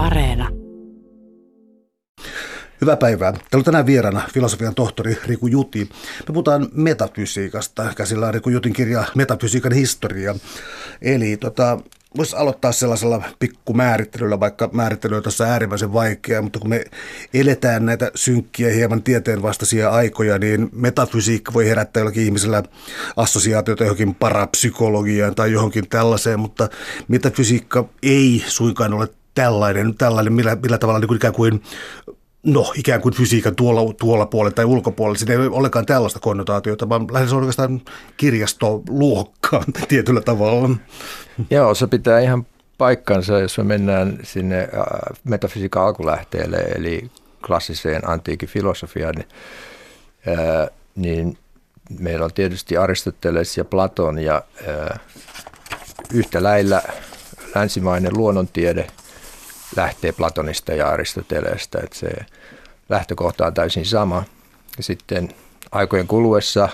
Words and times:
Areena. 0.00 0.48
Hyvää 2.80 2.96
päivää. 2.96 3.32
Täällä 3.32 3.46
on 3.54 3.64
tänään 3.64 3.86
vieraana 3.86 4.22
filosofian 4.34 4.74
tohtori 4.74 5.18
Riku 5.26 5.46
Juti. 5.46 5.88
Me 6.28 6.32
puhutaan 6.32 6.68
metafysiikasta. 6.72 7.92
Käsillä 7.96 8.26
on 8.26 8.34
Riku 8.34 8.50
Jutin 8.50 8.72
kirja 8.72 9.04
Metafysiikan 9.14 9.72
historia. 9.72 10.34
Eli 11.02 11.36
tota, 11.36 11.78
voisi 12.16 12.36
aloittaa 12.36 12.72
sellaisella 12.72 13.22
pikkumäärittelyllä, 13.38 14.40
vaikka 14.40 14.70
määrittely 14.72 15.16
on 15.16 15.22
tässä 15.22 15.52
äärimmäisen 15.52 15.92
vaikeaa, 15.92 16.42
mutta 16.42 16.58
kun 16.58 16.70
me 16.70 16.84
eletään 17.34 17.86
näitä 17.86 18.10
synkkiä, 18.14 18.70
hieman 18.70 19.02
tieteen 19.02 19.42
vastaisia 19.42 19.90
aikoja, 19.90 20.38
niin 20.38 20.68
metafysiikka 20.72 21.52
voi 21.52 21.68
herättää 21.68 22.00
jollakin 22.00 22.24
ihmisellä 22.24 22.62
assosiaatioita 23.16 23.84
johonkin 23.84 24.14
parapsykologiaan 24.14 25.34
tai 25.34 25.52
johonkin 25.52 25.88
tällaiseen, 25.88 26.40
mutta 26.40 26.68
metafysiikka 27.08 27.88
ei 28.02 28.44
suinkaan 28.46 28.94
ole 28.94 29.08
tällainen, 29.40 29.94
tällainen 29.94 30.32
millä, 30.32 30.56
millä 30.62 30.78
tavalla 30.78 31.00
niin 31.00 31.08
kuin 31.08 31.16
ikään 31.16 31.34
kuin 31.34 31.62
no 32.42 32.72
ikään 32.76 33.00
kuin 33.00 33.14
fysiikan 33.14 33.56
tuolla, 33.56 33.94
tuolla 33.94 34.26
puolella 34.26 34.54
tai 34.54 34.64
ulkopuolella. 34.64 35.18
Siinä 35.18 35.32
ei 35.32 35.38
ole 35.38 35.56
ollenkaan 35.56 35.86
tällaista 35.86 36.20
konnotaatiota, 36.20 36.88
vaan 36.88 37.06
lähes 37.12 37.32
oikeastaan 37.32 37.80
kirjastoluokkaa 38.16 39.64
tietyllä 39.88 40.20
tavalla. 40.20 40.70
Joo, 41.50 41.74
se 41.74 41.86
pitää 41.86 42.20
ihan 42.20 42.46
paikkansa, 42.78 43.40
jos 43.40 43.58
me 43.58 43.64
mennään 43.64 44.18
sinne 44.22 44.60
äh, 44.60 45.18
metafysiikan 45.24 45.84
alkulähteelle, 45.84 46.56
eli 46.56 47.10
klassiseen 47.46 48.08
antiikin 48.08 48.48
filosofiaan, 48.48 49.14
niin, 49.14 49.28
ää, 50.26 50.62
äh, 50.62 50.68
niin 50.96 51.38
meillä 51.98 52.24
on 52.24 52.32
tietysti 52.34 52.76
Aristoteles 52.76 53.56
ja 53.56 53.64
Platon 53.64 54.18
ja 54.18 54.42
ää, 54.68 54.82
äh, 54.82 55.00
yhtä 56.12 56.42
lailla 56.42 56.82
länsimainen 57.54 58.16
luonnontiede– 58.16 58.86
lähtee 59.76 60.12
Platonista 60.12 60.72
ja 60.72 60.88
Aristoteleesta, 60.88 61.78
että 61.82 61.98
se 61.98 62.10
lähtökohta 62.88 63.46
on 63.46 63.54
täysin 63.54 63.86
sama. 63.86 64.24
Ja 64.76 64.82
sitten 64.82 65.28
aikojen 65.72 66.06
kuluessa 66.06 66.68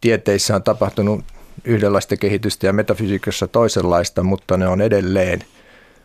tieteissä 0.00 0.54
on 0.54 0.62
tapahtunut 0.62 1.24
yhdenlaista 1.64 2.16
kehitystä 2.16 2.66
ja 2.66 2.72
metafysiikassa 2.72 3.48
toisenlaista, 3.48 4.22
mutta 4.22 4.56
ne 4.56 4.68
on 4.68 4.80
edelleen 4.80 5.44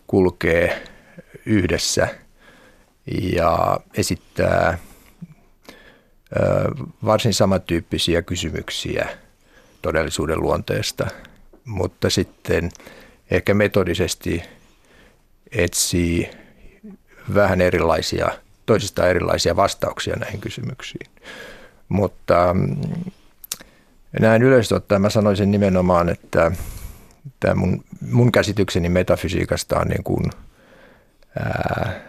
kulkee 0.07 0.83
yhdessä 1.45 2.07
ja 3.33 3.79
esittää 3.97 4.77
varsin 7.05 7.33
samantyyppisiä 7.33 8.21
kysymyksiä 8.21 9.09
todellisuuden 9.81 10.41
luonteesta, 10.41 11.07
mutta 11.65 12.09
sitten 12.09 12.71
ehkä 13.31 13.53
metodisesti 13.53 14.43
etsii 15.55 16.29
vähän 17.33 17.61
erilaisia, 17.61 18.29
toisistaan 18.65 19.09
erilaisia 19.09 19.55
vastauksia 19.55 20.15
näihin 20.15 20.41
kysymyksiin. 20.41 21.09
Mutta 21.89 22.53
mm, 22.53 23.11
näin 24.19 24.43
yleisesti 24.43 24.75
ottaen 24.75 25.01
mä 25.01 25.09
sanoisin 25.09 25.51
nimenomaan, 25.51 26.09
että 26.09 26.51
tämä 27.39 27.55
mun, 27.55 27.83
mun 28.11 28.31
käsitykseni 28.31 28.89
metafysiikasta 28.89 29.79
on 29.79 29.87
niin 29.87 30.03
kuin, 30.03 30.25
ää, 31.39 32.01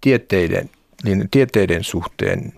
tieteiden, 0.00 0.70
niin 1.04 1.28
tieteiden 1.30 1.84
suhteen 1.84 2.52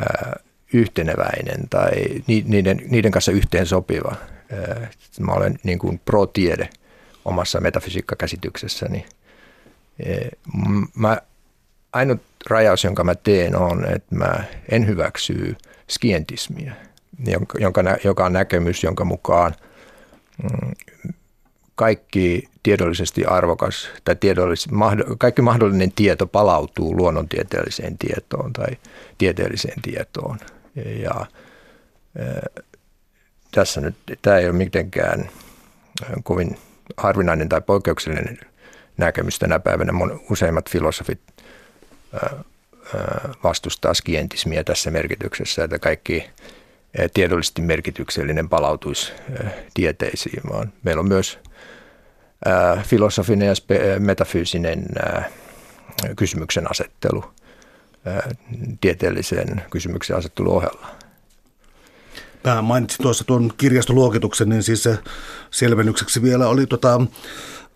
ää, 0.00 0.40
yhteneväinen 0.72 1.68
tai 1.70 1.90
niiden, 2.26 2.80
niiden 2.90 3.10
kanssa 3.10 3.32
yhteen 3.32 3.66
sopiva. 3.66 4.14
Ää, 4.52 4.90
mä 5.20 5.32
olen 5.32 5.58
niin 5.62 5.78
kuin 5.78 6.00
pro-tiede– 6.04 6.68
omassa 7.24 7.60
metafysiikkakäsityksessäni. 7.60 9.06
E, 10.06 10.28
mä, 10.94 11.18
ainut 11.92 12.20
rajaus, 12.50 12.84
jonka 12.84 13.04
mä 13.04 13.14
teen, 13.14 13.56
on, 13.56 13.84
että 13.94 14.14
mä 14.14 14.44
en 14.68 14.86
hyväksy 14.86 15.56
skientismiä, 15.88 16.74
jonka, 17.58 17.58
joka 18.04 18.24
on 18.24 18.32
näkemys, 18.32 18.84
jonka 18.84 19.04
mukaan 19.04 19.54
mm, 20.42 20.72
kaikki 21.74 22.48
tiedollisesti 22.62 23.24
arvokas 23.24 23.88
tai 24.04 24.16
tiedollis, 24.16 24.68
kaikki 25.18 25.42
mahdollinen 25.42 25.92
tieto 25.92 26.26
palautuu 26.26 26.96
luonnontieteelliseen 26.96 27.98
tietoon 27.98 28.52
tai 28.52 28.76
tieteelliseen 29.18 29.82
tietoon. 29.82 30.38
Ja, 30.76 30.90
ja 30.90 31.26
tässä 33.50 33.80
nyt, 33.80 33.94
tämä 34.22 34.38
ei 34.38 34.44
ole 34.44 34.52
mitenkään 34.52 35.30
kovin 36.22 36.58
harvinainen 36.96 37.48
tai 37.48 37.60
poikkeuksellinen 37.60 38.38
näkemys 38.96 39.38
tänä 39.38 39.58
päivänä. 39.58 39.92
Useimmat 40.30 40.70
filosofit 40.70 41.20
vastustaa 43.44 43.94
skientismiä 43.94 44.64
tässä 44.64 44.90
merkityksessä, 44.90 45.64
että 45.64 45.78
kaikki 45.78 46.30
tiedollisesti 47.14 47.62
merkityksellinen 47.62 48.48
palautuisi 48.48 49.12
tieteisiin, 49.74 50.42
vaan 50.52 50.72
meillä 50.82 51.00
on 51.00 51.08
myös 51.08 51.38
filosofinen 52.82 53.48
ja 53.48 53.54
metafyysinen 53.98 54.86
kysymyksen 56.16 56.70
asettelu 56.70 57.24
tieteellisen 58.80 59.62
kysymyksen 59.70 60.16
asettelu 60.16 60.56
ohella. 60.56 60.99
Mä 62.44 62.62
mainitsin 62.62 63.02
tuossa 63.02 63.24
tuon 63.24 63.52
kirjastoluokituksen, 63.56 64.48
niin 64.48 64.62
siis 64.62 64.82
se 64.82 64.98
selvennykseksi 65.50 66.22
vielä 66.22 66.48
oli 66.48 66.66
tota, 66.66 67.00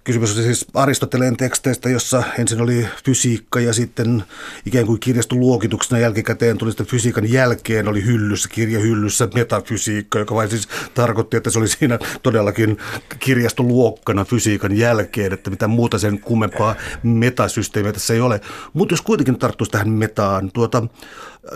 Kysymys 0.04 0.36
oli 0.36 0.42
siis 0.42 0.66
Aristoteleen 0.74 1.36
teksteistä, 1.36 1.90
jossa 1.90 2.22
ensin 2.38 2.60
oli 2.60 2.88
fysiikka 3.04 3.60
ja 3.60 3.72
sitten 3.72 4.24
ikään 4.66 4.86
kuin 4.86 5.00
kirjastoluokituksena 5.00 5.98
jälkikäteen 5.98 6.58
tuli 6.58 6.70
sitten 6.70 6.86
fysiikan 6.86 7.32
jälkeen 7.32 7.88
oli 7.88 8.04
hyllyssä, 8.04 8.48
kirjahyllyssä 8.48 9.28
metafysiikka, 9.34 10.18
joka 10.18 10.34
vain 10.34 10.50
siis 10.50 10.68
tarkoitti, 10.94 11.36
että 11.36 11.50
se 11.50 11.58
oli 11.58 11.68
siinä 11.68 11.98
todellakin 12.22 12.76
kirjastoluokkana 13.18 14.24
fysiikan 14.24 14.76
jälkeen, 14.76 15.32
että 15.32 15.50
mitä 15.50 15.68
muuta 15.68 15.98
sen 15.98 16.20
kummempaa 16.20 16.74
metasysteemiä 17.02 17.92
tässä 17.92 18.14
ei 18.14 18.20
ole. 18.20 18.40
Mutta 18.72 18.92
jos 18.92 19.02
kuitenkin 19.02 19.38
tarttuisi 19.38 19.70
tähän 19.70 19.88
metaan, 19.88 20.50
tuota, 20.52 20.82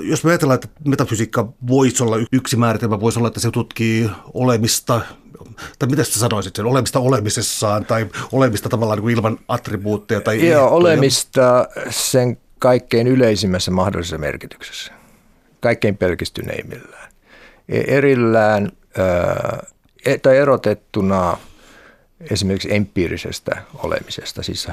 jos 0.01 0.25
me 0.25 0.31
ajatellaan, 0.31 0.55
että 0.55 0.69
metafysiikka 0.85 1.53
voisi 1.69 2.03
olla 2.03 2.17
yksi 2.33 2.57
määritelmä, 2.57 3.01
voisi 3.01 3.19
olla, 3.19 3.29
että 3.29 3.41
se 3.41 3.51
tutkii 3.51 4.11
olemista, 4.35 5.01
tai 5.79 5.89
mitä 5.89 6.05
sä 6.05 6.21
sanoisit 6.21 6.57
sen, 6.57 6.67
olemista 6.67 7.01
olemisessaan 7.01 7.87
tai 7.87 8.07
olemista 8.33 8.69
tavallaan 8.69 8.97
niin 8.97 9.03
kuin 9.03 9.15
ilman 9.15 9.39
attribuutteja 9.49 10.21
tai 10.21 10.37
Joo, 10.37 10.45
ehtoja. 10.45 10.69
olemista 10.69 11.69
sen 11.91 12.39
kaikkein 12.59 13.07
yleisimmässä 13.07 13.71
mahdollisessa 13.71 14.19
merkityksessä, 14.19 14.93
kaikkein 15.61 15.97
pelkistyneimmillään. 15.97 17.13
E, 17.69 17.81
erillään 17.81 18.73
e, 20.05 20.19
tai 20.19 20.37
erotettuna 20.37 21.39
esimerkiksi 22.31 22.75
empiirisestä 22.75 23.63
olemisesta, 23.75 24.43
siis 24.43 24.69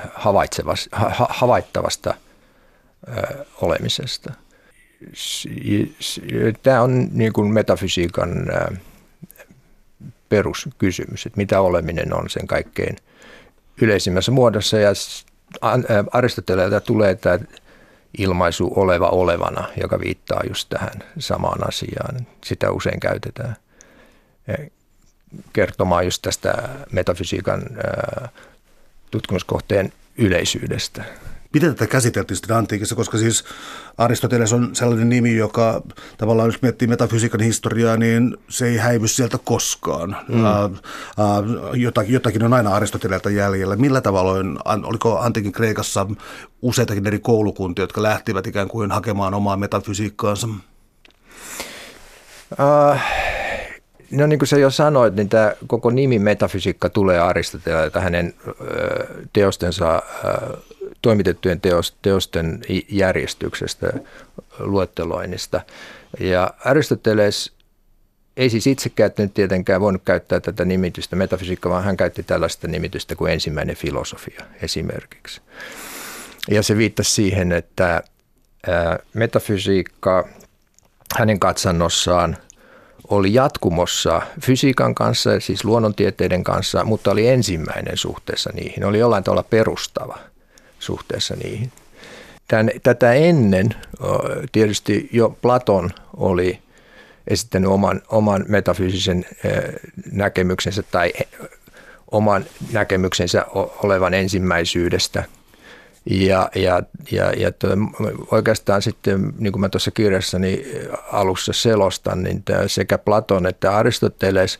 havaittavasta 1.30 2.14
olemisesta. 3.62 4.34
Tämä 6.64 6.82
on 6.82 7.08
niin 7.12 7.34
kuin 7.34 7.54
metafysiikan 7.54 8.30
peruskysymys, 10.30 11.26
että 11.26 11.38
mitä 11.38 11.62
oleminen 11.62 12.14
on 12.14 12.30
sen 12.30 12.48
kaikkein 12.48 12.96
yleisimmässä 13.82 14.32
muodossa. 14.32 14.78
Ja 14.78 14.92
Aristoteleelta 16.12 16.82
tulee 16.82 17.16
tämä 17.16 17.40
ilmaisu 18.18 18.74
oleva 18.76 19.10
olevana, 19.10 19.70
joka 19.82 20.00
viittaa 20.00 20.42
just 20.50 20.70
tähän 20.70 21.04
samaan 21.20 21.68
asiaan. 21.68 22.28
Sitä 22.44 22.72
usein 22.72 23.00
käytetään 23.00 23.56
kertomaan 25.54 26.06
just 26.06 26.22
tästä 26.22 26.70
metafysiikan 26.92 27.62
tutkimuskohteen 29.12 29.94
yleisyydestä. 30.18 31.04
Miten 31.56 31.76
tätä 31.76 31.88
käsiteltiin 31.88 32.38
sitten 32.38 32.58
antiikissa, 32.58 32.96
koska 32.96 33.18
siis 33.18 33.44
Aristoteles 33.98 34.54
on 34.54 34.76
sellainen 34.76 35.10
nimi, 35.10 35.36
joka 35.36 35.82
tavallaan 36.18 36.48
jos 36.48 36.62
miettii 36.62 36.88
metafysiikan 36.88 37.42
historiaa, 37.42 37.98
niin 37.98 38.38
se 38.50 38.68
ei 38.68 38.78
häivy 38.78 39.08
sieltä 39.08 39.38
koskaan. 39.44 40.18
Mm. 40.28 40.46
Äh, 40.46 40.64
äh, 40.64 40.72
jotakin, 41.74 42.14
jotakin 42.14 42.44
on 42.44 42.54
aina 42.54 42.76
Aristoteleelta 42.76 43.30
jäljellä. 43.30 43.76
Millä 43.76 44.02
tavalla 44.02 44.32
on, 44.32 44.60
oliko 44.86 45.20
antiikin 45.20 45.52
Kreikassa 45.52 46.08
useitakin 46.62 47.08
eri 47.08 47.20
koulukuntia, 47.20 47.84
jotka 47.84 48.04
lähtivät 48.04 48.48
ikään 48.48 48.68
kuin 48.68 48.92
hakemaan 48.92 49.34
omaa 49.34 49.58
metafysiikkaansa? 49.58 50.48
Uh, 52.52 52.98
no 54.12 54.28
niin 54.28 54.40
kuin 54.40 54.48
sä 54.48 54.58
jo 54.58 54.70
sanoit, 54.70 55.16
niin 55.16 55.30
tämä 55.30 55.54
koko 55.68 55.90
nimi 55.90 56.20
metafysiikka 56.20 56.90
tulee 56.90 57.20
Aristoteleelta 57.20 58.00
hänen 58.00 58.34
teostensa 59.34 60.02
toimitettujen 61.06 61.62
teosten 62.02 62.62
järjestyksestä, 62.90 63.94
luetteloinnista. 64.60 65.62
Ja 66.20 66.54
Aristoteles 66.66 67.52
ei 68.38 68.50
siis 68.50 68.68
itse 68.68 68.90
käyttänyt 68.90 69.34
tietenkään 69.34 69.82
voinut 69.82 70.02
käyttää 70.06 70.40
tätä 70.40 70.66
nimitystä 70.66 71.16
metafysiikka, 71.16 71.70
vaan 71.70 71.84
hän 71.84 71.98
käytti 71.98 72.24
tällaista 72.24 72.68
nimitystä 72.68 73.16
kuin 73.16 73.34
ensimmäinen 73.34 73.76
filosofia 73.76 74.46
esimerkiksi. 74.62 75.42
Ja 76.50 76.64
se 76.64 76.78
viittasi 76.78 77.12
siihen, 77.12 77.52
että 77.52 78.04
metafysiikka 79.14 80.28
hänen 81.18 81.40
katsannossaan 81.40 82.38
oli 83.08 83.34
jatkumossa 83.34 84.22
fysiikan 84.42 84.96
kanssa, 84.96 85.40
siis 85.40 85.66
luonnontieteiden 85.66 86.44
kanssa, 86.44 86.84
mutta 86.84 87.12
oli 87.12 87.28
ensimmäinen 87.28 87.98
suhteessa 87.98 88.50
niihin. 88.54 88.86
Oli 88.86 89.00
jollain 89.00 89.24
tavalla 89.24 89.44
perustava 89.44 90.20
suhteessa 90.80 91.36
niihin. 91.36 91.72
Tän, 92.48 92.72
tätä 92.84 93.14
ennen 93.14 93.76
tietysti 94.52 95.10
jo 95.12 95.38
Platon 95.42 95.90
oli 96.18 96.60
esittänyt 97.28 97.70
oman, 97.70 98.02
oman 98.10 98.46
metafyysisen 98.48 99.26
näkemyksensä 100.12 100.84
tai 100.84 101.14
oman 102.12 102.46
näkemyksensä 102.72 103.46
olevan 103.84 104.14
ensimmäisyydestä– 104.14 105.24
ja, 106.06 106.50
ja, 106.56 106.84
ja, 107.12 107.32
ja 107.32 107.52
to, 107.52 107.68
oikeastaan 108.32 108.82
sitten, 108.82 109.34
niin 109.38 109.54
kuin 109.54 109.62
mä 109.62 109.70
tuossa 109.70 109.92
kirjassani 109.92 110.66
alussa 111.12 111.54
selostan, 111.54 112.24
niin 112.24 112.44
sekä 112.68 112.98
Platon 112.98 113.46
että 113.46 113.78
Aristoteles 113.78 114.60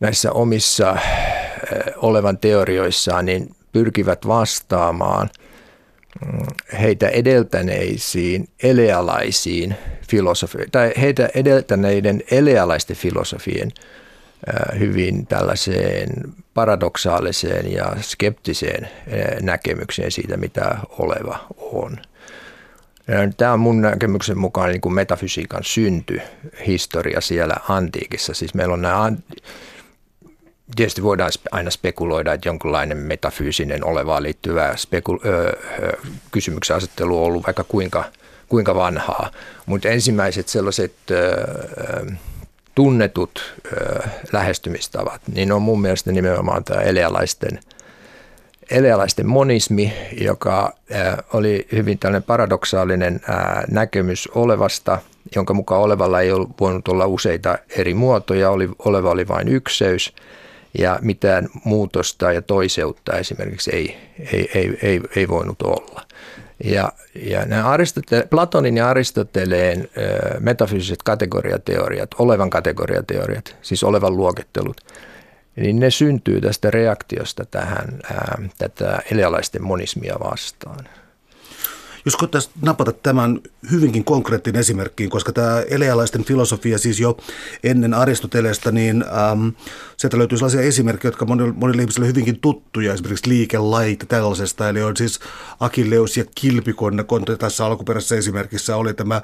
näissä 0.00 0.32
omissa 0.32 0.96
olevan 1.96 2.38
teorioissaan 2.38 3.24
niin 3.24 3.54
pyrkivät 3.74 4.26
vastaamaan 4.26 5.30
mm, 6.26 6.46
heitä 6.80 7.08
edeltäneisiin 7.08 8.48
elealaisiin 8.62 9.74
filosofi- 10.02 10.68
tai 10.72 10.92
heitä 11.00 11.28
edeltäneiden 11.34 12.22
elealaisten 12.30 12.96
filosofien 12.96 13.72
hyvin 14.78 15.26
tällaiseen 15.26 16.08
paradoksaaliseen 16.54 17.72
ja 17.72 17.96
skeptiseen 18.00 18.88
näkemykseen 19.42 20.10
siitä, 20.10 20.36
mitä 20.36 20.78
oleva 20.98 21.46
on. 21.58 21.98
Tämä 23.36 23.52
on 23.52 23.60
mun 23.60 23.82
näkemyksen 23.82 24.38
mukaan 24.38 24.70
niin 24.70 24.80
kuin 24.80 24.94
metafysiikan 24.94 25.64
synty 25.64 26.20
historia 26.66 27.20
siellä 27.20 27.54
antiikissa. 27.68 28.34
Siis 28.34 28.54
meillä 28.54 28.74
on 28.74 28.82
nämä, 28.82 29.12
tietysti 30.76 31.02
voidaan 31.02 31.30
aina 31.50 31.70
spekuloida, 31.70 32.32
että 32.32 32.48
jonkinlainen 32.48 32.98
metafyysinen 32.98 33.84
olevaan 33.84 34.22
liittyvä 34.22 34.74
spekul- 34.74 35.26
ö, 35.26 35.56
kysymyksen 36.30 36.76
asettelu 36.76 37.18
on 37.18 37.24
ollut 37.24 37.46
vaikka 37.46 37.64
kuinka, 37.64 38.04
kuinka 38.48 38.74
vanhaa. 38.74 39.30
Mutta 39.66 39.88
ensimmäiset 39.88 40.48
sellaiset 40.48 40.94
ö, 41.10 41.46
tunnetut 42.74 43.54
ö, 43.72 44.08
lähestymistavat, 44.32 45.20
niin 45.34 45.52
on 45.52 45.62
mun 45.62 45.80
mielestä 45.80 46.12
nimenomaan 46.12 46.64
tämä 46.64 46.80
elealaisten, 46.80 47.60
elealaisten 48.70 49.26
monismi, 49.26 49.92
joka 50.20 50.72
oli 51.32 51.66
hyvin 51.72 51.98
tällainen 51.98 52.22
paradoksaalinen 52.22 53.20
näkemys 53.70 54.28
olevasta, 54.34 54.98
jonka 55.36 55.54
mukaan 55.54 55.80
olevalla 55.82 56.20
ei 56.20 56.32
ollut 56.32 56.50
voinut 56.60 56.88
olla 56.88 57.06
useita 57.06 57.58
eri 57.76 57.94
muotoja, 57.94 58.50
oli, 58.50 58.68
oleva 58.78 59.10
oli 59.10 59.28
vain 59.28 59.48
ykseys 59.48 60.14
ja 60.78 60.98
mitään 61.02 61.48
muutosta 61.64 62.32
ja 62.32 62.42
toiseutta 62.42 63.18
esimerkiksi 63.18 63.70
ei, 63.70 63.96
ei, 64.32 64.50
ei, 64.54 64.78
ei, 64.82 65.00
ei 65.16 65.28
voinut 65.28 65.62
olla. 65.62 66.02
Ja, 66.64 66.92
ja 67.14 67.44
nämä 67.46 67.62
Aristote- 67.62 68.26
Platonin 68.30 68.76
ja 68.76 68.88
Aristoteleen 68.88 69.88
metafyysiset 70.40 71.02
kategoriateoriat, 71.02 72.10
olevan 72.18 72.50
kategoriateoriat, 72.50 73.56
siis 73.62 73.84
olevan 73.84 74.16
luokittelut, 74.16 74.80
niin 75.56 75.80
ne 75.80 75.90
syntyy 75.90 76.40
tästä 76.40 76.70
reaktiosta 76.70 77.44
tähän 77.44 78.00
ää, 78.12 78.38
tätä 78.58 78.98
elealaisten 79.10 79.62
monismia 79.62 80.14
vastaan. 80.20 80.88
Jos 82.04 82.16
koettaisiin 82.16 82.54
napata 82.62 82.92
tämän 82.92 83.40
hyvinkin 83.70 84.04
konkreettinen 84.04 84.60
esimerkkiin, 84.60 85.10
koska 85.10 85.32
tämä 85.32 85.60
elealaisten 85.60 86.24
filosofia 86.24 86.78
siis 86.78 87.00
jo 87.00 87.16
ennen 87.64 87.94
Aristotelesta, 87.94 88.70
niin 88.70 89.04
ähm, 89.08 89.48
sieltä 89.96 90.18
löytyy 90.18 90.38
sellaisia 90.38 90.60
esimerkkejä, 90.60 91.08
jotka 91.08 91.24
monille, 91.24 91.52
monille 91.56 91.82
ihmisille 91.82 92.06
hyvinkin 92.06 92.40
tuttuja, 92.40 92.94
esimerkiksi 92.94 93.30
liikelait 93.30 94.04
tällaisesta, 94.08 94.68
eli 94.68 94.82
on 94.82 94.96
siis 94.96 95.20
Akilleus 95.60 96.16
ja 96.16 96.24
kilpikonna, 96.34 97.04
kun 97.04 97.24
tässä 97.38 97.66
alkuperäisessä 97.66 98.16
esimerkissä 98.16 98.76
oli 98.76 98.94
tämä 98.94 99.22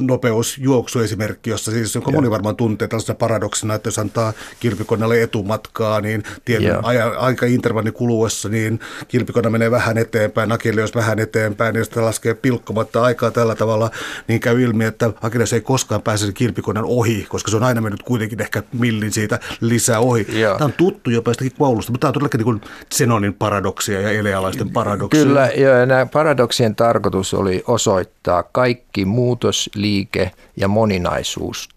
nopeusjuoksuesimerkki, 0.00 1.50
jossa 1.50 1.70
siis, 1.70 1.94
jonka 1.94 2.10
moni 2.10 2.30
varmaan 2.30 2.56
tuntee 2.56 2.88
tällaisena 2.88 3.16
paradoksina, 3.16 3.74
että 3.74 3.86
jos 3.86 3.98
antaa 3.98 4.32
kilpikonnalle 4.60 5.22
etumatkaa, 5.22 6.00
niin 6.00 6.22
tietyn 6.44 6.84
aika 7.18 7.46
intervannin 7.46 7.94
kuluessa, 7.94 8.48
niin 8.48 8.80
kilpikonna 9.08 9.50
menee 9.50 9.70
vähän 9.70 9.98
eteenpäin, 9.98 10.52
Akilleus 10.52 10.94
vähän 10.94 11.18
eteenpäin, 11.18 11.76
ja 11.76 11.89
sitten 11.90 12.04
laskee 12.04 12.34
pilkkomatta 12.34 13.02
aikaa 13.02 13.30
tällä 13.30 13.54
tavalla, 13.54 13.90
niin 14.28 14.40
käy 14.40 14.62
ilmi, 14.62 14.84
että 14.84 15.12
Akilleus 15.22 15.52
ei 15.52 15.60
koskaan 15.60 16.02
pääse 16.02 16.24
sen 16.24 16.34
kilpikonnan 16.34 16.84
ohi, 16.84 17.26
koska 17.28 17.50
se 17.50 17.56
on 17.56 17.62
aina 17.62 17.80
mennyt 17.80 18.02
kuitenkin 18.02 18.40
ehkä 18.40 18.62
millin 18.72 19.12
siitä 19.12 19.40
lisää 19.60 19.98
ohi. 19.98 20.40
Joo. 20.40 20.58
Tämä 20.58 20.66
on 20.66 20.72
tuttu 20.72 21.10
jopa 21.10 21.30
jostakin 21.30 21.52
koulusta, 21.58 21.92
mutta 21.92 22.00
tämä 22.00 22.08
on 22.08 22.14
todellakin 22.14 22.38
niin 22.38 22.44
kuin 22.44 22.60
Zenonin 22.94 23.34
paradoksia 23.34 24.00
ja 24.00 24.10
elealaisten 24.10 24.70
paradoksia. 24.70 25.24
Kyllä, 25.24 25.50
joo, 25.56 25.74
ja 25.74 25.86
nämä 25.86 26.06
paradoksien 26.06 26.76
tarkoitus 26.76 27.34
oli 27.34 27.64
osoittaa 27.66 28.42
kaikki 28.42 29.04
muutos, 29.04 29.70
liike 29.74 30.30
ja 30.56 30.68
moninaisuus 30.68 31.68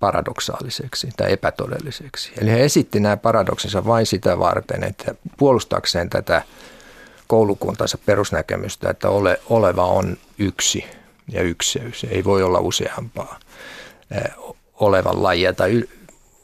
paradoksaaliseksi 0.00 1.08
tai 1.16 1.32
epätodelliseksi. 1.32 2.32
Eli 2.40 2.50
he 2.50 2.64
esitti 2.64 3.00
nämä 3.00 3.16
paradoksensa 3.16 3.86
vain 3.86 4.06
sitä 4.06 4.38
varten, 4.38 4.84
että 4.84 5.14
puolustakseen 5.36 6.10
tätä 6.10 6.42
koulukuntansa 7.28 7.98
perusnäkemystä, 8.06 8.90
että 8.90 9.08
ole, 9.08 9.40
oleva 9.48 9.84
on 9.86 10.16
yksi 10.38 10.84
ja 11.32 11.42
ykseys. 11.42 12.06
Ei 12.10 12.24
voi 12.24 12.42
olla 12.42 12.60
useampaa 12.60 13.38
olevan 14.80 15.22
lajia 15.22 15.52
tai 15.52 15.84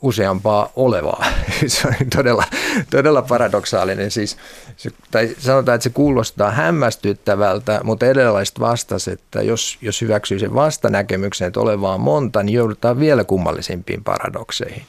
useampaa 0.03 0.73
olevaa. 0.77 1.25
Se 1.67 1.89
on 1.89 1.95
todella, 2.17 2.45
todella 2.91 3.23
paradoksaalinen. 3.23 4.11
Siis, 4.11 4.37
se, 4.77 4.91
tai 5.11 5.37
sanotaan, 5.39 5.75
että 5.75 5.83
se 5.83 5.91
kuulostaa 5.91 6.51
hämmästyttävältä, 6.51 7.81
mutta 7.85 8.07
edelaiset 8.07 8.61
vastas, 8.61 9.09
että 9.09 9.43
jos, 9.43 9.79
jos 9.81 10.01
hyväksyy 10.01 10.39
sen 10.39 10.55
vastanäkemyksen, 10.55 11.47
että 11.47 11.61
olevaa 11.61 11.95
on 11.95 12.01
monta, 12.01 12.43
niin 12.43 12.55
joudutaan 12.55 13.01
vielä 13.01 13.25
kummallisimpiin 13.25 14.05
paradokseihin. 14.05 14.87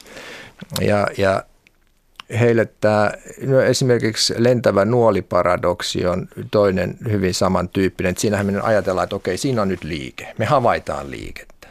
Ja, 0.80 1.06
ja 1.18 1.42
heille 2.40 2.68
tämä, 2.80 3.12
no 3.46 3.60
esimerkiksi 3.60 4.34
lentävä 4.38 4.84
nuoliparadoksi 4.84 6.06
on 6.06 6.28
toinen 6.50 6.96
hyvin 7.10 7.34
samantyyppinen. 7.34 8.16
Siinähän 8.16 8.46
me 8.46 8.60
ajatellaan, 8.60 9.04
että 9.04 9.16
okei, 9.16 9.36
siinä 9.36 9.62
on 9.62 9.68
nyt 9.68 9.84
liike. 9.84 10.34
Me 10.38 10.44
havaitaan 10.44 11.10
liikettä. 11.10 11.68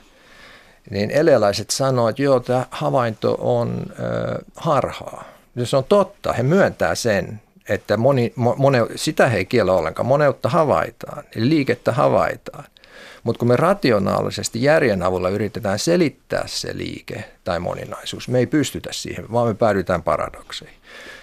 Niin 0.89 1.11
elealaiset 1.11 1.69
sanoo, 1.69 2.09
että 2.09 2.21
joo, 2.21 2.39
tämä 2.39 2.65
havainto 2.71 3.37
on 3.39 3.85
ö, 3.99 4.43
harhaa. 4.55 5.23
Se 5.63 5.77
on 5.77 5.83
totta, 5.83 6.33
he 6.33 6.43
myöntää 6.43 6.95
sen, 6.95 7.41
että 7.69 7.97
moni, 7.97 8.33
mone, 8.35 8.85
sitä 8.95 9.27
he 9.27 9.37
ei 9.37 9.45
kiellä 9.45 9.73
ollenkaan. 9.73 10.05
Moneutta 10.05 10.49
havaitaan, 10.49 11.23
eli 11.35 11.49
liikettä 11.49 11.91
havaitaan. 11.91 12.63
Mutta 13.25 13.39
kun 13.39 13.47
me 13.47 13.55
rationaalisesti 13.55 14.63
järjen 14.63 15.03
avulla 15.03 15.29
yritetään 15.29 15.79
selittää 15.79 16.43
se 16.47 16.77
liike 16.77 17.23
tai 17.43 17.59
moninaisuus, 17.59 18.27
me 18.27 18.39
ei 18.39 18.47
pystytä 18.47 18.89
siihen, 18.93 19.31
vaan 19.31 19.47
me 19.47 19.53
päädytään 19.53 20.03
paradokseihin. 20.03 20.77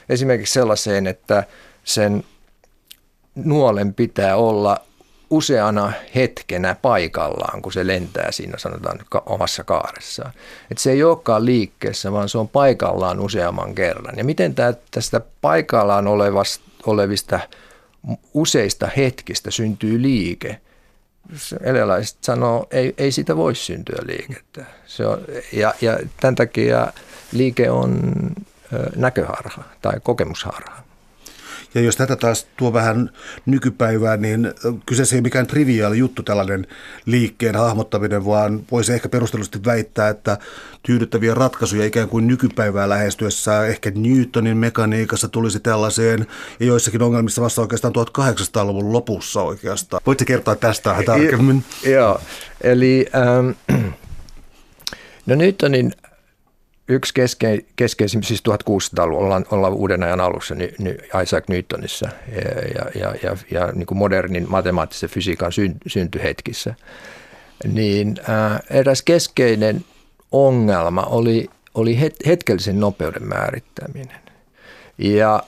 Esimerkiksi 0.09 0.53
sellaiseen, 0.53 1.07
että 1.07 1.45
sen 1.85 2.25
nuolen 3.35 3.95
pitää 3.95 4.37
olla 4.37 4.77
useana 5.31 5.93
hetkenä 6.15 6.77
paikallaan, 6.83 7.63
kun 7.63 7.73
se 7.73 7.87
lentää 7.87 8.33
siinä 8.33 8.59
sanotaan 8.59 8.99
omassa 9.27 9.65
kaaressaan. 9.65 10.33
Että 10.71 10.83
se 10.83 10.91
ei 10.91 11.03
olekaan 11.03 11.45
liikkeessä, 11.45 12.13
vaan 12.13 12.29
se 12.29 12.39
on 12.39 12.49
paikallaan 12.49 13.21
useamman 13.21 13.75
kerran. 13.75 14.17
Ja 14.17 14.25
miten 14.25 14.55
tämä, 14.55 14.75
tästä 14.91 15.21
paikallaan 15.41 16.07
olevasta, 16.07 16.65
olevista 16.87 17.41
useista 18.35 18.89
hetkistä 18.97 19.51
syntyy 19.51 20.03
liike– 20.03 20.59
eläläiset 21.61 22.19
sanoo, 22.21 22.67
ei, 22.71 22.95
ei 22.99 23.13
siitä 23.13 23.37
voi 23.37 23.55
syntyä 23.55 23.99
liikettä. 24.03 24.65
Se 24.87 25.07
on, 25.07 25.25
ja, 25.53 25.75
ja 25.81 25.99
tämän 26.21 26.35
takia 26.35 26.93
liike 27.33 27.71
on 27.71 28.01
näköharha 28.97 29.65
tai 29.83 30.01
kokemusharha. 30.03 30.83
Ja 31.75 31.81
jos 31.81 31.97
tätä 31.97 32.17
taas 32.17 32.47
tuo 32.57 32.73
vähän 32.73 33.11
nykypäivään, 33.47 34.23
niin 34.23 34.55
kyseessä 34.87 35.17
ei 35.17 35.19
ole 35.19 35.23
mikään 35.23 35.47
triviaali 35.47 35.99
juttu 35.99 36.23
tällainen 36.23 36.67
liikkeen 37.07 37.57
hahmottaminen, 37.57 38.25
vaan 38.25 38.61
voisi 38.71 38.93
ehkä 38.93 39.09
perustellusti 39.09 39.59
väittää, 39.65 40.09
että 40.09 40.39
tyydyttäviä 40.83 41.35
ratkaisuja 41.35 41.85
ikään 41.85 42.09
kuin 42.09 42.27
nykypäivää 42.27 42.89
lähestyessä 42.89 43.67
ehkä 43.67 43.93
Newtonin 43.95 44.57
mekaniikassa 44.57 45.29
tulisi 45.29 45.61
tällaiseen 45.61 46.27
ja 46.61 46.67
joissakin 46.67 47.03
ongelmissa 47.03 47.43
vasta 47.43 47.61
oikeastaan 47.61 47.95
1800-luvun 47.97 48.93
lopussa 48.93 49.43
oikeastaan. 49.43 50.03
Voitko 50.07 50.25
kertoa 50.25 50.57
tästä 50.57 50.97
tarkemmin? 51.07 51.65
Joo, 51.87 52.21
eli... 52.61 53.07
Ähm, 53.15 53.83
No 55.27 55.35
nyt 55.35 55.63
on 55.63 55.73
niin 55.73 55.93
yksi 56.89 57.15
keske, 57.15 57.59
keskeisin, 57.77 58.23
siis 58.23 58.43
1600-luvulla 58.49 59.25
ollaan, 59.25 59.45
ollaan 59.51 59.73
uuden 59.73 60.03
ajan 60.03 60.21
alussa 60.21 60.55
ny, 60.55 60.75
ny 60.79 60.99
Isaac 61.23 61.49
Newtonissa 61.49 62.09
ja, 62.75 63.01
ja, 63.01 63.15
ja, 63.23 63.37
ja, 63.51 63.73
niin 63.73 63.87
kuin 63.87 63.99
modernin 63.99 64.47
matemaattisen 64.49 65.11
fysiikan 65.11 65.53
syn, 65.53 65.75
syntyhetkissä, 65.87 66.75
niin 67.73 68.17
ää, 68.29 68.61
eräs 68.71 69.03
keskeinen 69.03 69.85
ongelma 70.33 71.03
oli, 71.03 71.51
oli 71.75 72.01
het, 72.01 72.17
hetkellisen 72.27 72.81
nopeuden 72.81 73.29
määrittäminen. 73.29 74.21
Ja 74.99 75.43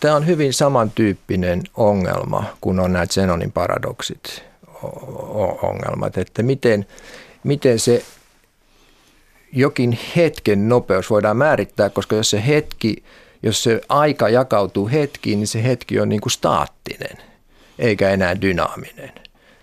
tämä 0.00 0.16
on 0.16 0.26
hyvin 0.26 0.52
samantyyppinen 0.52 1.62
ongelma 1.76 2.44
kuin 2.60 2.80
on 2.80 2.92
nämä 2.92 3.06
Zenonin 3.06 3.52
paradoksit 3.52 4.44
ongelmat, 5.62 6.18
että 6.18 6.42
miten, 6.42 6.86
miten 7.44 7.78
se 7.78 8.04
jokin 9.52 9.98
hetken 10.16 10.68
nopeus 10.68 11.10
voidaan 11.10 11.36
määrittää, 11.36 11.90
koska 11.90 12.16
jos 12.16 12.30
se 12.30 12.46
hetki, 12.46 13.04
jos 13.42 13.62
se 13.62 13.80
aika 13.88 14.28
jakautuu 14.28 14.88
hetkiin, 14.88 15.38
niin 15.38 15.46
se 15.46 15.64
hetki 15.64 16.00
on 16.00 16.08
niin 16.08 16.20
kuin 16.20 16.32
staattinen, 16.32 17.18
eikä 17.78 18.10
enää 18.10 18.40
dynaaminen 18.40 19.12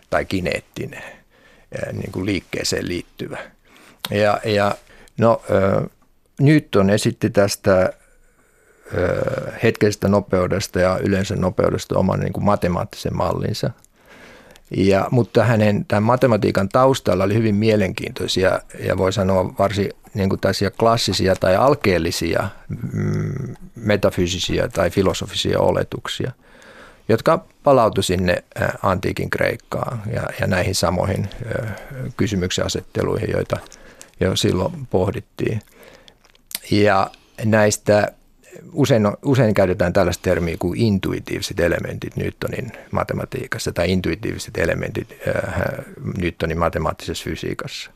tai 0.10 0.26
kineettinen, 0.26 1.04
niin 1.94 2.12
kuin 2.12 2.26
liikkeeseen 2.26 2.88
liittyvä. 2.88 3.38
Ja, 4.12 4.40
ja 4.46 4.76
no, 5.18 5.42
Newton 6.40 6.90
esitti 6.90 7.30
tästä 7.30 7.94
hetkellisestä 9.64 10.08
nopeudesta 10.08 10.80
ja 10.80 11.00
yleensä 11.04 11.36
nopeudesta 11.36 12.00
oman 12.00 12.20
niin 12.20 12.34
kuin 12.34 12.44
matemaattisen 12.44 13.18
mallinsa– 13.18 13.72
ja, 14.72 15.08
mutta 15.12 15.44
hänen 15.44 15.86
tämän 15.86 16.04
matematiikan 16.04 16.70
taustalla 16.70 17.24
oli 17.24 17.34
hyvin 17.34 17.56
mielenkiintoisia 17.56 18.62
ja 18.86 18.98
voi 18.98 19.14
sanoa 19.14 19.54
varsin 19.60 19.92
niin 20.14 20.30
kuin 20.30 20.42
klassisia 20.80 21.36
tai 21.36 21.56
alkeellisia 21.56 22.50
mm, 22.94 23.56
metafysisiä 23.76 24.68
tai 24.68 24.90
filosofisia 24.90 25.60
oletuksia, 25.60 26.32
jotka 27.10 27.46
palautu 27.64 28.02
sinne 28.02 28.44
antiikin 28.84 29.30
Kreikkaan 29.30 30.02
ja, 30.14 30.24
ja 30.40 30.48
näihin 30.48 30.76
samoihin 30.76 31.30
kysymyksen 32.18 32.66
asetteluihin, 32.66 33.30
joita 33.32 33.58
jo 34.20 34.36
silloin 34.36 34.88
pohdittiin. 34.90 35.62
Ja 36.72 37.12
näistä 37.46 38.12
usein, 38.74 39.04
usein 39.26 39.54
käytetään 39.54 39.94
tällaista 39.94 40.22
termiä 40.22 40.56
kuin 40.60 40.80
intuitiiviset 40.80 41.60
elementit 41.60 42.16
Newtonin 42.16 42.72
matematiikassa 42.92 43.72
tai 43.72 43.92
intuitiiviset 43.92 44.58
elementit 44.58 45.18
äh, 45.28 45.64
Newtonin 46.18 46.58
matemaattisessa 46.58 47.24
fysiikassa. 47.24 47.92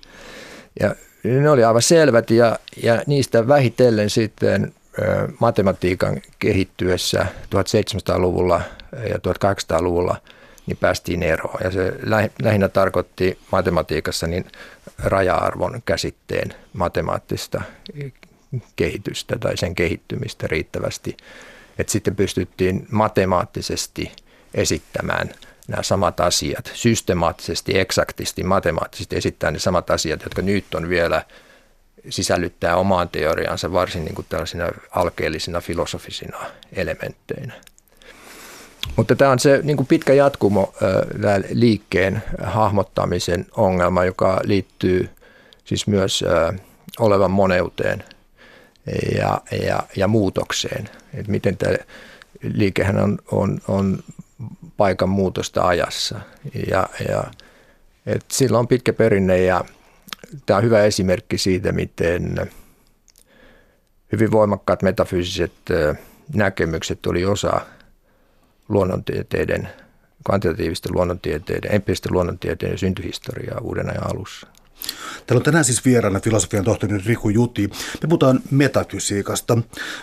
Ja 0.79 0.95
ne 1.23 1.49
oli 1.49 1.63
aivan 1.63 1.81
selvät 1.81 2.29
ja, 2.29 2.59
ja 2.83 3.03
niistä 3.07 3.47
vähitellen 3.47 4.09
sitten 4.09 4.63
äh, 4.63 5.33
matematiikan 5.39 6.21
kehittyessä 6.39 7.25
1700-luvulla 7.55 8.61
ja 9.09 9.15
1800-luvulla 9.15 10.15
niin 10.65 10.77
päästiin 10.77 11.23
eroon. 11.23 11.59
Ja 11.63 11.71
se 11.71 11.93
lähinnä 12.43 12.69
tarkoitti 12.69 13.37
matematiikassa 13.51 14.27
niin 14.27 14.45
raja-arvon 15.03 15.81
käsitteen 15.85 16.53
matemaattista 16.73 17.61
kehitystä 18.75 19.37
tai 19.39 19.57
sen 19.57 19.75
kehittymistä 19.75 20.47
riittävästi, 20.47 21.17
että 21.77 21.91
sitten 21.91 22.15
pystyttiin 22.15 22.87
matemaattisesti 22.91 24.11
esittämään 24.53 25.29
nämä 25.67 25.83
samat 25.83 26.19
asiat, 26.19 26.71
systemaattisesti, 26.73 27.79
eksaktisti, 27.79 28.43
matemaattisesti 28.43 29.15
esittää 29.15 29.51
ne 29.51 29.59
samat 29.59 29.89
asiat, 29.89 30.23
jotka 30.23 30.41
nyt 30.41 30.75
on 30.75 30.89
vielä 30.89 31.25
sisällyttää 32.09 32.75
omaan 32.75 33.09
teoriaansa 33.09 33.73
varsin 33.73 34.05
niin 34.05 34.15
kuin 34.15 34.25
tällaisina 34.29 34.69
alkeellisina 34.91 35.61
filosofisina 35.61 36.37
elementteinä. 36.73 37.53
Mutta 38.95 39.15
tämä 39.15 39.31
on 39.31 39.39
se 39.39 39.59
niin 39.63 39.77
kuin 39.77 39.87
pitkä 39.87 40.13
jatkumo 40.13 40.73
tämä 41.21 41.39
liikkeen 41.51 42.23
hahmottamisen 42.43 43.45
ongelma, 43.57 44.05
joka 44.05 44.41
liittyy 44.43 45.09
siis 45.65 45.87
myös 45.87 46.23
olevan 46.99 47.31
moneuteen– 47.31 48.03
ja, 49.17 49.41
ja, 49.65 49.83
ja 49.95 50.07
muutokseen. 50.07 50.89
Et 51.13 51.27
miten 51.27 51.57
tämä 51.57 51.75
liikehän 52.43 52.97
on, 52.97 53.17
on, 53.31 53.61
on 53.67 54.03
paikan 54.77 55.09
muutosta 55.09 55.67
ajassa. 55.67 56.19
Ja, 56.69 56.89
ja, 57.09 57.23
et 58.05 58.25
sillä 58.31 58.59
on 58.59 58.67
pitkä 58.67 58.93
perinne 58.93 59.37
ja 59.37 59.65
tämä 60.45 60.57
on 60.57 60.63
hyvä 60.63 60.83
esimerkki 60.83 61.37
siitä, 61.37 61.71
miten 61.71 62.51
hyvin 64.11 64.31
voimakkaat 64.31 64.81
metafyysiset 64.81 65.51
näkemykset 66.33 67.05
oli 67.05 67.25
osa 67.25 67.61
luonnontieteiden, 68.69 69.69
kvantitatiivisten 70.25 70.93
luonnontieteiden, 70.93 71.75
empiiristen 71.75 72.13
luonnontieteiden 72.13 72.77
syntyhistoriaa 72.77 73.59
uuden 73.59 73.89
ajan 73.89 74.11
alussa. 74.13 74.47
Täällä 75.27 75.39
on 75.39 75.43
tänään 75.43 75.65
siis 75.65 75.85
vieraana 75.85 76.19
filosofian 76.19 76.63
tohtori 76.63 76.97
Riku 77.05 77.29
Juti. 77.29 77.69
Me 78.01 78.07
puhutaan 78.07 78.39
metafysiikasta. 78.51 79.57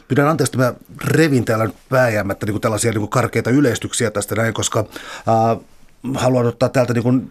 Pyydän 0.09 0.29
anteeksi, 0.29 0.51
että 0.51 0.59
mä 0.59 0.75
revin 1.05 1.45
täällä 1.45 1.69
vääjäämättä 1.91 2.47
niin 2.47 2.53
kuin 2.53 2.63
tällaisia 2.63 2.91
niin 2.91 3.01
kuin 3.01 3.11
karkeita 3.11 3.51
yleistyksiä 3.51 4.11
tästä 4.11 4.35
näin, 4.35 4.55
koska 4.55 4.85
äh, 5.29 5.59
haluan 6.15 6.47
ottaa 6.47 6.69
täältä 6.69 6.95
niin 6.95 7.03
kuin 7.03 7.31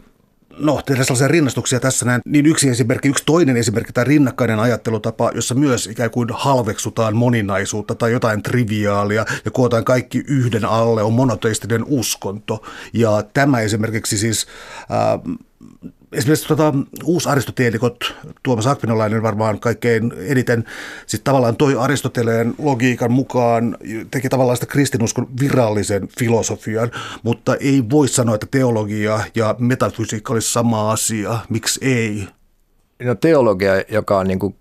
no, 0.59 0.81
tehdä 0.85 1.03
sellaisia 1.03 1.27
rinnastuksia 1.27 1.79
tässä 1.79 2.05
näin. 2.05 2.21
Niin 2.25 2.45
yksi 2.45 2.69
esimerkki, 2.69 3.07
yksi 3.07 3.23
toinen 3.25 3.57
esimerkki 3.57 3.93
tai 3.93 4.03
rinnakkainen 4.03 4.59
ajattelutapa, 4.59 5.31
jossa 5.35 5.55
myös 5.55 5.87
ikään 5.87 6.11
kuin 6.11 6.29
halveksutaan 6.33 7.15
moninaisuutta 7.15 7.95
tai 7.95 8.11
jotain 8.11 8.43
triviaalia 8.43 9.25
ja 9.45 9.51
kootaan 9.51 9.85
kaikki 9.85 10.23
yhden 10.27 10.65
alle, 10.65 11.03
on 11.03 11.13
monoteistinen 11.13 11.83
uskonto. 11.87 12.63
Ja 12.93 13.23
tämä 13.33 13.59
esimerkiksi 13.59 14.17
siis 14.17 14.47
äh, 14.81 15.37
esimerkiksi 16.11 16.47
tota, 16.47 16.73
uusaristoteelikot, 17.03 18.15
Tuomas 18.43 18.67
Akvinolainen 18.67 19.23
varmaan 19.23 19.59
kaikkein 19.59 20.13
eniten, 20.17 20.65
sitten 21.05 21.23
tavallaan 21.23 21.55
toi 21.55 21.75
Aristoteleen 21.79 22.53
logiikan 22.57 23.11
mukaan 23.11 23.77
teki 24.11 24.29
tavallaan 24.29 24.57
sitä 24.57 24.65
kristinuskon 24.65 25.27
virallisen 25.39 26.07
filosofian, 26.19 26.91
mutta 27.23 27.55
ei 27.55 27.83
voi 27.89 28.07
sanoa, 28.07 28.35
että 28.35 28.47
teologia 28.51 29.19
ja 29.35 29.55
metafysiikka 29.59 30.33
olisi 30.33 30.53
sama 30.53 30.91
asia. 30.91 31.39
Miksi 31.49 31.79
ei? 31.85 32.27
No 33.03 33.15
teologia, 33.15 33.73
joka 33.89 34.17
on 34.17 34.27
niin 34.27 34.39
kuin, 34.39 34.55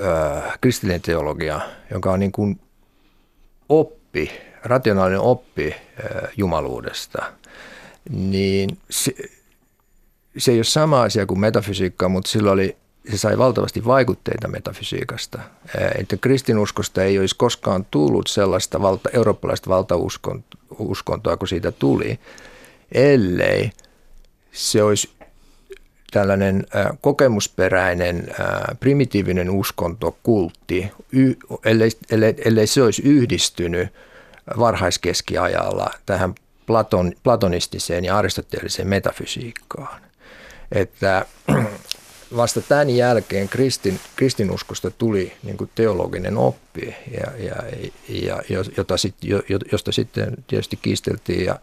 äh, 0.00 0.58
kristillinen 0.60 1.02
teologia, 1.02 1.60
joka 1.90 2.12
on 2.12 2.20
niin 2.20 2.32
kuin 2.32 2.60
oppi, 3.68 4.30
rationaalinen 4.64 5.20
oppi 5.20 5.74
äh, 5.74 6.30
jumaluudesta, 6.36 7.32
niin 8.10 8.78
se, 8.90 9.14
se 10.38 10.52
ei 10.52 10.58
ole 10.58 10.64
sama 10.64 11.02
asia 11.02 11.26
kuin 11.26 11.40
metafysiikka, 11.40 12.08
mutta 12.08 12.30
sillä 12.30 12.50
oli, 12.50 12.76
se 13.10 13.18
sai 13.18 13.38
valtavasti 13.38 13.84
vaikutteita 13.84 14.48
metafysiikasta. 14.48 15.38
Että 15.98 16.16
kristinuskosta 16.16 17.02
ei 17.02 17.18
olisi 17.18 17.36
koskaan 17.36 17.86
tullut 17.90 18.26
sellaista 18.26 18.82
valta, 18.82 19.10
eurooppalaista 19.12 19.70
valtauskontoa 19.70 21.36
kuin 21.36 21.48
siitä 21.48 21.72
tuli, 21.72 22.18
ellei 22.92 23.70
se 24.52 24.82
olisi 24.82 25.10
tällainen 26.10 26.66
kokemusperäinen, 27.00 28.34
primitiivinen 28.80 29.50
uskonto, 29.50 30.16
kultti, 30.22 30.92
ellei, 31.64 31.90
ellei, 32.10 32.34
ellei 32.44 32.66
se 32.66 32.82
olisi 32.82 33.02
yhdistynyt 33.02 33.88
varhaiskeskiajalla 34.58 35.90
tähän 36.06 36.34
platon, 36.66 37.12
platonistiseen 37.22 38.04
ja 38.04 38.18
aristoteelliseen 38.18 38.88
metafysiikkaan 38.88 40.00
että 40.72 41.26
vasta 42.36 42.60
tämän 42.60 42.90
jälkeen 42.90 43.48
kristin, 43.48 44.00
kristinuskosta 44.16 44.90
tuli 44.90 45.32
niin 45.42 45.56
kuin 45.56 45.70
teologinen 45.74 46.36
oppi, 46.36 46.94
ja, 47.10 47.32
ja, 47.38 47.56
ja, 48.08 48.42
jota 48.76 48.96
sit, 48.96 49.14
josta 49.72 49.92
sitten 49.92 50.36
tietysti 50.46 50.76
kiisteltiin 50.82 51.44
ja 51.44 51.58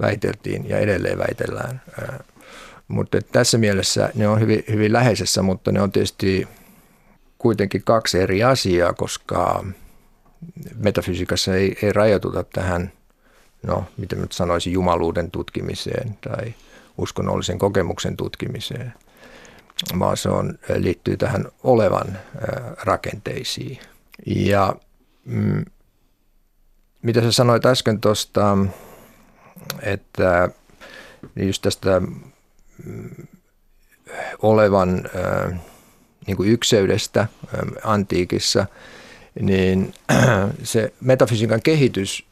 väiteltiin 0.00 0.68
ja 0.68 0.78
edelleen 0.78 1.18
väitellään. 1.18 1.82
Mutta 2.88 3.18
tässä 3.32 3.58
mielessä 3.58 4.10
ne 4.14 4.28
on 4.28 4.40
hyvin, 4.40 4.64
hyvin 4.70 4.92
läheisessä, 4.92 5.42
mutta 5.42 5.72
ne 5.72 5.82
on 5.82 5.92
tietysti 5.92 6.48
kuitenkin 7.38 7.82
kaksi 7.84 8.18
eri 8.18 8.42
asiaa, 8.42 8.92
koska 8.92 9.64
metafysiikassa 10.76 11.54
ei, 11.54 11.76
ei 11.82 11.92
rajoituta 11.92 12.44
tähän, 12.44 12.92
no 13.62 13.84
miten 13.96 14.20
nyt 14.20 14.32
sanoisin, 14.32 14.72
jumaluuden 14.72 15.30
tutkimiseen 15.30 16.18
tai– 16.20 16.54
uskonnollisen 17.00 17.58
kokemuksen 17.58 18.16
tutkimiseen, 18.16 18.94
vaan 19.98 20.16
se 20.16 20.28
on, 20.28 20.58
liittyy 20.76 21.16
tähän 21.16 21.44
olevan 21.64 22.18
rakenteisiin. 22.82 23.78
Ja 24.26 24.76
mm, 25.24 25.64
mitä 27.02 27.20
sä 27.20 27.32
sanoit 27.32 27.66
äsken 27.66 28.00
tuosta, 28.00 28.56
että 29.82 30.48
just 31.36 31.62
tästä 31.62 32.00
mm, 32.84 33.10
olevan 34.42 35.10
niin 36.26 36.36
kuin 36.36 36.50
ykseydestä 36.50 37.26
antiikissa, 37.84 38.66
niin 39.40 39.94
se 40.62 40.92
metafysiikan 41.00 41.62
kehitys 41.62 42.29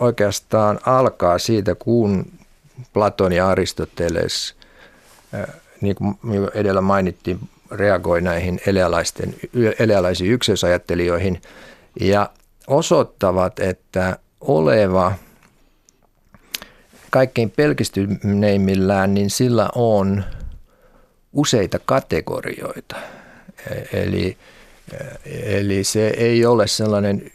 oikeastaan 0.00 0.80
alkaa 0.86 1.38
siitä, 1.38 1.74
kun 1.74 2.32
Platon 2.92 3.32
ja 3.32 3.48
Aristoteles, 3.48 4.54
niin 5.80 5.96
kuin 5.96 6.18
edellä 6.54 6.80
mainittiin, 6.80 7.38
reagoi 7.70 8.20
näihin 8.20 8.60
elealaisiin 9.78 10.30
ykseysajattelijoihin 10.32 11.42
ja 12.00 12.30
osoittavat, 12.66 13.58
että 13.58 14.18
oleva 14.40 15.12
kaikkein 17.10 17.50
pelkistyneimmillään, 17.50 19.14
niin 19.14 19.30
sillä 19.30 19.68
on 19.74 20.24
useita 21.32 21.78
kategorioita. 21.84 22.96
Eli, 23.92 24.36
eli 25.42 25.84
se 25.84 26.06
ei 26.08 26.46
ole 26.46 26.66
sellainen 26.66 27.32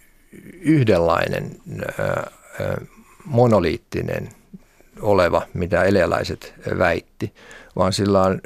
yhdenlainen 0.61 1.55
monoliittinen 3.25 4.29
oleva, 5.01 5.41
mitä 5.53 5.83
elealaiset 5.83 6.53
väitti, 6.77 7.33
vaan 7.75 7.93
sillä 7.93 8.21
on 8.21 8.41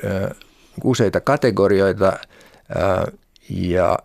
useita 0.84 1.22
kategorioita 1.22 2.20
ja 3.50 4.00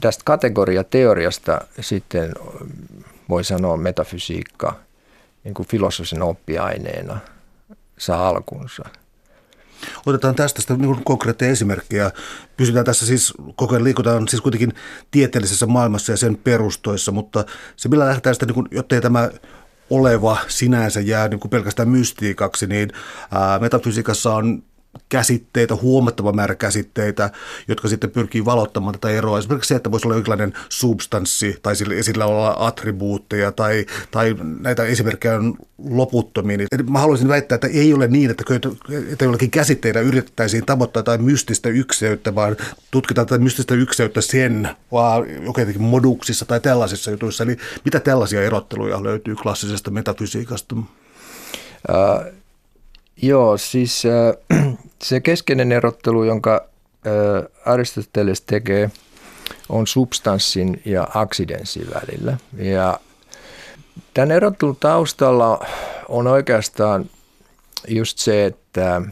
tästä 0.00 0.22
kategoriateoriasta 0.24 1.60
sitten 1.80 2.34
voi 3.28 3.44
sanoa 3.44 3.76
metafysiikka 3.76 4.76
niin 5.44 5.54
kuin 5.54 5.68
filosofisen 5.68 6.22
oppiaineena 6.22 7.18
saa 7.98 8.28
alkunsa. 8.28 8.84
Otetaan 10.06 10.34
tästä 10.34 10.60
sitä 10.60 10.76
niin 10.76 11.04
konkreettisia 11.04 11.52
esimerkkejä. 11.52 12.10
Pysytään 12.56 12.84
tässä 12.84 13.06
siis, 13.06 13.34
koko 13.56 13.74
ajan 13.74 13.84
liikutaan 13.84 14.28
siis 14.28 14.40
kuitenkin 14.42 14.72
tieteellisessä 15.10 15.66
maailmassa 15.66 16.12
ja 16.12 16.16
sen 16.16 16.36
perustoissa, 16.36 17.12
mutta 17.12 17.44
se 17.76 17.88
millä 17.88 18.06
lähdetään 18.06 18.34
sitä, 18.34 18.46
niin 18.46 18.54
kuin, 18.54 18.68
jottei 18.70 19.00
tämä 19.00 19.30
oleva 19.90 20.38
sinänsä 20.48 21.00
jää 21.00 21.28
niin 21.28 21.40
kuin 21.40 21.50
pelkästään 21.50 21.88
mystiikaksi, 21.88 22.66
niin 22.66 22.92
ää, 23.30 23.58
metafysiikassa 23.58 24.34
on 24.34 24.62
käsitteitä, 25.08 25.74
huomattava 25.74 26.32
määrä 26.32 26.54
käsitteitä, 26.54 27.30
jotka 27.68 27.88
sitten 27.88 28.10
pyrkii 28.10 28.44
valottamaan 28.44 28.92
tätä 28.92 29.10
eroa. 29.10 29.38
Esimerkiksi 29.38 29.68
se, 29.68 29.74
että 29.74 29.90
voisi 29.90 30.06
olla 30.06 30.16
jonkinlainen 30.16 30.52
substanssi 30.68 31.58
tai 31.62 31.76
sillä, 31.76 32.02
sillä 32.02 32.26
olla 32.26 32.56
attribuutteja 32.58 33.52
tai, 33.52 33.86
tai 34.10 34.36
näitä 34.60 34.84
esimerkkejä 34.84 35.34
on 35.34 35.56
loputtomiin. 35.78 36.60
Eli 36.60 36.82
mä 36.90 36.98
haluaisin 36.98 37.28
väittää, 37.28 37.54
että 37.54 37.66
ei 37.66 37.94
ole 37.94 38.08
niin, 38.08 38.30
että, 38.30 38.44
että 39.12 39.24
jollakin 39.24 39.50
käsitteillä 39.50 40.00
yritettäisiin 40.00 40.66
tavoittaa 40.66 41.00
jotain 41.00 41.24
mystistä 41.24 41.68
ykseyttä, 41.68 42.34
vaan 42.34 42.56
tutkitaan 42.90 43.26
tätä 43.26 43.42
mystistä 43.42 43.74
ykseyttä 43.74 44.20
sen, 44.20 44.68
vaan 44.92 45.24
jotenkin 45.46 45.82
moduksissa 45.82 46.44
tai 46.44 46.60
tällaisissa 46.60 47.10
jutuissa. 47.10 47.44
Eli 47.44 47.56
mitä 47.84 48.00
tällaisia 48.00 48.42
erotteluja 48.42 49.02
löytyy 49.02 49.36
klassisesta 49.36 49.90
metafysiikasta? 49.90 50.74
Uh, 50.74 50.84
joo, 53.22 53.56
siis 53.56 54.02
uh, 54.04 54.78
se 55.02 55.20
keskeinen 55.20 55.72
erottelu, 55.72 56.24
jonka 56.24 56.68
Aristoteles 57.66 58.40
tekee, 58.40 58.90
on 59.68 59.86
substanssin 59.86 60.82
ja 60.84 61.08
aksidenssin 61.14 61.86
välillä. 61.94 62.36
Ja 62.56 63.00
tämän 64.14 64.30
erottelun 64.30 64.76
taustalla 64.80 65.66
on 66.08 66.26
oikeastaan 66.26 67.10
just 67.88 68.18
se, 68.18 68.44
että, 68.44 69.02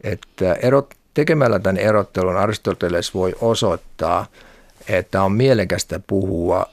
että 0.00 0.52
erot, 0.52 0.94
tekemällä 1.14 1.58
tämän 1.58 1.76
erottelun 1.76 2.36
Aristoteles 2.36 3.14
voi 3.14 3.34
osoittaa, 3.40 4.26
että 4.88 5.22
on 5.22 5.32
mielekästä 5.32 6.00
puhua 6.06 6.66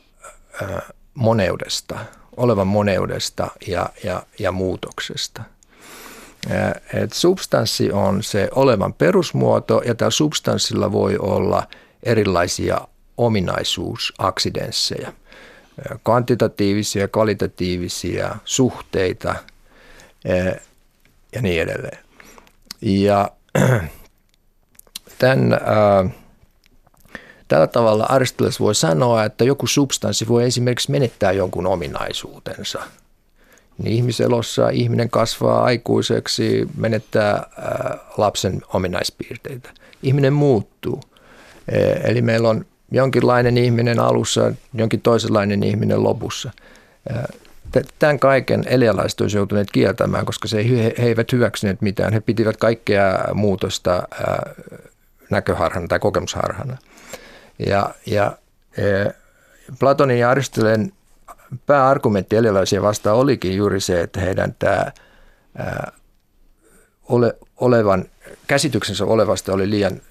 moneudesta, 1.13 1.99
olevan 2.37 2.67
moneudesta 2.67 3.47
ja, 3.67 3.89
ja, 4.03 4.23
ja 4.39 4.51
muutoksesta– 4.51 5.43
et 6.93 7.13
substanssi 7.13 7.91
on 7.91 8.23
se 8.23 8.49
olevan 8.55 8.93
perusmuoto 8.93 9.81
ja 9.85 9.95
tällä 9.95 10.11
substanssilla 10.11 10.91
voi 10.91 11.17
olla 11.17 11.67
erilaisia 12.03 12.87
ominaisuusaksidensseja, 13.17 15.13
kvantitatiivisia, 16.03 17.07
kvalitatiivisia 17.07 18.35
suhteita 18.45 19.35
ja 21.35 21.41
niin 21.41 21.61
edelleen. 21.61 21.99
Ja 22.81 23.31
tämän, 25.19 25.59
tällä 27.47 27.67
tavalla 27.67 28.05
Aristoteles 28.09 28.59
voi 28.59 28.75
sanoa, 28.75 29.23
että 29.23 29.43
joku 29.43 29.67
substanssi 29.67 30.27
voi 30.27 30.43
esimerkiksi 30.43 30.91
menettää 30.91 31.31
jonkun 31.31 31.67
ominaisuutensa– 31.67 32.83
niin 33.77 33.95
ihmiselossa 33.95 34.69
ihminen 34.69 35.09
kasvaa 35.09 35.63
aikuiseksi, 35.63 36.67
menettää 36.77 37.43
lapsen 38.17 38.61
ominaispiirteitä. 38.73 39.69
Ihminen 40.03 40.33
muuttuu. 40.33 41.01
E, 41.67 41.91
eli 42.03 42.21
meillä 42.21 42.49
on 42.49 42.65
jonkinlainen 42.91 43.57
ihminen 43.57 43.99
alussa, 43.99 44.53
jonkin 44.73 45.01
toisenlainen 45.01 45.63
ihminen 45.63 46.03
lopussa. 46.03 46.51
Tämän 47.99 48.19
kaiken 48.19 48.63
elealaiset 48.67 49.21
olisivat 49.21 49.39
joutuneet 49.39 49.71
kieltämään, 49.71 50.25
koska 50.25 50.47
se 50.47 50.69
he, 50.69 50.93
he 50.97 51.05
eivät 51.07 51.31
hyväksyneet 51.31 51.81
mitään. 51.81 52.13
He 52.13 52.19
pitivät 52.19 52.57
kaikkea 52.57 53.19
muutosta 53.33 54.07
näköharhana 55.29 55.87
tai 55.87 55.99
kokemusharhana. 55.99 56.77
Ja, 57.67 57.89
ja 58.05 58.37
Platonin 59.79 60.19
ja 60.19 60.29
Aristoteleen 60.29 60.91
pääargumentti 61.65 62.35
elilaisia 62.35 62.81
vastaan 62.81 63.17
olikin 63.17 63.55
juuri 63.55 63.79
se, 63.79 64.01
että 64.01 64.19
heidän 64.19 64.55
tämä 64.59 64.91
ole, 67.09 67.37
olevan, 67.57 68.05
käsityksensä 68.47 69.05
olevasta 69.05 69.53
oli 69.53 69.69
liian 69.69 70.01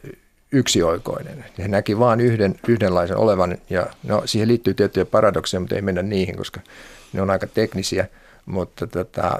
yksioikoinen. 0.52 1.44
He 1.58 1.68
näki 1.68 1.98
vain 1.98 2.20
yhden, 2.20 2.54
yhdenlaisen 2.68 3.16
olevan 3.16 3.58
ja 3.70 3.86
no, 4.02 4.22
siihen 4.24 4.48
liittyy 4.48 4.74
tiettyjä 4.74 5.04
paradokseja, 5.04 5.60
mutta 5.60 5.74
ei 5.74 5.82
mennä 5.82 6.02
niihin, 6.02 6.36
koska 6.36 6.60
ne 7.12 7.22
on 7.22 7.30
aika 7.30 7.46
teknisiä. 7.46 8.06
Mutta 8.46 8.86
tota, 8.86 9.38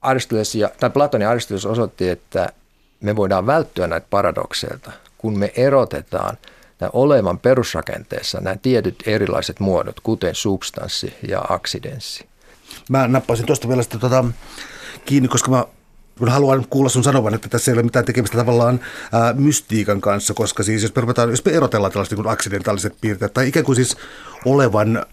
Aristoteles 0.00 0.54
ja, 0.54 0.70
tai 0.80 0.90
Platon 0.90 1.20
ja 1.20 1.30
Aristoteles 1.30 1.66
osoitti, 1.66 2.08
että 2.08 2.52
me 3.00 3.16
voidaan 3.16 3.46
välttyä 3.46 3.86
näitä 3.86 4.06
paradokseilta, 4.10 4.92
kun 5.18 5.38
me 5.38 5.52
erotetaan– 5.56 6.38
tämän 6.78 6.90
olevan 6.92 7.38
perusrakenteessa 7.38 8.40
nämä 8.40 8.56
tietyt 8.56 9.02
erilaiset 9.06 9.60
muodot, 9.60 10.00
kuten 10.00 10.34
substanssi 10.34 11.14
ja 11.28 11.44
aksidenssi. 11.48 12.26
Mä 12.90 13.08
nappasin 13.08 13.46
tuosta 13.46 13.68
vielä 13.68 13.82
sitä 13.82 13.98
tuota, 13.98 14.24
kiinni, 15.04 15.28
koska 15.28 15.50
mä 15.50 15.64
kun 16.18 16.28
haluan 16.28 16.66
kuulla 16.70 16.90
sun 16.90 17.04
sanovan, 17.04 17.34
että 17.34 17.48
tässä 17.48 17.70
ei 17.70 17.72
ole 17.72 17.82
mitään 17.82 18.04
tekemistä 18.04 18.38
tavallaan 18.38 18.80
ää, 19.12 19.32
mystiikan 19.32 20.00
kanssa, 20.00 20.34
koska 20.34 20.62
siis 20.62 20.82
jos 20.82 20.94
me, 20.94 21.00
ruvetaan, 21.00 21.30
jos 21.30 21.44
me 21.44 21.52
erotellaan 21.52 21.92
tällaiset 21.92 22.18
niin 22.18 22.28
aksidentaaliset 22.28 22.94
piirteet, 23.00 23.34
tai 23.34 23.48
ikään 23.48 23.64
kuin 23.64 23.76
siis 23.76 23.96
olevan 24.44 25.06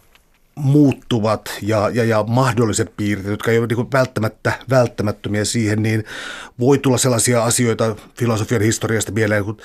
muuttuvat 0.55 1.53
ja, 1.61 1.89
ja, 1.93 2.03
ja 2.03 2.23
mahdolliset 2.27 2.93
piirteet, 2.97 3.31
jotka 3.31 3.51
ei 3.51 3.59
ole 3.59 3.67
niin 3.67 3.91
välttämättä 3.93 4.53
välttämättömiä 4.69 5.45
siihen, 5.45 5.83
niin 5.83 6.03
voi 6.59 6.77
tulla 6.77 6.97
sellaisia 6.97 7.43
asioita 7.43 7.95
filosofian 8.17 8.61
historiasta 8.61 9.11
mieleen, 9.11 9.45
kun 9.45 9.57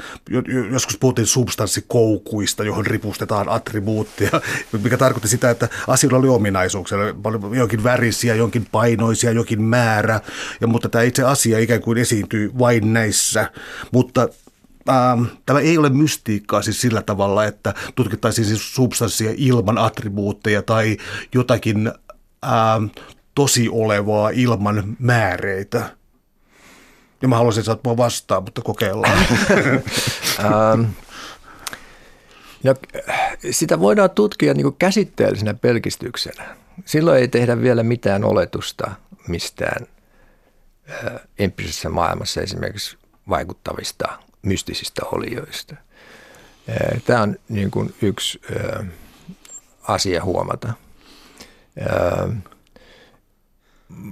joskus 0.70 0.98
puhuttiin 0.98 1.26
substanssikoukuista, 1.26 2.64
johon 2.64 2.86
ripustetaan 2.86 3.48
attribuuttia, 3.48 4.30
mikä 4.84 4.96
tarkoitti 4.96 5.28
sitä, 5.28 5.50
että 5.50 5.68
asioilla 5.86 6.18
oli 6.18 6.28
ominaisuuksia, 6.28 6.98
oli 6.98 7.56
jonkin 7.56 7.84
värisiä, 7.84 8.34
jonkin 8.34 8.66
painoisia, 8.72 9.30
jonkin 9.32 9.62
määrä, 9.62 10.20
ja, 10.60 10.66
mutta 10.66 10.88
tämä 10.88 11.02
itse 11.02 11.22
asia 11.22 11.58
ikään 11.58 11.80
kuin 11.80 11.98
esiintyy 11.98 12.50
vain 12.58 12.92
näissä, 12.92 13.50
mutta 13.92 14.28
ähm, 14.88 15.24
tämä 15.46 15.60
ei 15.60 15.78
ole 15.78 15.88
mystiikkaa 15.90 16.62
siis 16.62 16.80
sillä 16.80 17.02
tavalla, 17.02 17.44
että 17.44 17.74
tutkittaisiin 17.94 18.46
siis 18.46 18.74
substanssia 18.74 19.34
ilman 19.36 19.78
attribuutteja 19.78 20.62
tai 20.62 20.96
jotakin 21.34 21.92
ähm, 22.44 22.84
tosi 23.34 23.68
olevaa 23.68 24.30
ilman 24.30 24.96
määreitä. 24.98 25.96
Ja 27.22 27.28
mä 27.28 27.36
haluaisin 27.36 27.64
saada 27.64 27.96
vastaan, 27.96 28.42
mutta 28.42 28.62
kokeillaan. 28.62 29.18
no, 32.64 32.74
sitä 33.50 33.80
voidaan 33.80 34.10
tutkia 34.10 34.54
niin 34.54 34.76
käsitteellisenä 34.78 35.54
pelkistyksenä. 35.54 36.56
Silloin 36.84 37.20
ei 37.20 37.28
tehdä 37.28 37.62
vielä 37.62 37.82
mitään 37.82 38.24
oletusta 38.24 38.90
mistään 39.28 39.86
äh, 40.90 41.20
empiirisessä 41.38 41.88
maailmassa 41.88 42.40
esimerkiksi 42.40 42.96
vaikuttavista 43.28 44.08
mystisistä 44.42 45.02
olioista. 45.04 45.76
Tämä 47.04 47.22
on 47.22 47.36
niin 47.48 47.70
kuin 47.70 47.94
yksi 48.02 48.40
asia 49.82 50.24
huomata. 50.24 50.72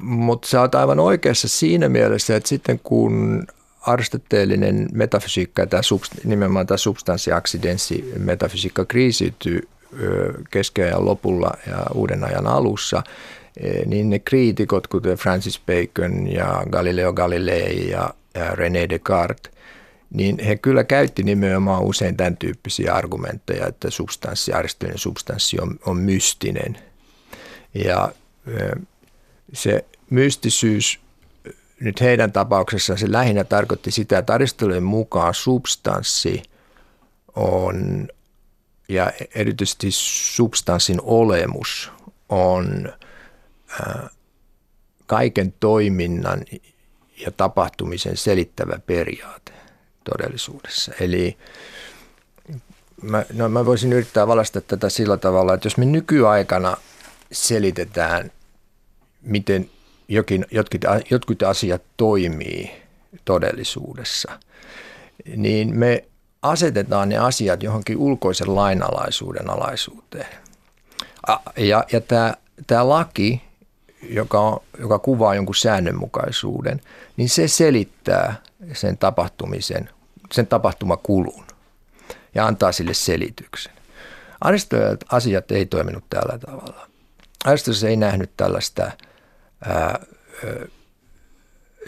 mutta 0.03 0.49
sä 0.49 0.61
oot 0.61 0.75
aivan 0.75 1.01
oikeassa 1.01 1.49
siinä 1.49 1.88
mielessä, 1.88 2.37
että 2.37 2.49
sitten 2.49 2.81
kun 2.83 3.47
aristoteellinen 3.81 4.88
metafysiikka 4.93 5.67
tämä 5.67 5.83
nimenomaan 6.25 6.67
tämä 6.67 6.79
substanssiaksidenssi 6.79 8.12
metafysiikka 8.19 8.85
kriisiytyy 8.85 9.69
keskiajan 10.51 11.05
lopulla 11.05 11.51
ja 11.67 11.87
uuden 11.95 12.25
ajan 12.25 12.47
alussa, 12.47 13.03
niin 13.87 14.11
ne 14.11 14.19
kriitikot, 14.19 14.87
kuten 14.87 15.17
Francis 15.17 15.61
Bacon 15.67 16.33
ja 16.33 16.62
Galileo 16.71 17.12
Galilei 17.12 17.91
ja 17.91 18.14
René 18.37 18.88
Descartes, 18.88 19.58
niin 20.11 20.38
he 20.44 20.57
kyllä 20.57 20.85
käytti 20.85 21.23
nimenomaan 21.23 21.83
usein 21.83 22.16
tämän 22.16 22.37
tyyppisiä 22.37 22.94
argumentteja, 22.94 23.66
että 23.66 23.90
substanssi, 23.90 24.53
aristoteellinen 24.53 24.99
substanssi 24.99 25.61
on, 25.61 25.79
on 25.87 25.97
mystinen. 25.97 26.79
Ja 27.75 28.12
se 29.53 29.85
mystisyys 30.11 31.01
nyt 31.81 32.01
heidän 32.01 32.33
tapauksessaan 32.33 32.99
se 32.99 33.12
lähinnä 33.12 33.44
tarkoitti 33.44 33.90
sitä, 33.90 34.18
että 34.18 34.35
Aristoteleen 34.35 34.83
mukaan 34.83 35.35
substanssi 35.35 36.42
on, 37.37 38.09
ja 38.88 39.12
erityisesti 39.35 39.88
substanssin 39.90 41.01
olemus 41.03 41.92
on 42.29 42.92
kaiken 45.07 45.55
toiminnan 45.61 46.44
ja 47.27 47.31
tapahtumisen 47.31 48.16
selittävä 48.16 48.79
periaate 48.87 49.58
todellisuudessa. 50.11 50.92
Eli 51.01 51.37
mä, 53.03 53.25
no 53.33 53.49
mä 53.49 53.66
voisin 53.66 53.92
yrittää 53.92 54.27
valasta 54.27 54.61
tätä 54.61 54.88
sillä 54.88 55.16
tavalla, 55.16 55.55
että 55.55 55.66
jos 55.66 55.77
me 55.77 55.85
nykyaikana 55.85 56.77
selitetään, 57.33 58.33
miten 59.23 59.71
jokin, 60.09 60.47
jotkut, 60.51 60.81
jotkut 61.11 61.42
asiat 61.42 61.83
toimii 61.97 62.71
todellisuudessa, 63.25 64.38
niin 65.37 65.77
me 65.77 66.05
asetetaan 66.42 67.09
ne 67.09 67.18
asiat 67.18 67.62
johonkin 67.62 67.97
ulkoisen 67.97 68.55
lainalaisuuden 68.55 69.51
alaisuuteen. 69.51 70.29
Ja, 71.57 71.85
ja 71.92 72.01
tämä, 72.01 72.35
tämä 72.66 72.88
laki, 72.88 73.42
joka, 74.03 74.40
on, 74.40 74.61
joka 74.79 74.99
kuvaa 74.99 75.35
jonkun 75.35 75.55
säännönmukaisuuden, 75.55 76.81
niin 77.16 77.29
se 77.29 77.49
selittää 77.49 78.42
sen 78.73 78.99
tapahtumisen, 78.99 79.90
sen 80.33 80.47
tapahtumakulun 80.47 81.45
ja 82.35 82.47
antaa 82.47 82.73
sille 82.73 82.95
selityksen. 82.95 83.73
Aristoteles 84.41 84.99
asiat 85.12 85.51
ei 85.51 85.67
toiminut 85.67 86.05
tällä 86.11 86.38
tavalla. 86.38 86.88
Aristoteles 87.45 87.85
ei 87.85 87.97
nähnyt 87.97 88.31
tällaista 88.37 88.91
ää, 89.64 89.99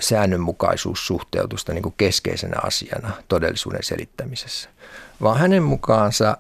säännönmukaisuussuhteutusta 0.01 1.73
niin 1.73 1.83
kuin 1.83 1.95
keskeisenä 1.97 2.57
asiana 2.63 3.11
todellisuuden 3.29 3.83
selittämisessä, 3.83 4.69
vaan 5.23 5.39
hänen 5.39 5.63
mukaansa 5.63 6.37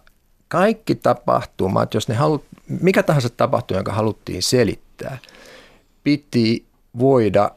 kaikki 0.48 0.94
tapahtumat, 0.94 1.94
jos 1.94 2.08
ne 2.08 2.14
halut, 2.14 2.44
mikä 2.80 3.02
tahansa 3.02 3.28
tapahtuma, 3.28 3.78
jonka 3.78 3.92
haluttiin 3.92 4.42
selittää, 4.42 5.18
piti 6.04 6.66
voida 6.98 7.50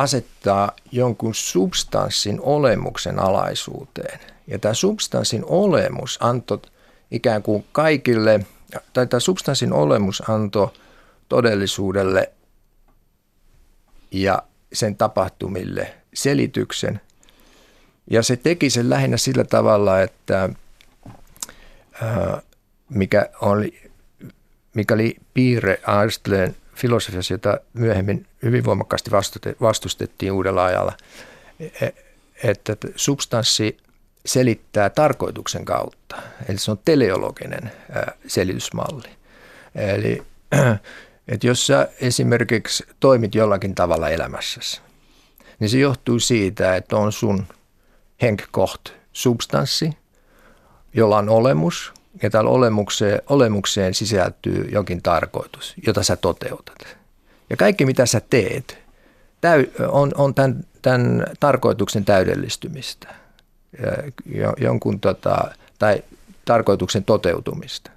asettaa 0.00 0.72
jonkun 0.92 1.34
substanssin 1.34 2.40
olemuksen 2.40 3.18
alaisuuteen. 3.18 4.20
Ja 4.46 4.58
tämä 4.58 4.74
substanssin 4.74 5.44
olemus 5.46 6.18
antoi 6.22 6.60
ikään 7.10 7.42
kuin 7.42 7.66
kaikille, 7.72 8.40
tai 8.92 9.06
tämä 9.06 9.20
substanssin 9.20 9.72
olemus 9.72 10.22
antoi 10.28 10.70
todellisuudelle 11.28 12.32
ja 14.10 14.42
sen 14.72 14.96
tapahtumille 14.96 15.94
selityksen. 16.14 17.00
Ja 18.10 18.22
se 18.22 18.36
teki 18.36 18.70
sen 18.70 18.90
lähinnä 18.90 19.16
sillä 19.16 19.44
tavalla, 19.44 20.00
että 20.00 20.48
mikä 22.88 23.28
oli, 23.40 23.90
mikä 24.74 24.94
oli 24.94 25.16
piirre 25.34 25.80
Aristoteleen 25.86 26.56
filosofiassa, 26.78 27.34
jota 27.34 27.60
myöhemmin 27.72 28.26
hyvin 28.42 28.64
voimakkaasti 28.64 29.10
vastustettiin 29.60 30.32
uudella 30.32 30.64
ajalla, 30.64 30.92
e, 31.60 31.88
että 32.42 32.76
substanssi 32.96 33.76
selittää 34.26 34.90
tarkoituksen 34.90 35.64
kautta. 35.64 36.16
Eli 36.48 36.58
se 36.58 36.70
on 36.70 36.78
teleologinen 36.84 37.72
selitysmalli. 38.26 39.08
Eli 39.74 40.22
että 41.28 41.46
jos 41.46 41.66
sä 41.66 41.88
esimerkiksi 42.00 42.86
toimit 43.00 43.34
jollakin 43.34 43.74
tavalla 43.74 44.08
elämässäsi, 44.08 44.80
niin 45.58 45.70
se 45.70 45.78
johtuu 45.78 46.20
siitä, 46.20 46.76
että 46.76 46.96
on 46.96 47.12
sun 47.12 47.46
henkkoht 48.22 48.88
substanssi, 49.12 49.90
jolla 50.94 51.18
on 51.18 51.28
olemus, 51.28 51.92
ja 52.22 52.30
tällä 52.30 52.50
olemukseen, 52.50 53.22
olemukseen 53.28 53.94
sisältyy 53.94 54.68
jokin 54.72 55.02
tarkoitus, 55.02 55.74
jota 55.86 56.02
sä 56.02 56.16
toteutat. 56.16 56.86
Ja 57.50 57.56
kaikki, 57.56 57.86
mitä 57.86 58.06
sä 58.06 58.20
teet, 58.30 58.78
täy, 59.40 59.66
on, 59.88 60.12
on 60.14 60.34
tämän, 60.34 60.64
tämän 60.82 61.26
tarkoituksen 61.40 62.04
täydellistymistä 62.04 63.14
ja 64.34 64.52
jonkun 64.58 65.00
tota, 65.00 65.50
tai 65.78 66.02
tarkoituksen 66.44 67.04
toteutumista. 67.04 67.90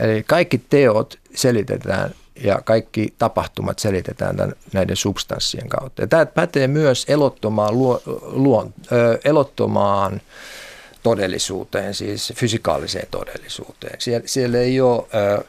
Eli 0.00 0.22
kaikki 0.22 0.58
teot 0.58 1.18
selitetään 1.34 2.10
ja 2.44 2.60
kaikki 2.64 3.14
tapahtumat 3.18 3.78
selitetään 3.78 4.36
tämän, 4.36 4.54
näiden 4.72 4.96
substanssien 4.96 5.68
kautta. 5.68 6.02
Ja 6.02 6.06
tämä 6.06 6.26
pätee 6.26 6.68
myös 6.68 7.04
elottomaan, 7.08 7.74
luo, 7.78 8.02
luon, 8.22 8.74
ö, 8.92 9.18
elottomaan 9.24 10.20
todellisuuteen, 11.06 11.94
siis 11.94 12.32
fysikaaliseen 12.36 13.06
todellisuuteen. 13.10 14.00
Siellä, 14.00 14.28
siellä 14.28 14.58
ei 14.58 14.80
ole 14.80 15.06
ö, 15.14 15.44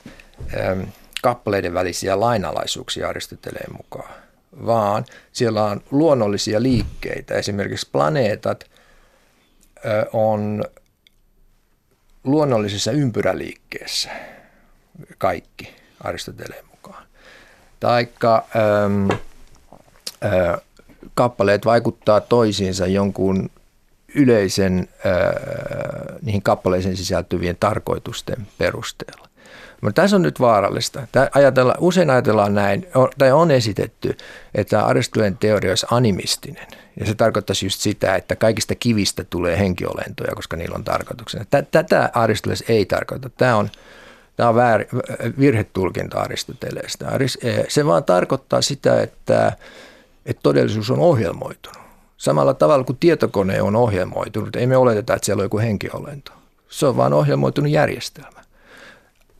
ö, 0.54 0.86
kappaleiden 1.22 1.74
välisiä 1.74 2.20
lainalaisuuksia 2.20 3.10
Aristoteleen 3.10 3.74
mukaan, 3.78 4.13
vaan 4.65 5.06
siellä 5.32 5.63
on 5.63 5.82
luonnollisia 5.91 6.63
liikkeitä. 6.63 7.36
Esimerkiksi 7.36 7.89
planeetat 7.91 8.63
ö, 9.86 10.10
on 10.13 10.63
luonnollisessa 12.24 12.91
ympyräliikkeessä 12.91 14.10
kaikki 15.17 15.76
Aristoteleen 16.04 16.65
mukaan. 16.72 17.04
Taikka 17.80 18.48
ähm, 18.56 19.12
äh, 20.26 20.62
kappaleet 21.13 21.65
vaikuttaa 21.65 22.22
toisiinsa 22.22 22.88
jonkun 22.88 23.50
yleisen 24.15 24.88
äh, 25.06 25.13
niihin 26.22 26.41
kappaleisiin 26.41 26.98
sisältyvien 26.98 27.58
tarkoitusten 27.60 28.48
perusteella. 28.58 29.28
Mutta 29.82 30.02
tässä 30.02 30.15
on 30.15 30.22
nyt 30.22 30.39
vaarallista. 30.39 31.08
Tämä 31.12 31.30
ajatella, 31.34 31.76
usein 31.80 32.10
ajatellaan 32.10 32.56
näin, 32.56 32.88
tai 33.17 33.32
on 33.32 33.52
esitetty, 33.52 34.17
että 34.56 34.86
Aristoteleen 34.86 35.38
teoria 35.38 35.72
olisi 35.72 35.88
animistinen– 35.91 36.67
ja 37.00 37.06
se 37.06 37.15
tarkoittaisi 37.15 37.65
just 37.65 37.80
sitä, 37.80 38.15
että 38.15 38.36
kaikista 38.36 38.76
kivistä 38.76 39.24
tulee 39.24 39.60
henkiolentoja, 39.60 40.36
koska 40.36 40.58
niillä 40.58 40.76
on 40.76 40.84
tarkoituksena. 40.84 41.46
Tätä 41.72 42.10
Aristoteles 42.13 42.63
ei 42.67 42.86
tarkoita. 42.86 43.30
Tämä 43.30 43.56
on, 43.56 43.70
tämä 44.36 44.50
on 44.50 44.56
väär, 44.56 44.86
virhetulkinta 45.39 46.20
Aristoteleesta. 46.20 47.06
E, 47.41 47.63
se 47.67 47.86
vaan 47.86 48.04
tarkoittaa 48.04 48.62
sitä, 48.62 49.02
että, 49.02 49.52
että 50.26 50.43
todellisuus 50.43 50.91
on 50.91 51.00
ohjelmoitunut. 51.00 51.87
Samalla 52.17 52.53
tavalla 52.53 52.84
kuin 52.84 52.97
tietokone 52.99 53.62
on 53.62 53.75
ohjelmoitunut, 53.75 54.56
ei 54.56 54.67
me 54.67 54.77
oleteta, 54.77 55.13
että 55.13 55.25
siellä 55.25 55.41
on 55.41 55.45
joku 55.45 55.60
henkiolento. 55.60 56.32
Se 56.69 56.86
on 56.86 56.97
vaan 56.97 57.13
ohjelmoitunut 57.13 57.71
järjestelmä. 57.71 58.43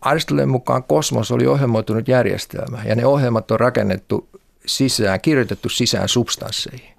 Aristoteleen 0.02 0.50
mukaan 0.50 0.84
kosmos 0.84 1.32
oli 1.32 1.48
ohjelmoitunut 1.48 2.08
järjestelmä 2.08 2.82
ja 2.86 2.96
ne 2.96 3.06
ohjelmat 3.06 3.52
on 3.52 3.60
rakennettu 3.60 4.28
sisään, 4.66 5.22
kirjoitettu 5.22 5.70
sisään 5.70 6.10
substansseihin 6.10 6.98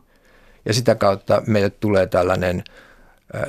ja 0.64 0.74
sitä 0.74 0.94
kautta 0.94 1.42
meille 1.46 1.70
tulee 1.70 2.06
tällainen 2.06 2.64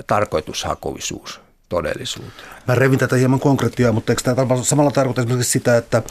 tarkoitushakuisuus 0.08 1.42
todellisuuteen. 1.70 2.50
Mä 2.68 2.76
revin 2.76 3.00
tätä 3.00 3.16
hieman 3.16 3.40
konkreettia, 3.40 3.92
mutta 3.92 4.12
eikö 4.12 4.22
tämä 4.24 4.64
samalla 4.64 4.92
tarkoita 4.92 5.22
esimerkiksi 5.22 5.52
sitä, 5.52 5.78
että 5.78 6.02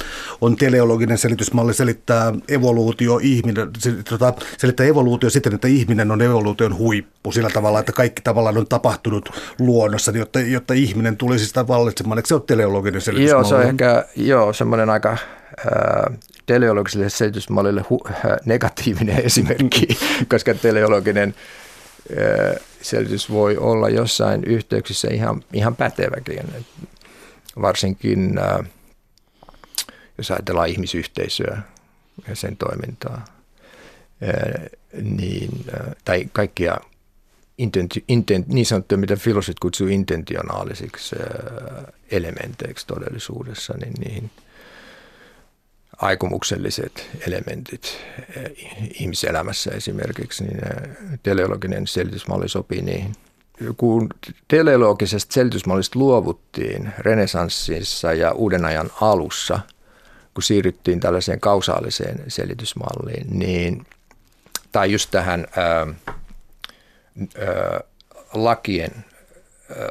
on 0.40 0.56
teleologinen 0.56 1.18
selitysmalli 1.18 1.74
selittää 1.74 2.32
evoluutio, 2.48 3.18
ihminen, 3.22 3.70
tota, 4.08 4.34
selittää 4.58 4.86
evoluutio 4.86 5.30
siten, 5.30 5.54
että 5.54 5.68
ihminen 5.68 6.10
on 6.10 6.22
evoluution 6.22 6.78
huippu 6.78 7.32
sillä 7.32 7.50
tavalla, 7.50 7.80
että 7.80 7.92
kaikki 7.92 8.22
tavallaan 8.22 8.58
on 8.58 8.66
tapahtunut 8.68 9.28
luonnossa, 9.58 10.12
jotta, 10.12 10.40
jotta 10.40 10.74
ihminen 10.74 11.16
tulisi 11.16 11.46
sitä 11.46 11.68
vallitsemaan. 11.68 12.18
Eikö 12.18 12.28
se 12.28 12.34
ole 12.34 12.42
teleologinen 12.46 13.00
selitysmalli? 13.00 13.42
Joo, 13.42 13.48
se 13.48 13.54
on 13.54 13.62
ehkä 13.62 14.04
joo, 14.16 14.52
semmoinen 14.52 14.90
aika 14.90 15.16
teleologiselle 16.46 17.10
selitysmallille 17.10 17.80
hu- 17.80 18.14
negatiivinen 18.44 19.24
esimerkki, 19.26 19.88
koska 20.28 20.54
teleologinen 20.54 21.34
selitys 22.82 23.30
voi 23.30 23.56
olla 23.56 23.88
jossain 23.88 24.44
yhteyksissä 24.44 25.08
ihan, 25.10 25.44
ihan 25.52 25.76
päteväkin. 25.76 26.64
Varsinkin 27.62 28.34
jos 30.18 30.30
ajatellaan 30.30 30.68
ihmisyhteisöä, 30.68 31.62
ja 32.28 32.36
sen 32.36 32.56
toimintaa, 32.56 33.24
niin, 35.02 35.64
tai 36.04 36.28
kaikkia 36.32 36.76
intent, 37.58 37.92
intent, 38.08 38.48
niin 38.48 38.66
sanottuja, 38.66 38.98
mitä 38.98 39.16
filosofit 39.16 39.58
kutsuu 39.58 39.86
intentionaalisiksi 39.86 41.16
elementeiksi 42.10 42.86
todellisuudessa, 42.86 43.74
niin 43.76 43.92
niihin 43.98 44.30
aikomukselliset 45.98 47.10
elementit 47.26 47.98
ihmiselämässä 49.00 49.70
esimerkiksi, 49.70 50.44
niin 50.44 50.60
teleologinen 51.22 51.86
selitysmalli 51.86 52.48
sopii 52.48 52.82
niihin– 52.82 53.12
kun 53.76 54.08
teleologisesta 54.48 55.34
selitysmallista 55.34 55.98
luovuttiin 55.98 56.92
renesanssissa 56.98 58.12
ja 58.12 58.32
uuden 58.32 58.64
ajan 58.64 58.90
alussa, 59.00 59.60
kun 60.34 60.42
siirryttiin 60.42 61.00
tällaiseen 61.00 61.40
kausaaliseen 61.40 62.24
selitysmalliin, 62.28 63.26
niin, 63.30 63.86
tai 64.72 64.92
just 64.92 65.10
tähän 65.10 65.46
ää, 65.56 65.86
ää, 65.86 67.80
lakien, 68.32 69.04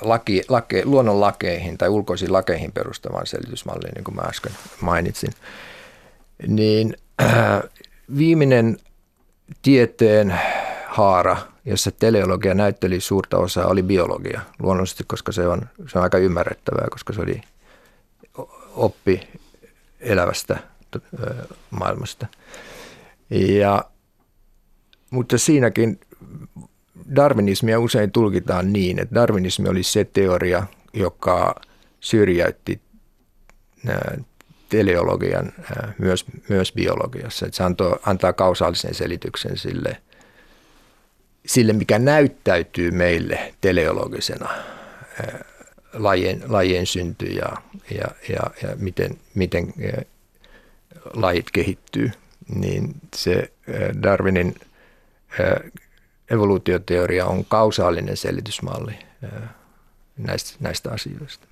laki, 0.02 0.44
lake, 0.50 0.86
luonnon 0.86 1.22
lakeihin 1.22 1.78
tai 1.78 1.90
ulkoisiin 1.90 2.34
lakeihin 2.34 2.72
perustavan 2.72 3.28
selitysmalliin, 3.28 3.94
niin 3.94 4.04
kuin 4.04 4.16
mä 4.16 4.22
äsken 4.22 4.52
mainitsin, 4.82 5.34
niin 6.48 6.94
ää, 7.20 7.64
viimeinen 8.18 8.78
tieteen 9.62 10.40
haara– 10.88 11.38
jossa 11.68 11.92
teleologia 11.92 12.54
näytteli 12.54 13.00
suurta 13.00 13.38
osaa, 13.38 13.68
oli 13.68 13.84
biologia 13.84 14.42
luonnollisesti, 14.60 15.04
koska 15.08 15.32
se 15.32 15.48
on, 15.48 15.62
se 15.88 15.98
on 15.98 16.04
aika 16.04 16.18
ymmärrettävää, 16.18 16.88
koska 16.92 17.14
se 17.14 17.22
oli 17.22 17.42
oppi 18.76 19.28
elävästä 20.00 20.58
maailmasta. 21.72 22.28
Ja, 23.30 23.86
mutta 25.12 25.38
siinäkin 25.38 26.00
darwinismia 27.16 27.80
usein 27.80 28.12
tulkitaan 28.12 28.74
niin, 28.74 29.00
että 29.00 29.16
darwinismi 29.16 29.70
oli 29.70 29.84
se 29.84 30.04
teoria, 30.04 30.64
joka 30.94 31.56
syrjäytti 32.00 32.82
teleologian 34.70 35.54
myös, 35.98 36.26
myös 36.50 36.72
biologiassa. 36.72 37.46
Että 37.46 37.58
se 37.58 37.64
antoi, 37.64 38.00
antaa 38.06 38.34
kausaalisen 38.34 38.94
selityksen 38.94 39.58
sille– 39.58 39.98
sille, 41.48 41.74
mikä 41.74 42.00
näyttäytyy 42.00 42.92
meille 42.92 43.54
teleologisena 43.62 44.50
lajien, 45.94 46.44
lajien 46.48 46.86
synty 46.86 47.26
ja, 47.26 47.58
ja, 47.92 48.08
ja, 48.30 48.40
ja 48.64 48.76
miten, 48.76 49.18
miten 49.36 49.74
lajit 51.14 51.52
kehittyy, 51.52 52.12
niin 52.56 52.96
se 53.16 53.52
Darwinin 54.04 54.56
evoluutioteoria 56.32 57.26
on 57.26 57.46
kausaalinen 57.46 58.18
selitysmalli 58.18 58.94
näistä, 60.18 60.58
näistä 60.60 60.92
asioista. 60.92 61.48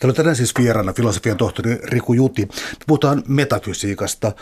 Täällä 0.00 0.12
on 0.12 0.16
tänään 0.16 0.36
siis 0.36 0.54
vieraana 0.58 0.92
filosofian 0.92 1.36
tohtori 1.36 1.78
Riku 1.82 2.12
Juti. 2.12 2.42
Me 2.42 2.84
puhutaan 2.86 3.22
metafysiikasta. 3.28 4.32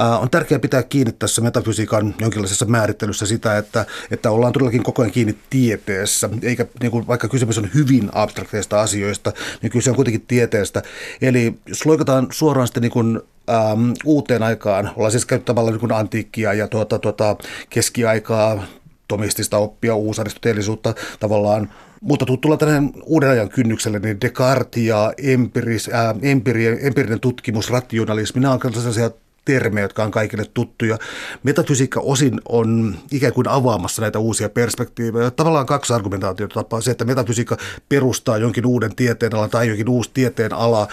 Äh, 0.00 0.22
on 0.22 0.30
tärkeää 0.30 0.58
pitää 0.58 0.82
kiinni 0.82 1.12
tässä 1.12 1.42
metafysiikan 1.42 2.14
jonkinlaisessa 2.20 2.64
määrittelyssä 2.64 3.26
sitä, 3.26 3.58
että, 3.58 3.86
että 4.10 4.30
ollaan 4.30 4.52
todellakin 4.52 4.82
koko 4.82 5.02
ajan 5.02 5.12
kiinni 5.12 5.38
tieteessä, 5.50 6.30
eikä 6.42 6.66
niin 6.80 6.90
kuin, 6.90 7.06
vaikka 7.06 7.28
kysymys 7.28 7.58
on 7.58 7.70
hyvin 7.74 8.10
abstrakteista 8.12 8.80
asioista, 8.80 9.32
niin 9.62 9.72
kyse 9.72 9.90
on 9.90 9.96
kuitenkin 9.96 10.26
tieteestä. 10.28 10.82
Eli 11.22 11.54
jos 11.66 11.86
loikataan 11.86 12.26
suoraan 12.30 12.66
sitten 12.66 12.82
niin 12.82 12.92
kuin, 12.92 13.20
äm, 13.50 13.94
uuteen 14.04 14.42
aikaan, 14.42 14.90
ollaan 14.96 15.12
siis 15.12 15.26
käyttämällä 15.26 15.70
niin 15.70 15.92
antiikkia 15.92 16.52
ja 16.52 16.68
tuota, 16.68 16.98
tuota, 16.98 17.36
keskiaikaa, 17.70 18.62
tomistista 19.08 19.58
oppia, 19.58 19.94
uusaristoteellisuutta 19.94 20.94
tavallaan 21.20 21.70
mutta 22.00 22.26
tuttulla 22.26 22.56
tänne 22.56 22.90
uuden 23.04 23.30
ajan 23.30 23.48
kynnykselle, 23.48 23.98
niin 23.98 24.20
Descartes 24.20 24.82
ja 24.82 25.12
empiris, 25.18 25.90
ää, 25.92 26.14
empiri, 26.22 26.86
empirinen 26.86 27.20
tutkimus, 27.20 27.70
rationalismi, 27.70 28.40
nämä 28.40 28.54
on 28.54 28.74
sellaisia 28.74 29.10
termejä, 29.46 29.84
jotka 29.84 30.04
on 30.04 30.10
kaikille 30.10 30.44
tuttuja. 30.54 30.98
Metafysiikka 31.42 32.00
osin 32.00 32.40
on 32.48 32.96
ikään 33.12 33.32
kuin 33.32 33.48
avaamassa 33.48 34.02
näitä 34.02 34.18
uusia 34.18 34.48
perspektiivejä. 34.48 35.30
Tavallaan 35.30 35.66
kaksi 35.66 35.92
argumentaatiota 35.92 36.54
tapaa. 36.54 36.80
Se, 36.80 36.90
että 36.90 37.04
metafysiikka 37.04 37.56
perustaa 37.88 38.38
jonkin 38.38 38.66
uuden 38.66 38.96
tieteenalan 38.96 39.50
tai 39.50 39.68
jonkin 39.68 39.88
uusi 39.88 40.10
tieteenala 40.14 40.88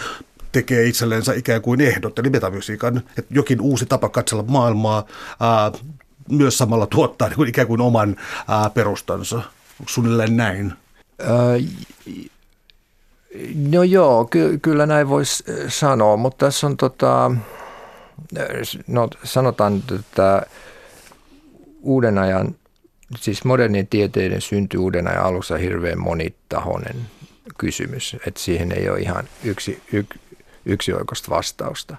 tekee 0.52 0.86
itsellensä 0.86 1.34
ikään 1.34 1.62
kuin 1.62 1.80
ehdot, 1.80 2.18
eli 2.18 2.30
metafysiikan, 2.30 2.96
että 3.18 3.34
jokin 3.34 3.60
uusi 3.60 3.86
tapa 3.86 4.08
katsella 4.08 4.44
maailmaa 4.48 5.06
ää, 5.40 5.72
myös 6.30 6.58
samalla 6.58 6.86
tuottaa 6.86 7.28
niin 7.28 7.36
kuin 7.40 7.48
ikään 7.48 7.68
kuin 7.68 7.80
oman 7.80 8.16
ää, 8.48 8.70
perustansa. 8.70 9.36
Onko 9.36 9.92
suunnilleen 9.92 10.36
näin? 10.36 10.72
No 13.54 13.82
joo, 13.82 14.24
ky- 14.24 14.58
kyllä 14.58 14.86
näin 14.86 15.08
voisi 15.08 15.44
sanoa, 15.68 16.16
mutta 16.16 16.46
tässä 16.46 16.66
on 16.66 16.76
tota, 16.76 17.30
no 18.86 19.08
sanotaan, 19.24 19.82
että 20.00 20.46
uuden 21.82 22.18
ajan, 22.18 22.54
siis 23.16 23.44
modernin 23.44 23.86
tieteiden 23.86 24.40
synty 24.40 24.76
uuden 24.78 25.08
ajan 25.08 25.24
alussa 25.24 25.56
hirveän 25.56 25.98
monitahoinen 25.98 26.96
kysymys, 27.58 28.16
että 28.26 28.40
siihen 28.40 28.72
ei 28.72 28.88
ole 28.88 29.00
ihan 29.00 29.28
yksi, 29.44 29.82
yksi 29.92 30.20
yksioikoista 30.66 31.30
vastausta. 31.30 31.96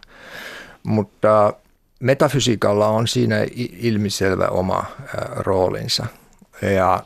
Mutta 0.84 1.54
metafysiikalla 2.00 2.88
on 2.88 3.08
siinä 3.08 3.36
ilmiselvä 3.80 4.48
oma 4.48 4.86
roolinsa. 5.36 6.06
Ja 6.76 7.04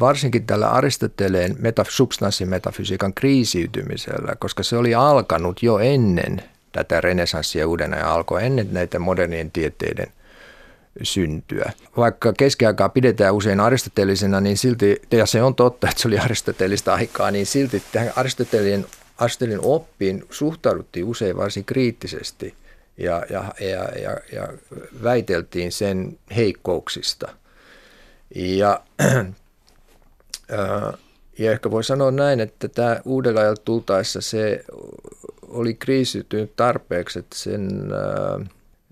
varsinkin 0.00 0.46
tällä 0.46 0.68
Aristoteleen 0.68 1.56
metaf- 1.56 1.90
substanssimetafysiikan 1.90 3.14
kriisiytymisellä, 3.14 4.36
koska 4.38 4.62
se 4.62 4.76
oli 4.76 4.94
alkanut 4.94 5.62
jo 5.62 5.78
ennen 5.78 6.42
tätä 6.72 7.00
renesanssia 7.00 7.68
uuden 7.68 7.94
ajan 7.94 8.08
alkoi, 8.08 8.44
ennen 8.44 8.68
näitä 8.72 8.98
modernien 8.98 9.50
tieteiden 9.50 10.06
syntyä. 11.02 11.72
Vaikka 11.96 12.32
keskiaikaa 12.32 12.88
pidetään 12.88 13.34
usein 13.34 13.60
aristoteellisena, 13.60 14.40
niin 14.40 14.56
silti, 14.56 15.02
ja 15.10 15.26
se 15.26 15.42
on 15.42 15.54
totta, 15.54 15.88
että 15.88 16.02
se 16.02 16.08
oli 16.08 16.18
aristoteellista 16.18 16.94
aikaa, 16.94 17.30
niin 17.30 17.46
silti 17.46 17.82
tähän 17.92 18.12
Aristotelin, 18.16 18.86
Aristotelin 19.18 19.60
oppiin 19.62 20.24
suhtauduttiin 20.30 21.04
usein 21.04 21.36
varsin 21.36 21.64
kriittisesti 21.64 22.54
ja, 22.96 23.22
ja, 23.30 23.44
ja, 23.60 23.84
ja, 24.02 24.16
ja 24.32 24.48
väiteltiin 25.02 25.72
sen 25.72 26.18
heikkouksista. 26.36 27.28
Ja 28.34 28.80
ja 31.38 31.52
ehkä 31.52 31.70
voi 31.70 31.84
sanoa 31.84 32.10
näin, 32.10 32.40
että 32.40 32.68
tämä 32.68 33.00
uudella 33.04 33.40
ajalla 33.40 33.62
tultaessa 33.64 34.20
se 34.20 34.64
oli 35.48 35.74
kriisiytynyt 35.74 36.56
tarpeeksi, 36.56 37.18
että 37.18 37.36
sen, 37.36 37.70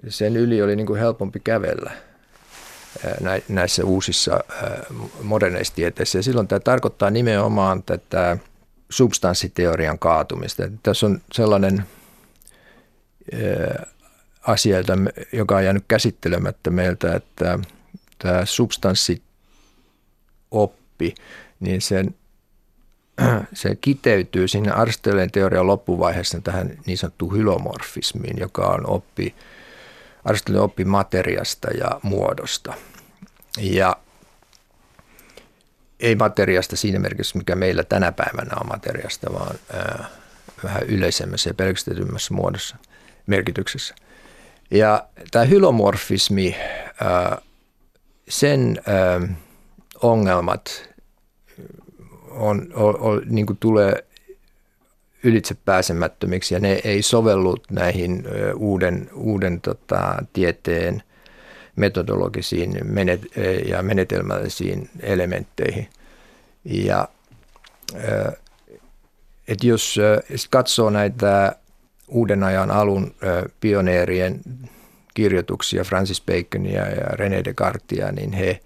sen 0.08 0.36
yli 0.36 0.62
oli 0.62 0.76
niin 0.76 0.86
kuin 0.86 1.00
helpompi 1.00 1.40
kävellä 1.40 1.90
näissä 3.48 3.84
uusissa 3.84 4.44
moderneissa 5.22 5.74
tieteissä. 5.74 6.18
Ja 6.18 6.22
silloin 6.22 6.48
tämä 6.48 6.60
tarkoittaa 6.60 7.10
nimenomaan 7.10 7.82
tätä 7.82 8.38
substanssiteorian 8.90 9.98
kaatumista. 9.98 10.62
Tässä 10.82 11.06
on 11.06 11.20
sellainen 11.32 11.84
asia, 14.42 14.78
joka 15.32 15.56
on 15.56 15.64
jäänyt 15.64 15.84
käsittelemättä 15.88 16.70
meiltä, 16.70 17.14
että 17.14 17.58
tämä 18.18 18.44
substanssioppi– 18.44 21.14
niin 21.60 21.80
sen, 21.80 22.14
se 23.52 23.76
kiteytyy 23.76 24.48
sinne 24.48 24.70
Aristoteleen 24.70 25.30
teorian 25.30 25.66
loppuvaiheessa 25.66 26.40
tähän 26.40 26.78
niin 26.86 26.98
sanottuun 26.98 27.36
hylomorfismiin, 27.36 28.38
joka 28.38 28.66
on 28.66 28.90
oppi, 28.90 29.34
Aristoteleen 30.24 30.64
oppi 30.64 30.84
materiasta 30.84 31.68
ja 31.70 32.00
muodosta. 32.02 32.74
Ja 33.60 33.96
ei 36.00 36.16
materiasta 36.16 36.76
siinä 36.76 36.98
merkityksessä, 36.98 37.38
mikä 37.38 37.54
meillä 37.54 37.84
tänä 37.84 38.12
päivänä 38.12 38.56
on 38.60 38.68
materiasta, 38.68 39.32
vaan 39.32 39.58
ää, 39.72 40.04
vähän 40.64 40.82
yleisemmässä 40.82 41.50
ja 41.50 41.54
pelkistetymmässä 41.54 42.34
muodossa, 42.34 42.76
merkityksessä. 43.26 43.94
Ja 44.70 45.06
tämä 45.30 45.44
hylomorfismi, 45.44 46.56
ää, 47.00 47.38
sen 48.28 48.80
ää, 48.86 49.20
ongelmat 50.02 50.88
on, 52.36 52.68
on, 52.74 53.00
on, 53.00 53.22
niin 53.26 53.46
kuin 53.46 53.56
tulee 53.56 54.04
ylitse 55.22 55.56
pääsemättömiksi 55.64 56.54
ja 56.54 56.60
ne 56.60 56.80
ei 56.84 57.02
sovellu 57.02 57.56
näihin 57.70 58.24
uuden, 58.56 59.10
uuden 59.14 59.60
tota, 59.60 60.16
tieteen 60.32 61.02
metodologisiin 61.76 62.78
menet, 62.84 63.20
ja 63.68 63.82
menetelmällisiin 63.82 64.90
elementteihin. 65.00 65.88
Ja 66.64 67.08
et 69.48 69.64
jos 69.64 69.98
katsoo 70.50 70.90
näitä 70.90 71.56
uuden 72.08 72.42
ajan 72.42 72.70
alun 72.70 73.14
pioneerien 73.60 74.40
kirjoituksia, 75.14 75.84
Francis 75.84 76.22
Baconia 76.22 76.88
ja 76.88 77.06
René 77.06 77.44
Descartesia, 77.44 78.12
niin 78.12 78.32
he, 78.32 78.60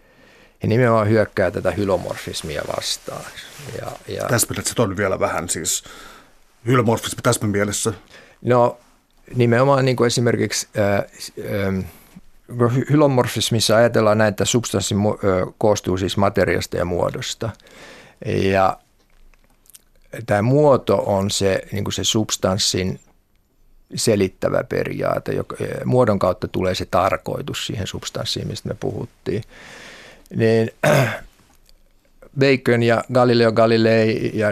he 0.62 0.68
nimenomaan 0.68 1.08
hyökkää 1.08 1.50
tätä 1.50 1.70
hylomorfismia 1.70 2.62
vastaan. 2.76 3.24
Ja, 3.80 3.92
ja, 4.08 4.38
se 4.62 4.82
on 4.82 4.96
vielä 4.96 5.20
vähän 5.20 5.48
siis 5.48 5.84
hylomorfismi 6.66 7.22
tässä 7.22 7.46
mielessä? 7.46 7.92
No 8.42 8.78
nimenomaan 9.34 9.84
niin 9.84 9.96
kuin 9.96 10.06
esimerkiksi 10.06 10.68
äh, 10.78 10.98
äh, 12.60 12.74
hylomorfismissa 12.90 13.76
ajatellaan 13.76 14.18
näin, 14.18 14.30
että 14.30 14.44
substanssi 14.44 14.94
äh, 14.94 15.54
koostuu 15.58 15.98
siis 15.98 16.16
materiasta 16.16 16.76
ja 16.76 16.84
muodosta. 16.84 17.50
Ja 18.26 18.78
tämä 20.26 20.42
muoto 20.42 20.96
on 21.06 21.30
se, 21.30 21.62
niin 21.72 21.84
kuin 21.84 21.94
se 21.94 22.04
substanssin 22.04 23.00
selittävä 23.94 24.64
periaate. 24.64 25.32
Joka, 25.32 25.56
muodon 25.84 26.18
kautta 26.18 26.48
tulee 26.48 26.74
se 26.74 26.86
tarkoitus 26.86 27.66
siihen 27.66 27.86
substanssiin, 27.86 28.48
mistä 28.48 28.68
me 28.68 28.74
puhuttiin. 28.74 29.42
Niin 30.36 30.70
Bacon 32.40 32.82
ja 32.82 33.04
Galileo 33.12 33.52
Galilei 33.52 34.30
ja 34.34 34.48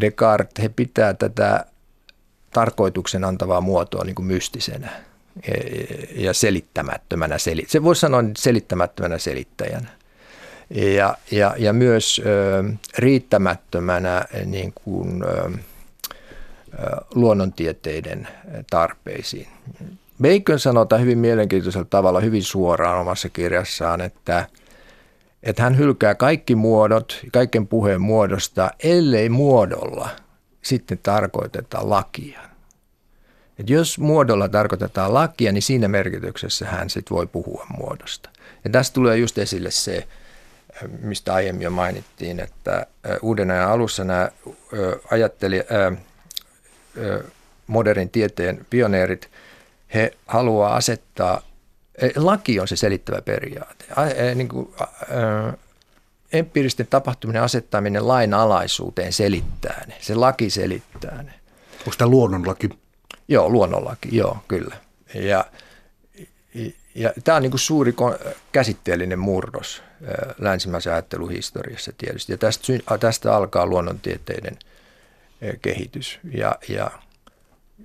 Descartes, 0.00 0.62
he 0.62 0.68
pitää 0.68 1.14
tätä 1.14 1.66
tarkoituksen 2.50 3.24
antavaa 3.24 3.60
muotoa 3.60 4.04
niin 4.04 4.14
kuin 4.14 4.26
mystisenä 4.26 4.88
ja 6.14 6.32
selittämättömänä. 6.32 7.36
Se 7.66 7.82
voisi 7.82 8.00
sanoa 8.00 8.24
selittämättömänä 8.36 9.18
selittäjänä. 9.18 9.88
Ja, 10.70 11.16
ja, 11.30 11.54
ja 11.58 11.72
myös 11.72 12.22
ö, 12.26 12.64
riittämättömänä 12.98 14.24
niin 14.44 14.72
kuin, 14.84 15.24
ö, 15.24 15.50
luonnontieteiden 17.14 18.28
tarpeisiin. 18.70 19.48
Bacon 20.22 20.58
sanotaan 20.58 21.02
hyvin 21.02 21.18
mielenkiintoisella 21.18 21.86
tavalla, 21.90 22.20
hyvin 22.20 22.42
suoraan 22.42 23.00
omassa 23.00 23.28
kirjassaan, 23.28 24.00
että, 24.00 24.46
että 25.42 25.62
hän 25.62 25.78
hylkää 25.78 26.14
kaikki 26.14 26.54
muodot, 26.54 27.20
kaiken 27.32 27.66
puheen 27.66 28.00
muodosta, 28.00 28.70
ellei 28.82 29.28
muodolla 29.28 30.08
sitten 30.62 30.98
tarkoiteta 31.02 31.78
lakia. 31.82 32.40
Et 33.58 33.70
jos 33.70 33.98
muodolla 33.98 34.48
tarkoitetaan 34.48 35.14
lakia, 35.14 35.52
niin 35.52 35.62
siinä 35.62 35.88
merkityksessä 35.88 36.66
hän 36.66 36.90
sitten 36.90 37.16
voi 37.16 37.26
puhua 37.26 37.66
muodosta. 37.78 38.30
Ja 38.64 38.70
tästä 38.70 38.94
tulee 38.94 39.16
just 39.16 39.38
esille 39.38 39.70
se, 39.70 40.08
mistä 41.00 41.34
aiemmin 41.34 41.62
jo 41.62 41.70
mainittiin, 41.70 42.40
että 42.40 42.86
uuden 43.22 43.50
ajan 43.50 43.70
alussa 43.70 44.04
nämä 44.04 44.28
ajatteli, 45.10 45.64
modernin 47.66 48.10
tieteen 48.10 48.66
pioneerit, 48.70 49.30
he 49.94 50.12
haluaa 50.26 50.76
asettaa, 50.76 51.42
laki 52.16 52.60
on 52.60 52.68
se 52.68 52.76
selittävä 52.76 53.22
periaate. 53.22 53.84
E, 54.16 54.34
niin 54.34 54.48
kuin, 54.48 54.74
empiiristen 56.32 56.86
tapahtuminen 56.86 57.42
asettaminen 57.42 58.08
lain 58.08 58.34
alaisuuteen 58.34 59.12
selittää 59.12 59.84
ne. 59.86 59.94
Se 60.00 60.14
laki 60.14 60.50
selittää 60.50 61.22
ne. 61.22 61.32
Onko 61.78 61.92
tämä 61.98 62.10
luonnonlaki? 62.10 62.68
Joo, 63.28 63.50
luonnonlaki, 63.50 64.16
joo, 64.16 64.38
kyllä. 64.48 64.76
Ja, 65.14 65.44
ja 66.94 67.12
tämä 67.24 67.36
on 67.36 67.42
niin 67.42 67.50
kuin 67.50 67.60
suuri 67.60 67.94
käsitteellinen 68.52 69.18
murros 69.18 69.82
länsimäisen 70.38 70.92
ajatteluhistoriassa 70.92 71.92
tietysti. 71.98 72.32
Ja 72.32 72.38
tästä, 72.38 72.72
tästä 73.00 73.36
alkaa 73.36 73.66
luonnontieteiden– 73.66 74.58
kehitys. 75.62 76.18
Ja, 76.32 76.58
ja 76.68 76.90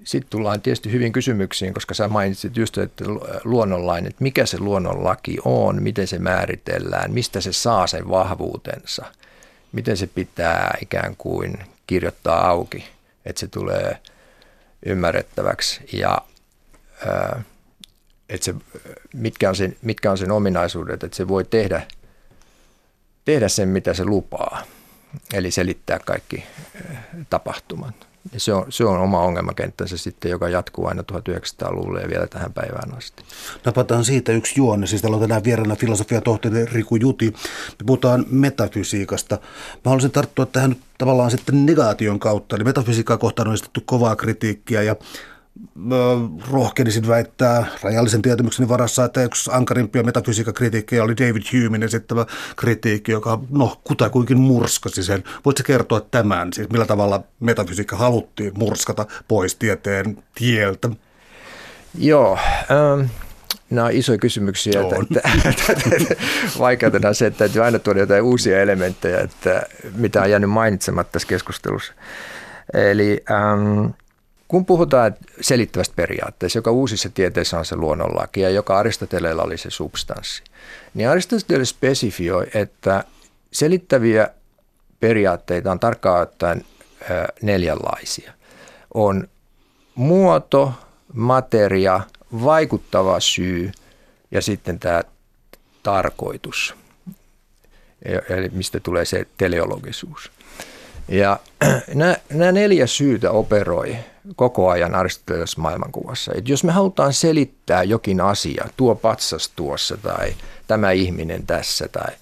sitten 0.03 0.29
tullaan 0.29 0.61
tietysti 0.61 0.91
hyvin 0.91 1.11
kysymyksiin, 1.11 1.73
koska 1.73 1.93
sä 1.93 2.07
mainitsit 2.07 2.57
just, 2.57 2.77
että 2.77 3.05
luonnonlainen, 3.43 4.09
että 4.09 4.23
mikä 4.23 4.45
se 4.45 4.59
luonnonlaki 4.59 5.37
on, 5.45 5.83
miten 5.83 6.07
se 6.07 6.19
määritellään, 6.19 7.13
mistä 7.13 7.41
se 7.41 7.53
saa 7.53 7.87
sen 7.87 8.09
vahvuutensa, 8.09 9.05
miten 9.71 9.97
se 9.97 10.07
pitää 10.07 10.77
ikään 10.81 11.15
kuin 11.17 11.57
kirjoittaa 11.87 12.47
auki, 12.47 12.85
että 13.25 13.39
se 13.39 13.47
tulee 13.47 13.97
ymmärrettäväksi 14.85 15.81
ja 15.93 16.17
että 18.29 18.45
se, 18.45 18.55
mitkä, 19.13 19.49
on 19.49 19.55
sen, 19.55 19.77
mitkä 19.81 20.11
on 20.11 20.17
sen 20.17 20.31
ominaisuudet, 20.31 21.03
että 21.03 21.17
se 21.17 21.27
voi 21.27 21.45
tehdä, 21.45 21.81
tehdä 23.25 23.47
sen, 23.47 23.69
mitä 23.69 23.93
se 23.93 24.05
lupaa 24.05 24.63
eli 25.33 25.51
selittää 25.51 25.99
kaikki 25.99 26.43
tapahtumat. 27.29 28.06
Ja 28.33 28.39
se, 28.39 28.53
on, 28.53 28.65
se 28.69 28.85
on 28.85 28.97
oma 28.97 29.21
ongelmakenttänsä 29.21 29.97
sitten, 29.97 30.31
joka 30.31 30.49
jatkuu 30.49 30.85
aina 30.85 31.03
1900-luvulle 31.11 32.01
ja 32.01 32.09
vielä 32.09 32.27
tähän 32.27 32.53
päivään 32.53 32.97
asti. 32.97 33.23
Napataan 33.65 34.05
siitä 34.05 34.31
yksi 34.31 34.53
juonne. 34.57 34.87
Siis 34.87 35.01
täällä 35.01 35.15
on 35.15 35.21
tänään 35.21 35.43
vieraana 35.43 35.75
filosofian 35.75 36.23
tohtori 36.23 36.65
Riku 36.65 36.95
Juti. 36.95 37.33
Me 37.79 37.85
puhutaan 37.85 38.25
metafysiikasta. 38.29 39.35
Mä 39.75 39.81
haluaisin 39.85 40.11
tarttua 40.11 40.45
tähän 40.45 40.69
nyt 40.69 40.79
tavallaan 40.97 41.31
sitten 41.31 41.65
negaation 41.65 42.19
kautta. 42.19 42.55
Eli 42.55 42.63
metafysiikkaa 42.63 43.17
kohtaan 43.17 43.47
on 43.47 43.53
esitetty 43.53 43.81
kovaa 43.85 44.15
kritiikkiä 44.15 44.81
ja 44.81 44.95
rohkenisin 46.51 47.07
väittää 47.07 47.65
rajallisen 47.83 48.21
tietämykseni 48.21 48.69
varassa, 48.69 49.05
että 49.05 49.23
yksi 49.23 49.49
ankarimpia 49.53 50.03
metafysiikkakritiikkejä 50.03 51.03
oli 51.03 51.17
David 51.17 51.43
Humein 51.53 51.83
esittävä 51.83 52.25
kritiikki, 52.55 53.11
joka 53.11 53.39
no 53.49 53.81
kutakuinkin 53.83 54.39
murskasi 54.39 55.03
sen. 55.03 55.23
Voitko 55.45 55.63
kertoa 55.65 56.01
tämän, 56.01 56.53
siis 56.53 56.69
millä 56.69 56.85
tavalla 56.85 57.23
metafysiikka 57.39 57.95
haluttiin 57.95 58.51
murskata 58.57 59.05
pois 59.27 59.55
tieteen 59.55 60.23
tieltä? 60.35 60.89
Joo, 61.97 62.39
ähm, 62.71 63.09
nämä 63.69 63.87
on 63.87 63.93
isoja 63.93 64.17
kysymyksiä. 64.17 64.81
Että, 64.81 64.95
että, 65.49 65.73
että, 65.95 66.15
vaikeutena 66.59 67.13
se, 67.13 67.25
että 67.25 67.37
täytyy 67.37 67.63
aina 67.63 67.79
tuoda 67.79 67.99
jotain 67.99 68.23
uusia 68.23 68.61
elementtejä, 68.61 69.19
että 69.19 69.63
mitä 69.95 70.21
on 70.21 70.31
jäänyt 70.31 70.49
mainitsematta 70.49 71.11
tässä 71.11 71.27
keskustelussa. 71.27 71.93
Eli 72.73 73.23
ähm, 73.31 73.85
kun 74.47 74.65
puhutaan 74.65 75.15
selittävästä 75.41 75.95
periaatteesta, 75.95 76.57
joka 76.57 76.71
uusissa 76.71 77.09
tieteissä 77.09 77.59
on 77.59 77.65
se 77.65 77.75
luonnonlaki 77.75 78.41
ja 78.41 78.49
joka 78.49 78.77
Aristoteleella 78.79 79.43
oli 79.43 79.57
se 79.57 79.69
substanssi, 79.69 80.43
niin 80.93 81.09
Aristoteles 81.09 81.69
spesifioi, 81.69 82.47
että 82.53 83.03
selittäviä 83.51 84.27
periaatteita 84.99 85.71
on 85.71 85.79
tarkkaan 85.79 86.21
ottaen 86.21 86.65
neljänlaisia. 87.41 88.33
On 88.93 89.27
muoto, 89.95 90.73
materia, 91.13 92.01
vaikuttava 92.43 93.19
syy 93.19 93.71
ja 94.31 94.41
sitten 94.41 94.79
tämä 94.79 95.03
tarkoitus, 95.83 96.75
eli 98.29 98.49
mistä 98.49 98.79
tulee 98.79 99.05
se 99.05 99.27
teleologisuus. 99.37 100.31
Ja 101.07 101.39
nämä, 101.93 102.15
nämä 102.29 102.51
neljä 102.51 102.87
syytä 102.87 103.31
operoi 103.31 103.95
koko 104.35 104.69
ajan 104.69 104.95
Aristoteles 104.95 105.57
maailmankuvassa. 105.57 106.31
Et 106.35 106.49
jos 106.49 106.63
me 106.63 106.71
halutaan 106.71 107.13
selittää 107.13 107.83
jokin 107.83 108.21
asia, 108.21 108.65
tuo 108.77 108.95
patsas 108.95 109.49
tuossa 109.55 109.97
tai 109.97 110.33
tämä 110.67 110.91
ihminen 110.91 111.45
tässä 111.45 111.87
tai 111.87 112.13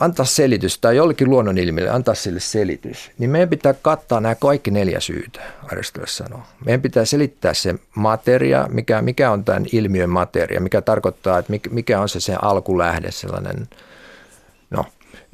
antaa 0.00 0.26
selitys 0.26 0.78
tai 0.78 0.96
jollekin 0.96 1.30
luonnonilmiölle 1.30 1.90
antaa 1.90 2.14
sille 2.14 2.40
selitys, 2.40 3.10
niin 3.18 3.30
meidän 3.30 3.48
pitää 3.48 3.74
kattaa 3.74 4.20
nämä 4.20 4.34
kaikki 4.34 4.70
neljä 4.70 5.00
syytä, 5.00 5.40
Aristoteles 5.72 6.16
sanoo. 6.16 6.42
Meidän 6.64 6.82
pitää 6.82 7.04
selittää 7.04 7.54
se 7.54 7.74
materia, 7.94 8.68
mikä, 8.70 9.02
mikä 9.02 9.30
on 9.30 9.44
tämän 9.44 9.66
ilmiön 9.72 10.10
materia, 10.10 10.60
mikä 10.60 10.80
tarkoittaa, 10.80 11.38
että 11.38 11.52
mikä 11.70 12.00
on 12.00 12.08
se 12.08 12.20
se 12.20 12.36
alkulähde, 12.42 13.10
sellainen, 13.10 13.68
no, 14.70 14.84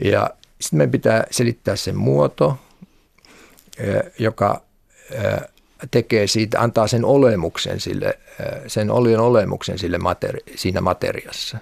ja 0.05 0.31
sitten 0.61 0.77
meidän 0.77 0.91
pitää 0.91 1.25
selittää 1.31 1.77
sen 1.77 1.97
muoto, 1.97 2.59
joka 4.19 4.68
tekee 5.91 6.27
siitä, 6.27 6.61
antaa 6.61 6.87
sen 6.87 7.05
olemuksen 7.05 7.81
sille, 7.81 8.19
sen 8.67 8.91
olion 8.91 9.21
olemuksen 9.21 9.79
sille 9.79 9.99
materi, 9.99 10.41
siinä 10.57 10.81
materiassa. 10.81 11.59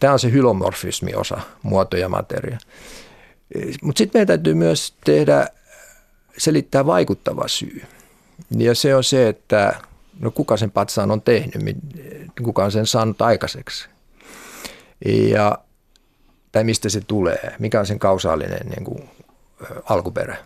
Tämä 0.00 0.12
on 0.12 0.18
se 0.18 0.32
hylomorfismi 0.32 1.14
osa, 1.14 1.40
muoto 1.62 1.96
ja 1.96 2.08
materia. 2.08 2.58
Mutta 3.82 3.98
sitten 3.98 4.18
meidän 4.18 4.26
täytyy 4.26 4.54
myös 4.54 4.94
tehdä, 5.04 5.48
selittää 6.38 6.86
vaikuttava 6.86 7.48
syy. 7.48 7.82
Ja 8.58 8.74
se 8.74 8.94
on 8.94 9.04
se, 9.04 9.28
että 9.28 9.74
no 10.20 10.30
kuka 10.30 10.56
sen 10.56 10.70
patsaan 10.70 11.10
on 11.10 11.22
tehnyt, 11.22 11.76
kuka 12.42 12.64
on 12.64 12.72
sen 12.72 12.86
saanut 12.86 13.22
aikaiseksi. 13.22 13.88
Ja, 15.04 15.58
tai 16.52 16.64
mistä 16.64 16.88
se 16.88 17.00
tulee, 17.00 17.54
mikä 17.58 17.80
on 17.80 17.86
sen 17.86 17.98
kausaalinen 17.98 18.66
niin 18.68 18.84
kuin, 18.84 19.10
alkuperä. 19.84 20.36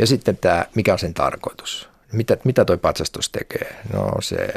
Ja 0.00 0.06
sitten 0.06 0.36
tämä, 0.36 0.66
mikä 0.74 0.92
on 0.92 0.98
sen 0.98 1.14
tarkoitus? 1.14 1.88
Mitä, 2.12 2.36
mitä 2.44 2.64
toi 2.64 2.78
patsastus 2.78 3.28
tekee? 3.28 3.76
No 3.92 4.12
se 4.20 4.54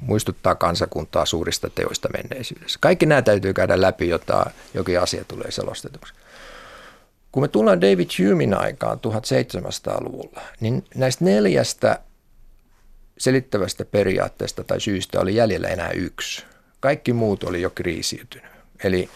muistuttaa 0.00 0.54
kansakuntaa 0.54 1.26
suurista 1.26 1.70
teoista 1.70 2.08
menneisyydessä. 2.12 2.78
Kaikki 2.82 3.06
nämä 3.06 3.22
täytyy 3.22 3.52
käydä 3.52 3.80
läpi, 3.80 4.08
jotta 4.08 4.50
jokin 4.74 5.00
asia 5.00 5.24
tulee 5.24 5.50
selostetuksi. 5.50 6.14
Kun 7.32 7.42
me 7.42 7.48
tullaan 7.48 7.80
David 7.80 8.08
Humein 8.18 8.54
aikaan 8.54 8.98
1700-luvulla, 8.98 10.40
niin 10.60 10.84
näistä 10.94 11.24
neljästä 11.24 11.98
selittävästä 13.18 13.84
periaatteesta 13.84 14.64
tai 14.64 14.80
syystä 14.80 15.20
oli 15.20 15.34
jäljellä 15.34 15.68
enää 15.68 15.90
yksi. 15.90 16.44
Kaikki 16.80 17.12
muut 17.12 17.44
oli 17.44 17.62
jo 17.62 17.70
kriisiytynyt. 17.70 18.52
Eli 18.84 19.10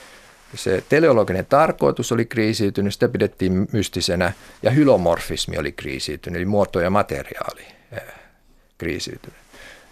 se 0.55 0.85
teleologinen 0.89 1.47
tarkoitus 1.47 2.13
oli 2.13 2.25
kriisiytynyt, 2.25 2.93
sitä 2.93 3.09
pidettiin 3.09 3.69
mystisenä, 3.73 4.33
ja 4.63 4.71
hylomorfismi 4.71 5.59
oli 5.59 5.73
kriisiytynyt, 5.73 6.37
eli 6.37 6.45
muoto 6.45 6.81
ja 6.81 6.91
materiaali 6.91 7.63
kriisiytynyt. 8.79 9.39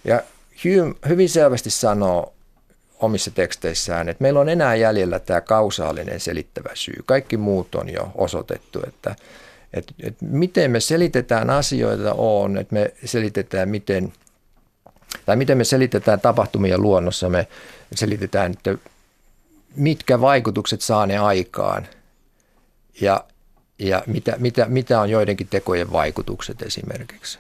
Ja 0.05 0.23
Hume 0.65 0.95
hyvin 1.09 1.29
selvästi 1.29 1.71
sanoo 1.71 2.33
omissa 3.01 3.31
teksteissään, 3.31 4.09
että 4.09 4.23
meillä 4.23 4.41
on 4.41 4.49
enää 4.49 4.75
jäljellä 4.75 5.19
tämä 5.19 5.41
kausaalinen 5.41 6.21
selittävä 6.21 6.71
syy. 6.75 6.97
Kaikki 7.07 7.37
muut 7.37 7.75
on 7.75 7.93
jo 7.93 8.13
osoitettu, 8.15 8.83
että, 8.87 9.17
että, 9.75 9.95
että 10.03 10.25
miten 10.25 10.71
me 10.71 10.81
selitetään 10.81 11.51
asioita 11.51 12.15
on, 12.15 12.59
että 12.59 12.75
me 12.75 12.93
selitetään 13.05 13.69
miten, 13.69 14.13
tai 15.27 15.37
miten 15.37 15.59
me 15.59 15.65
selitetään 15.65 16.21
tapahtumia 16.21 16.79
luonnossa, 16.79 17.29
me 17.29 17.47
selitetään, 17.95 18.53
että 18.53 18.79
mitkä 19.77 20.21
vaikutukset 20.21 20.81
saa 20.81 21.07
ne 21.07 21.19
aikaan 21.19 21.87
ja, 23.01 23.25
ja 23.79 24.03
mitä, 24.07 24.35
mitä, 24.39 24.67
mitä 24.69 25.01
on 25.01 25.11
joidenkin 25.11 25.49
tekojen 25.49 25.93
vaikutukset 25.93 26.63
esimerkiksi. 26.63 27.39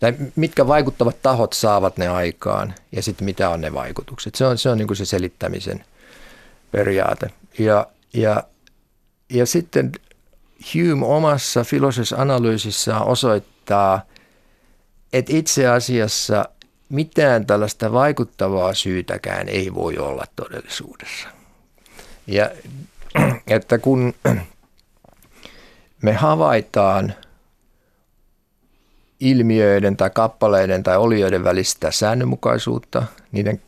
Tai 0.00 0.14
mitkä 0.36 0.66
vaikuttavat 0.66 1.22
tahot 1.22 1.52
saavat 1.52 1.96
ne 1.96 2.08
aikaan 2.08 2.74
ja 2.92 3.02
sitten 3.02 3.24
mitä 3.24 3.50
on 3.50 3.60
ne 3.60 3.72
vaikutukset. 3.74 4.34
Se 4.34 4.46
on, 4.46 4.58
se 4.58 4.68
on 4.68 4.78
niin 4.78 4.96
se 4.96 5.04
selittämisen 5.04 5.84
periaate. 6.70 7.30
Ja, 7.58 7.86
ja, 8.12 8.44
ja 9.30 9.46
sitten 9.46 9.92
Hume 10.74 11.06
omassa 11.06 11.64
filosofisessa 11.64 12.16
analyysissaan 12.16 13.06
osoittaa, 13.06 14.06
että 15.12 15.32
itse 15.36 15.66
asiassa 15.66 16.44
mitään 16.88 17.46
tällaista 17.46 17.92
vaikuttavaa 17.92 18.74
syytäkään 18.74 19.48
ei 19.48 19.74
voi 19.74 19.98
olla 19.98 20.24
todellisuudessa. 20.36 21.39
Ja 22.30 22.50
että 23.56 23.78
kun 23.78 24.14
me 26.02 26.12
havaitaan 26.12 27.14
ilmiöiden 29.20 29.96
tai 29.96 30.10
kappaleiden 30.10 30.82
tai 30.82 30.96
olioiden 30.96 31.44
välistä 31.44 31.90
säännönmukaisuutta 31.90 33.02
niiden 33.32 33.62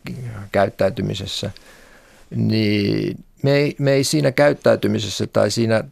käyttäytymisessä, 0.53 1.51
niin 2.31 3.25
me 3.43 3.53
ei, 3.53 3.77
me 3.79 3.93
ei 3.93 4.05
siinä 4.05 4.33
käyttäytymisessä 4.33 5.27
tai 5.27 5.51
siinä 5.51 5.85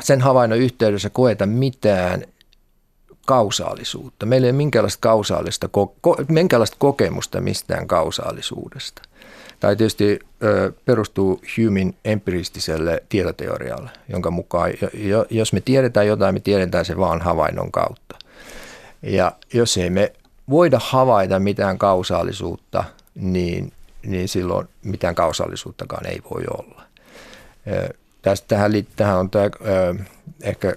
sen 0.00 0.20
havainnon 0.20 0.58
yhteydessä 0.58 1.10
koeta 1.10 1.46
mitään 1.46 2.24
kausaalisuutta. 3.26 4.26
Meillä 4.26 4.46
ei 4.46 4.50
ole 4.50 4.56
minkäänlaista 4.56 5.00
kausaalista, 5.00 5.68
minkäänlaista 6.28 6.76
kokemusta 6.80 7.40
mistään 7.40 7.86
kausaalisuudesta 7.86 9.02
tai 9.62 9.76
tietysti 9.76 10.20
perustuu 10.84 11.40
Humein 11.56 11.96
empiristiselle 12.04 13.02
tietoteorialle, 13.08 13.90
jonka 14.08 14.30
mukaan 14.30 14.70
jo, 14.94 15.26
jos 15.30 15.52
me 15.52 15.60
tiedetään 15.60 16.06
jotain, 16.06 16.34
me 16.34 16.40
tiedetään 16.40 16.84
se 16.84 16.96
vaan 16.96 17.20
havainnon 17.20 17.72
kautta. 17.72 18.18
Ja 19.02 19.32
jos 19.52 19.76
ei 19.76 19.90
me 19.90 20.12
voida 20.50 20.80
havaita 20.82 21.38
mitään 21.38 21.78
kausaalisuutta, 21.78 22.84
niin, 23.14 23.72
niin 24.06 24.28
silloin 24.28 24.68
mitään 24.84 25.14
kausaalisuuttakaan 25.14 26.06
ei 26.06 26.22
voi 26.30 26.42
olla. 26.58 26.82
Tästä, 28.22 28.48
tähän, 28.48 28.72
tähän 28.96 29.18
on 29.18 29.30
tämä, 29.30 29.50
ehkä 30.42 30.74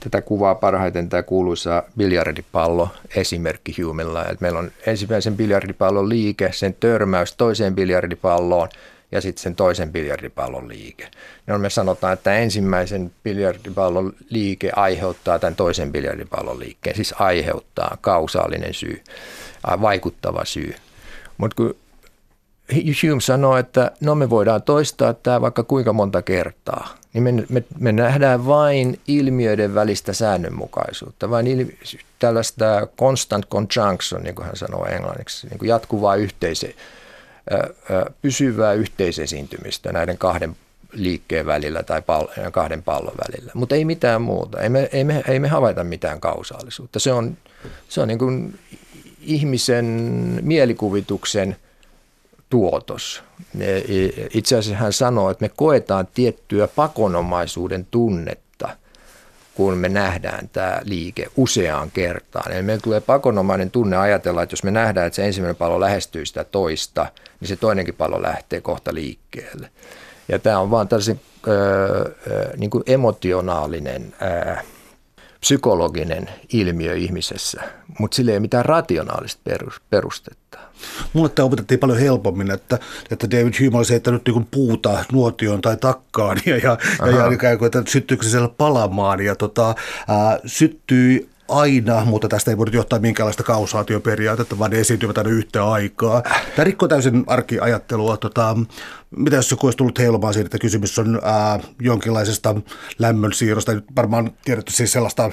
tätä 0.00 0.22
kuvaa 0.22 0.54
parhaiten 0.54 1.08
tämä 1.08 1.22
kuuluisa 1.22 1.82
biljardipallo 1.96 2.88
esimerkki 3.16 3.82
Humella. 3.82 4.24
Meillä 4.40 4.58
on 4.58 4.70
ensimmäisen 4.86 5.36
biljardipallon 5.36 6.08
liike, 6.08 6.52
sen 6.52 6.76
törmäys 6.80 7.36
toiseen 7.36 7.74
biljardipalloon 7.74 8.68
ja 9.12 9.20
sitten 9.20 9.42
sen 9.42 9.56
toisen 9.56 9.92
biljardipallon 9.92 10.68
liike. 10.68 11.08
Ja 11.46 11.58
me 11.58 11.70
sanotaan, 11.70 12.12
että 12.12 12.34
ensimmäisen 12.34 13.12
biljardipallon 13.22 14.12
liike 14.30 14.70
aiheuttaa 14.76 15.38
tämän 15.38 15.56
toisen 15.56 15.92
biljardipallon 15.92 16.58
liikkeen, 16.58 16.96
siis 16.96 17.14
aiheuttaa 17.18 17.96
kausaalinen 18.00 18.74
syy, 18.74 19.02
vaikuttava 19.80 20.44
syy. 20.44 20.74
Mutta 21.38 21.54
kun 21.56 21.76
Hume 22.72 23.20
sanoo, 23.20 23.56
että 23.56 23.90
no 24.00 24.14
me 24.14 24.30
voidaan 24.30 24.62
toistaa 24.62 25.14
tämä 25.14 25.40
vaikka 25.40 25.62
kuinka 25.62 25.92
monta 25.92 26.22
kertaa, 26.22 26.94
niin 27.12 27.22
me, 27.22 27.44
me, 27.48 27.64
me 27.78 27.92
nähdään 27.92 28.46
vain 28.46 29.00
ilmiöiden 29.08 29.74
välistä 29.74 30.12
säännönmukaisuutta, 30.12 31.30
vain 31.30 31.46
ilmi, 31.46 31.78
tällaista 32.18 32.86
constant 32.98 33.46
conjunction, 33.46 34.22
niin 34.22 34.34
kuin 34.34 34.46
hän 34.46 34.56
sanoo 34.56 34.86
englanniksi, 34.86 35.46
niin 35.46 35.58
kuin 35.58 35.68
jatkuvaa 35.68 36.16
yhteise, 36.16 36.74
pysyvää 38.22 38.72
yhteisesiintymistä 38.72 39.92
näiden 39.92 40.18
kahden 40.18 40.56
liikkeen 40.92 41.46
välillä 41.46 41.82
tai 41.82 42.02
pal- 42.02 42.28
kahden 42.52 42.82
pallon 42.82 43.14
välillä, 43.28 43.52
mutta 43.54 43.74
ei 43.74 43.84
mitään 43.84 44.22
muuta. 44.22 44.60
Ei 44.60 44.68
me, 44.68 44.88
ei 44.92 45.04
me, 45.04 45.22
ei 45.28 45.38
me 45.38 45.48
havaita 45.48 45.84
mitään 45.84 46.20
kausaalisuutta. 46.20 46.98
Se 46.98 47.12
on, 47.12 47.36
se 47.88 48.00
on 48.00 48.08
niin 48.08 48.18
kuin 48.18 48.58
ihmisen 49.20 49.84
mielikuvituksen– 50.42 51.56
tuotos. 52.50 53.22
Itse 54.34 54.56
asiassa 54.56 54.82
hän 54.82 54.92
sanoo, 54.92 55.30
että 55.30 55.44
me 55.44 55.50
koetaan 55.56 56.08
tiettyä 56.14 56.68
pakonomaisuuden 56.68 57.86
tunnetta, 57.90 58.68
kun 59.54 59.78
me 59.78 59.88
nähdään 59.88 60.48
tämä 60.48 60.80
liike 60.84 61.26
useaan 61.36 61.90
kertaan. 61.90 62.52
Eli 62.52 62.62
meillä 62.62 62.82
tulee 62.82 63.00
pakonomainen 63.00 63.70
tunne 63.70 63.96
ajatella, 63.96 64.42
että 64.42 64.52
jos 64.52 64.62
me 64.62 64.70
nähdään, 64.70 65.06
että 65.06 65.14
se 65.14 65.26
ensimmäinen 65.26 65.56
pallo 65.56 65.80
lähestyy 65.80 66.26
sitä 66.26 66.44
toista, 66.44 67.06
niin 67.40 67.48
se 67.48 67.56
toinenkin 67.56 67.94
pallo 67.94 68.22
lähtee 68.22 68.60
kohta 68.60 68.94
liikkeelle. 68.94 69.70
Ja 70.28 70.38
tämä 70.38 70.58
on 70.58 70.70
vaan 70.70 70.88
tällaisen 70.88 71.20
öö, 71.48 72.10
niin 72.56 72.70
kuin 72.70 72.84
emotionaalinen, 72.86 74.14
öö, 74.22 74.56
psykologinen 75.40 76.28
ilmiö 76.52 76.94
ihmisessä, 76.94 77.62
mutta 77.98 78.14
sillä 78.14 78.30
ei 78.30 78.36
ole 78.36 78.40
mitään 78.40 78.64
rationaalista 78.64 79.42
perustetta. 79.90 80.39
Mulle 81.12 81.28
tämä 81.28 81.46
opetettiin 81.46 81.80
paljon 81.80 81.98
helpommin, 81.98 82.50
että, 82.50 82.78
että 83.10 83.30
David 83.30 83.54
Hume 83.60 83.76
olisi 83.76 83.92
heittänyt 83.92 84.22
niin 84.26 84.48
puuta 84.50 85.04
nuotioon 85.12 85.60
tai 85.60 85.76
takkaan 85.76 86.40
ja, 86.46 86.56
ja, 86.56 86.78
ja, 87.06 87.18
ja 87.18 87.32
ikään 87.32 87.58
kuin, 87.58 87.66
että 87.66 87.82
syttyykö 87.88 88.24
se 88.24 88.30
siellä 88.30 88.48
palamaan 88.48 89.20
ja 89.20 89.34
tota, 89.34 89.74
ää, 90.08 90.38
syttyi 90.46 91.28
aina, 91.50 92.04
mutta 92.04 92.28
tästä 92.28 92.50
ei 92.50 92.58
voida 92.58 92.72
johtaa 92.74 92.98
minkäänlaista 92.98 93.42
kausaatioperiaatetta, 93.42 94.58
vaan 94.58 94.70
ne 94.70 94.80
esiintyvät 94.80 95.18
aina 95.18 95.30
yhtä 95.30 95.68
aikaa. 95.68 96.22
Tämä 96.56 96.64
rikkoo 96.64 96.88
täysin 96.88 97.24
arkiajattelua. 97.26 98.16
Tota, 98.16 98.56
mitä 99.16 99.36
jos 99.36 99.50
joku 99.50 99.66
olisi 99.66 99.76
tullut 99.76 99.98
heilomaan 99.98 100.34
siitä, 100.34 100.46
että 100.46 100.58
kysymys 100.58 100.98
on 100.98 101.20
ää, 101.22 101.60
jonkinlaisesta 101.80 102.54
lämmön 102.98 103.32
siirrosta, 103.32 103.74
nyt 103.74 103.84
varmaan 103.96 104.30
tiedetty 104.44 104.72
siis 104.72 104.92
sellaista 104.92 105.30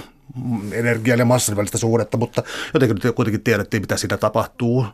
energian 0.72 1.20
ja 1.20 1.26
massan 1.26 1.58
välistä 1.58 1.78
suhdetta, 1.78 2.18
mutta 2.18 2.44
jotenkin 2.74 3.14
kuitenkin 3.14 3.44
tiedettiin, 3.44 3.84
mitä 3.84 3.98
siinä 3.98 4.18
tapahtuu 4.18 4.86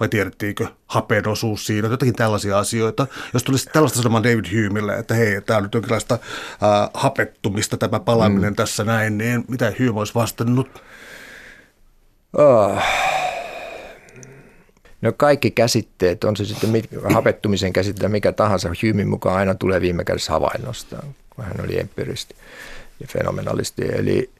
vai 0.00 0.08
tiedettiinkö 0.08 0.66
hapen 0.86 1.28
osuus 1.28 1.66
siinä, 1.66 1.88
jotakin 1.88 2.14
tällaisia 2.14 2.58
asioita. 2.58 3.06
Jos 3.34 3.42
tulisi 3.42 3.70
tällaista 3.72 3.98
sanomaan 3.98 4.22
David 4.22 4.44
Humelle, 4.52 4.98
että 4.98 5.14
hei, 5.14 5.40
tämä 5.40 5.56
on 5.56 5.62
nyt 5.62 5.74
jonkinlaista 5.74 6.14
äh, 6.14 6.90
hapettumista 6.94 7.76
tämä 7.76 8.00
palaaminen 8.00 8.52
mm. 8.52 8.56
tässä 8.56 8.84
näin, 8.84 9.18
niin 9.18 9.44
mitä 9.48 9.72
Hume 9.78 9.98
olisi 9.98 10.14
vastannut? 10.14 10.82
Oh. 12.32 12.82
No 15.02 15.12
kaikki 15.16 15.50
käsitteet, 15.50 16.24
on 16.24 16.36
se 16.36 16.44
sitten 16.44 16.82
hapettumisen 17.14 17.72
käsite 17.72 18.08
mikä 18.08 18.32
tahansa, 18.32 18.68
Humin 18.68 19.08
mukaan 19.08 19.36
aina 19.36 19.54
tulee 19.54 19.80
viime 19.80 20.04
kädessä 20.04 20.32
havainnosta, 20.32 21.02
kun 21.30 21.44
hän 21.44 21.60
oli 21.64 21.80
empiristi 21.80 22.34
ja 23.00 23.06
fenomenalisti. 23.06 23.82
Eli 23.92 24.30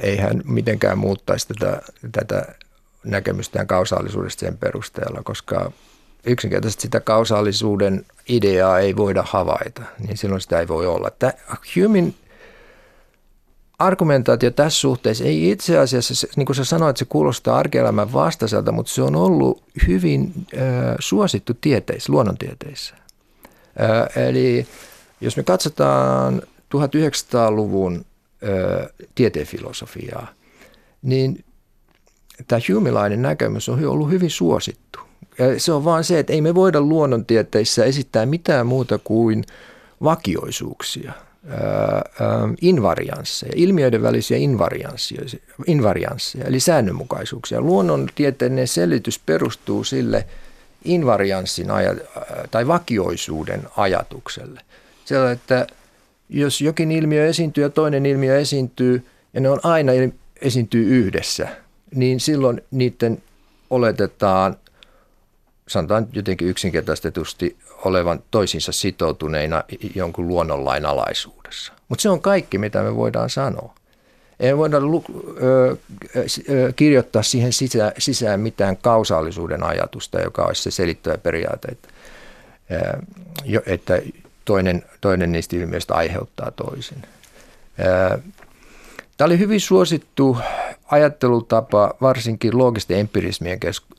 ei 0.00 0.16
hän 0.16 0.42
mitenkään 0.44 0.98
muuttaisi 0.98 1.48
tätä, 1.48 1.82
tätä 2.12 2.54
näkemystään 3.04 3.66
kausaalisuudesta 3.66 4.40
sen 4.40 4.58
perusteella, 4.58 5.22
koska 5.22 5.72
yksinkertaisesti 6.26 6.82
sitä 6.82 7.00
kausaalisuuden 7.00 8.06
ideaa 8.28 8.78
ei 8.78 8.96
voida 8.96 9.24
havaita, 9.26 9.82
niin 9.98 10.16
silloin 10.16 10.40
sitä 10.40 10.60
ei 10.60 10.68
voi 10.68 10.86
olla. 10.86 11.10
Tämä 11.10 11.32
Humin 11.76 12.14
argumentaatio 13.80 14.50
tässä 14.50 14.80
suhteessa 14.80 15.24
ei 15.24 15.50
itse 15.50 15.78
asiassa, 15.78 16.26
niin 16.36 16.46
kuin 16.46 16.56
sä 16.56 16.64
sanoit, 16.64 16.96
se 16.96 17.04
kuulostaa 17.04 17.58
arkielämän 17.58 18.12
vastaiselta, 18.12 18.72
mutta 18.72 18.92
se 18.92 19.02
on 19.02 19.16
ollut 19.16 19.62
hyvin 19.86 20.32
äh, 20.36 20.60
suosittu 20.98 21.54
tieteissä, 21.54 22.12
luonnontieteissä. 22.12 22.94
Äh, 23.80 24.24
eli 24.26 24.66
jos 25.20 25.36
me 25.36 25.42
katsotaan 25.42 26.42
1900-luvun 26.76 28.04
äh, 28.44 28.88
tieteenfilosofiaa, 29.14 30.28
niin 31.02 31.44
tämä 32.48 32.60
humilainen 32.74 33.22
näkemys 33.22 33.68
on 33.68 33.84
ollut 33.84 34.10
hyvin 34.10 34.30
suosittu. 34.30 34.98
Ja 35.38 35.60
se 35.60 35.72
on 35.72 35.84
vaan 35.84 36.04
se, 36.04 36.18
että 36.18 36.32
ei 36.32 36.40
me 36.40 36.54
voida 36.54 36.80
luonnontieteissä 36.80 37.84
esittää 37.84 38.26
mitään 38.26 38.66
muuta 38.66 38.98
kuin 38.98 39.44
vakioisuuksia. 40.02 41.12
invariansseja, 42.60 43.52
ilmiöiden 43.56 44.02
välisiä 44.02 44.36
invariansseja, 44.36 45.22
invariansseja 45.66 46.44
eli 46.44 46.60
säännönmukaisuuksia. 46.60 47.60
Luonnontieteellinen 47.60 48.68
selitys 48.68 49.18
perustuu 49.18 49.84
sille 49.84 50.26
invarianssin 50.84 51.66
tai 52.50 52.66
vakioisuuden 52.66 53.62
ajatukselle. 53.76 54.60
Sillä, 55.04 55.32
että 55.32 55.66
jos 56.28 56.60
jokin 56.60 56.92
ilmiö 56.92 57.26
esiintyy 57.26 57.64
ja 57.64 57.70
toinen 57.70 58.06
ilmiö 58.06 58.38
esiintyy 58.38 59.06
ja 59.34 59.40
ne 59.40 59.50
on 59.50 59.60
aina 59.62 59.92
esiintyy 60.40 60.84
yhdessä, 60.84 61.48
niin 61.94 62.20
silloin 62.20 62.62
niiden 62.70 63.22
oletetaan, 63.70 64.56
sanotaan 65.68 66.06
jotenkin 66.12 66.48
yksinkertaistetusti, 66.48 67.56
olevan 67.84 68.22
toisinsa 68.30 68.72
sitoutuneina 68.72 69.64
jonkun 69.94 70.28
luonnonlain 70.28 70.86
alaisuudessa. 70.86 71.72
Mutta 71.88 72.02
se 72.02 72.08
on 72.08 72.20
kaikki, 72.20 72.58
mitä 72.58 72.82
me 72.82 72.96
voidaan 72.96 73.30
sanoa. 73.30 73.74
Ei 74.40 74.56
voida 74.56 74.80
lu- 74.80 75.04
ö, 75.42 75.76
ö, 76.50 76.72
kirjoittaa 76.76 77.22
siihen 77.22 77.52
sisään, 77.52 77.92
sisään 77.98 78.40
mitään 78.40 78.76
kausaalisuuden 78.76 79.62
ajatusta, 79.62 80.20
joka 80.20 80.44
olisi 80.44 80.62
se 80.62 80.70
selittävä 80.70 81.18
periaate, 81.18 81.68
että, 81.68 81.88
ö, 82.72 83.62
että 83.66 84.02
toinen, 84.44 84.84
toinen 85.00 85.32
niistä 85.32 85.56
ilmiöistä 85.56 85.94
aiheuttaa 85.94 86.50
toisen. 86.50 87.02
Tämä 89.20 89.26
oli 89.26 89.38
hyvin 89.38 89.60
suosittu 89.60 90.38
ajattelutapa 90.90 91.94
varsinkin 92.00 92.58
loogisten 92.58 93.08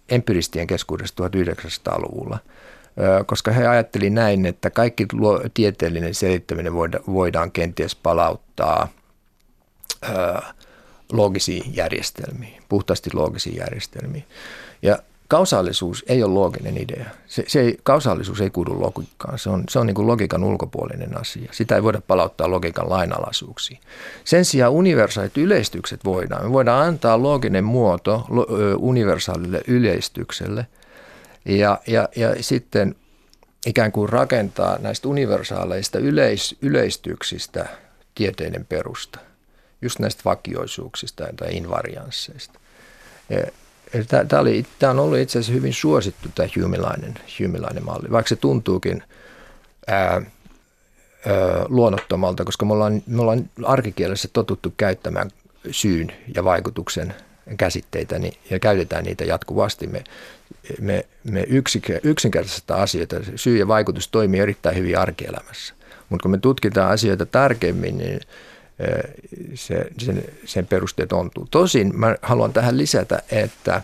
empiristien 0.10 0.68
keskuudessa 0.68 1.16
1900-luvulla, 1.28 2.40
koska 3.26 3.52
he 3.52 3.68
ajatteli 3.68 4.10
näin, 4.10 4.46
että 4.46 4.70
kaikki 4.70 5.08
tieteellinen 5.54 6.14
selittäminen 6.14 6.74
voidaan 7.14 7.52
kenties 7.52 7.96
palauttaa 7.96 8.88
loogisiin 11.12 11.76
järjestelmiin, 11.76 12.64
puhtaasti 12.70 13.10
loogisiin 13.14 13.56
järjestelmiin. 13.56 14.26
Ja 14.82 15.00
kausaalisuus 15.32 16.06
ei 16.08 16.24
ole 16.24 16.34
looginen 16.34 16.78
idea. 16.78 17.06
Se, 17.28 17.44
se 17.48 17.62
ei, 17.62 17.78
kausaalisuus 17.84 18.42
ei 18.42 18.50
kuulu 18.50 18.82
logiikkaan. 18.82 19.40
Se 19.40 19.50
on, 19.50 19.64
se 19.70 19.80
on 19.80 19.88
niin 19.88 19.96
kuin 19.96 20.08
logiikan 20.08 20.44
ulkopuolinen 20.44 21.18
asia. 21.18 21.50
Sitä 21.52 21.76
ei 21.76 21.84
voida 21.84 22.02
palauttaa 22.08 22.52
logiikan 22.52 22.90
lainalaisuuksiin. 22.90 23.80
Sen 24.24 24.46
sijaan 24.46 24.72
universaalit 24.72 25.38
yleistykset 25.38 26.06
voidaan. 26.06 26.46
Me 26.46 26.52
voidaan 26.52 26.88
antaa 26.88 27.22
looginen 27.22 27.64
muoto 27.64 28.26
universaalille 28.78 29.62
yleistykselle 29.68 30.68
ja, 31.46 31.80
ja, 31.88 32.10
ja 32.16 32.44
sitten 32.44 32.96
ikään 33.66 33.92
kuin 33.92 34.10
rakentaa 34.10 34.78
näistä 34.78 35.08
universaaleista 35.08 36.00
yleis, 36.00 36.56
yleistyksistä 36.62 37.66
tieteinen 38.16 38.66
perusta. 38.66 39.20
Just 39.82 40.00
näistä 40.00 40.22
vakioisuuksista 40.26 41.26
tai 41.36 41.56
invariansseista. 41.58 42.60
Tämä, 44.80 44.92
on 44.92 45.00
ollut 45.00 45.18
itse 45.18 45.40
asiassa 45.40 45.54
hyvin 45.54 45.74
suosittu 45.74 46.30
tämä 46.36 46.50
humilainen, 46.62 47.14
humilainen 47.40 47.86
malli, 47.86 48.12
vaikka 48.12 48.30
se 48.30 48.36
tuntuukin 48.36 49.04
ää, 49.88 50.12
ää, 50.12 50.22
luonnottomalta, 51.70 52.46
koska 52.46 52.66
me 52.66 52.74
ollaan, 52.74 53.04
me 53.08 53.22
ollaan 53.22 53.50
arkikielessä 53.64 54.30
totuttu 54.34 54.74
käyttämään 54.78 55.30
syyn 55.72 56.12
ja 56.36 56.44
vaikutuksen 56.44 57.14
käsitteitä 57.58 58.20
niin, 58.20 58.34
ja 58.50 58.60
käytetään 58.60 59.04
niitä 59.04 59.26
jatkuvasti. 59.26 59.88
Me, 59.88 60.04
me, 60.80 61.06
me 61.24 61.46
yksinkertaisesta 62.04 62.76
asioita, 62.76 63.16
syy 63.36 63.58
ja 63.58 63.68
vaikutus 63.68 64.08
toimii 64.08 64.40
erittäin 64.40 64.78
hyvin 64.78 64.98
arkielämässä. 64.98 65.74
Mutta 66.10 66.24
kun 66.24 66.32
me 66.32 66.38
tutkitaan 66.38 66.92
asioita 66.92 67.26
tarkemmin, 67.26 67.98
niin 67.98 68.20
se, 69.54 69.86
sen, 69.98 70.24
sen 70.46 70.68
perusteet 70.68 71.14
ontuu. 71.14 71.48
Tosin 71.52 72.00
mä 72.00 72.16
haluan 72.22 72.54
tähän 72.54 72.78
lisätä, 72.78 73.22
että 73.32 73.82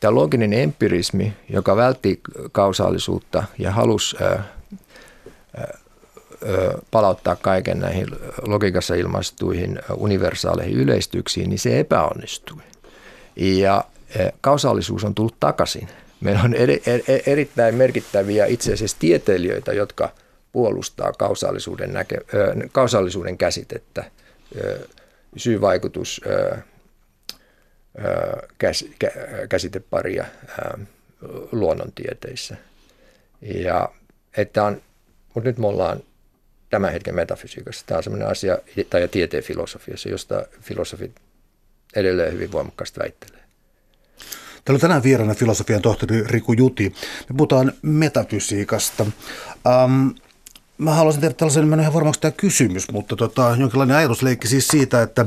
tämä 0.00 0.14
looginen 0.14 0.52
empirismi, 0.52 1.32
joka 1.48 1.76
vältti 1.76 2.20
kausaalisuutta 2.52 3.44
ja 3.58 3.70
halusi 3.70 4.16
ää, 4.22 4.30
ää, 5.56 5.74
palauttaa 6.90 7.36
kaiken 7.36 7.78
näihin 7.78 8.06
logiikassa 8.46 8.94
ilmaistuihin 8.94 9.80
universaaleihin 9.96 10.76
yleistyksiin, 10.76 11.48
niin 11.48 11.58
se 11.58 11.80
epäonnistui. 11.80 12.62
Ja 13.36 13.84
kausaalisuus 14.40 15.04
on 15.04 15.14
tullut 15.14 15.36
takaisin. 15.40 15.88
Meillä 16.20 16.42
on 16.42 16.54
eri, 16.54 16.82
eri, 16.86 17.22
erittäin 17.26 17.74
merkittäviä 17.74 18.46
itse 18.46 18.72
asiassa 18.72 18.96
tieteilijöitä, 19.00 19.72
jotka– 19.72 20.08
puolustaa 20.52 21.12
kausaalisuuden, 21.12 21.92
näke, 21.92 22.16
kausaalisuuden 22.72 23.38
käsitettä, 23.38 24.04
ö, 24.56 24.88
syyvaikutus, 25.36 26.20
käs, 28.58 28.84
kä, 28.98 29.10
käsiteparia 29.48 30.24
luonnontieteissä. 31.52 32.56
Ja, 33.42 33.88
että 34.36 34.64
on, 34.64 34.82
mutta 35.34 35.48
nyt 35.48 35.58
me 35.58 35.66
ollaan 35.66 36.02
tämän 36.70 36.92
hetken 36.92 37.14
metafysiikassa. 37.14 37.86
Tämä 37.86 37.96
on 37.98 38.02
sellainen 38.04 38.28
asia, 38.28 38.58
tai 38.90 39.08
tieteen 39.08 39.42
filosofiassa, 39.42 40.08
josta 40.08 40.46
filosofit 40.60 41.12
edelleen 41.96 42.32
hyvin 42.32 42.52
voimakkaasti 42.52 43.00
väittelee. 43.00 43.42
Täällä 44.64 44.76
on 44.76 44.80
tänään 44.80 45.02
vieraana 45.02 45.34
filosofian 45.34 45.82
tohtori 45.82 46.22
Riku 46.26 46.52
Juti. 46.52 46.94
Me 47.28 47.36
puhutaan 47.36 47.72
metafysiikasta. 47.82 49.06
Um, 49.84 50.14
mä 50.82 50.94
haluaisin 50.94 51.20
tehdä 51.20 51.34
tällaisen, 51.34 51.68
mä 51.68 51.74
en 51.74 51.80
ihan 51.80 51.94
varmaksi 51.94 52.20
tämä 52.20 52.32
kysymys, 52.32 52.92
mutta 52.92 53.16
tota, 53.16 53.56
jonkinlainen 53.58 53.96
ajatusleikki 53.96 54.48
siis 54.48 54.68
siitä, 54.68 55.02
että 55.02 55.26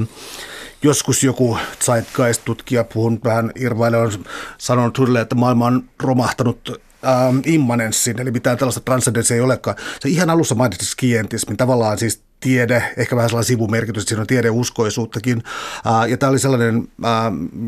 joskus 0.83 1.23
joku 1.23 1.57
zeitgeist-tutkija, 1.83 2.83
puhun 2.83 3.19
vähän 3.23 3.51
irvaille, 3.55 3.97
on 3.97 4.11
sanonut 4.57 4.95
sulle, 4.95 5.21
että 5.21 5.35
maailma 5.35 5.65
on 5.65 5.83
romahtanut 6.03 6.81
ähm, 7.07 7.37
immanenssin, 7.45 8.21
eli 8.21 8.31
mitään 8.31 8.57
tällaista 8.57 8.81
transcendenssia 8.81 9.35
ei 9.35 9.41
olekaan. 9.41 9.77
Se 9.99 10.09
ihan 10.09 10.29
alussa 10.29 10.55
mainitsi 10.55 10.85
skientismin, 10.85 11.57
tavallaan 11.57 11.97
siis 11.97 12.21
tiede, 12.39 12.93
ehkä 12.97 13.15
vähän 13.15 13.29
sellainen 13.29 13.47
sivumerkitys, 13.47 14.03
että 14.03 14.09
siinä 14.09 14.21
on 14.21 14.27
tiedeuskoisuuttakin. 14.27 15.43
Äh, 15.87 16.09
ja 16.09 16.17
tämä 16.17 16.29
oli 16.29 16.39
sellainen, 16.39 16.87
äh, 17.05 17.11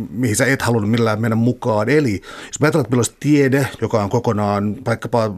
mihin 0.10 0.36
sä 0.36 0.46
et 0.46 0.62
halunnut 0.62 0.92
millään 0.92 1.22
mennä 1.22 1.36
mukaan. 1.36 1.90
Eli 1.90 2.22
jos 2.48 2.60
mä 2.60 2.66
ajatellaan, 2.66 2.86
että 2.86 2.92
meillä 2.92 3.00
olisi 3.00 3.18
tiede, 3.20 3.68
joka 3.82 4.04
on 4.04 4.10
kokonaan 4.10 4.76
vaikkapa 4.86 5.32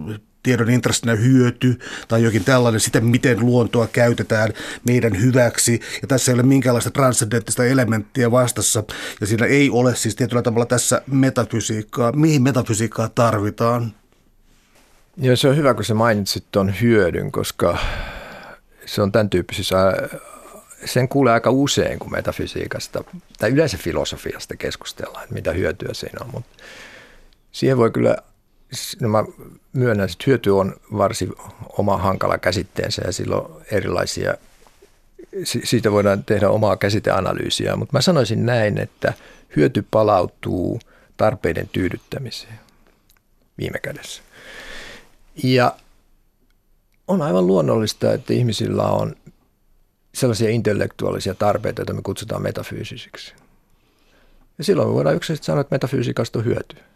tiedon 0.43 0.69
intressinä 0.69 1.15
hyöty 1.15 1.79
tai 2.07 2.23
jokin 2.23 2.43
tällainen, 2.43 2.79
sitä 2.79 3.01
miten 3.01 3.39
luontoa 3.39 3.87
käytetään 3.87 4.53
meidän 4.83 5.21
hyväksi. 5.21 5.79
Ja 6.01 6.07
tässä 6.07 6.31
ei 6.31 6.33
ole 6.33 6.43
minkäänlaista 6.43 6.91
transcendenttista 6.91 7.65
elementtiä 7.65 8.31
vastassa. 8.31 8.83
Ja 9.21 9.27
siinä 9.27 9.45
ei 9.45 9.69
ole 9.69 9.95
siis 9.95 10.15
tietyllä 10.15 10.41
tavalla 10.41 10.65
tässä 10.65 11.01
metafysiikkaa. 11.07 12.11
Mihin 12.11 12.41
metafysiikkaa 12.41 13.09
tarvitaan? 13.09 13.93
Ja 15.17 15.37
se 15.37 15.47
on 15.47 15.57
hyvä, 15.57 15.73
kun 15.73 15.85
sä 15.85 15.93
mainitsit 15.93 16.45
tuon 16.51 16.73
hyödyn, 16.81 17.31
koska 17.31 17.77
se 18.85 19.01
on 19.01 19.11
tämän 19.11 19.29
tyyppisissä, 19.29 19.93
sen 20.85 21.09
kuulee 21.09 21.33
aika 21.33 21.51
usein, 21.51 21.99
kun 21.99 22.11
metafysiikasta 22.11 23.03
tai 23.39 23.49
yleensä 23.49 23.77
filosofiasta 23.77 24.55
keskustellaan, 24.55 25.23
että 25.23 25.35
mitä 25.35 25.51
hyötyä 25.51 25.93
siinä 25.93 26.19
on. 26.21 26.29
Mutta 26.31 26.63
siihen 27.51 27.77
voi 27.77 27.91
kyllä 27.91 28.17
no 29.01 29.09
mä 29.09 29.23
myönnän, 29.73 30.09
että 30.09 30.23
hyöty 30.27 30.49
on 30.49 30.75
varsin 30.97 31.33
oma 31.77 31.97
hankala 31.97 32.37
käsitteensä 32.37 33.01
ja 33.05 33.11
silloin 33.11 33.63
erilaisia, 33.71 34.33
siitä 35.43 35.91
voidaan 35.91 36.23
tehdä 36.23 36.49
omaa 36.49 36.77
käsiteanalyysiä, 36.77 37.75
mutta 37.75 37.97
mä 37.97 38.01
sanoisin 38.01 38.45
näin, 38.45 38.77
että 38.77 39.13
hyöty 39.55 39.85
palautuu 39.91 40.79
tarpeiden 41.17 41.69
tyydyttämiseen 41.69 42.59
viime 43.57 43.79
kädessä. 43.79 44.23
Ja 45.43 45.75
on 47.07 47.21
aivan 47.21 47.47
luonnollista, 47.47 48.13
että 48.13 48.33
ihmisillä 48.33 48.83
on 48.83 49.15
sellaisia 50.13 50.49
intellektuaalisia 50.49 51.35
tarpeita, 51.35 51.81
joita 51.81 51.93
me 51.93 52.01
kutsutaan 52.01 52.41
metafyysisiksi. 52.41 53.33
Ja 54.57 54.63
silloin 54.63 54.87
me 54.87 54.93
voidaan 54.93 55.15
yksilöisesti 55.15 55.45
sanoa, 55.45 55.61
että 55.61 55.75
metafysiikasta 55.75 56.39
on 56.39 56.45
hyötyä 56.45 56.89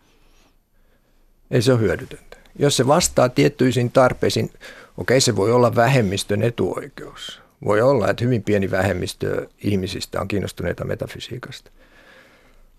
ei 1.54 1.62
se 1.62 1.72
ole 1.72 1.82
hyödytöntä. 1.82 2.38
Jos 2.60 2.78
se 2.78 2.88
vastaa 2.88 3.30
tiettyisiin 3.30 3.92
tarpeisiin, 3.92 4.52
okei 4.98 5.22
se 5.22 5.36
voi 5.36 5.52
olla 5.52 5.76
vähemmistön 5.76 6.44
etuoikeus. 6.44 7.42
Voi 7.66 7.82
olla, 7.82 8.10
että 8.10 8.24
hyvin 8.24 8.44
pieni 8.44 8.72
vähemmistö 8.72 9.48
ihmisistä 9.64 10.22
on 10.22 10.28
kiinnostuneita 10.28 10.86
metafysiikasta. 10.86 11.72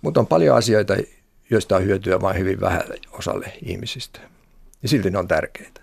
Mutta 0.03 0.21
on 0.21 0.27
paljon 0.27 0.57
asioita, 0.57 0.97
joista 1.51 1.77
on 1.77 1.85
hyötyä 1.85 2.21
vain 2.21 2.39
hyvin 2.39 2.61
vähälle 2.61 2.99
osalle 3.13 3.53
ihmisistä. 3.63 4.21
Ja 4.83 4.89
silti 4.89 5.11
ne 5.11 5.19
on 5.19 5.29
tärkeitä. 5.29 5.81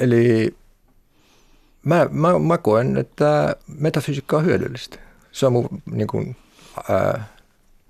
Eli 0.00 0.54
mä, 1.84 2.08
mä, 2.10 2.38
mä 2.38 2.58
koen, 2.58 2.96
että 2.96 3.56
metafysiikka 3.78 4.36
on 4.36 4.44
hyödyllistä. 4.44 4.98
Se 5.32 5.46
on 5.46 5.52
mun 5.52 5.82
niin 5.90 6.08
kuin, 6.08 6.36
ää, 6.88 7.28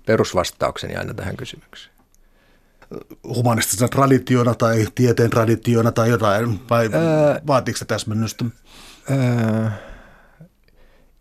perusvastaukseni 0.05 0.95
aina 0.95 1.13
tähän 1.13 1.37
kysymykseen. 1.37 1.96
Humanistisena 3.23 3.87
traditiona 3.87 4.55
tai 4.55 4.87
tieteen 4.95 5.29
traditiona 5.29 5.91
tai 5.91 6.09
jotain, 6.09 6.59
vai 6.69 6.89
Ää, 6.93 7.41
vaatiiko 7.47 7.77
se 7.77 7.85
täsmennystä? 7.85 8.45
Ää, 9.09 9.77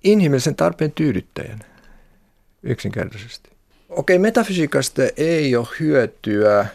inhimillisen 0.04 0.56
tarpeen 0.56 0.92
tyydyttäjän, 0.92 1.60
yksinkertaisesti. 2.62 3.50
Okei, 3.88 4.18
metafysiikasta 4.18 5.02
ei 5.16 5.56
ole 5.56 5.66
hyötyä. 5.80 6.66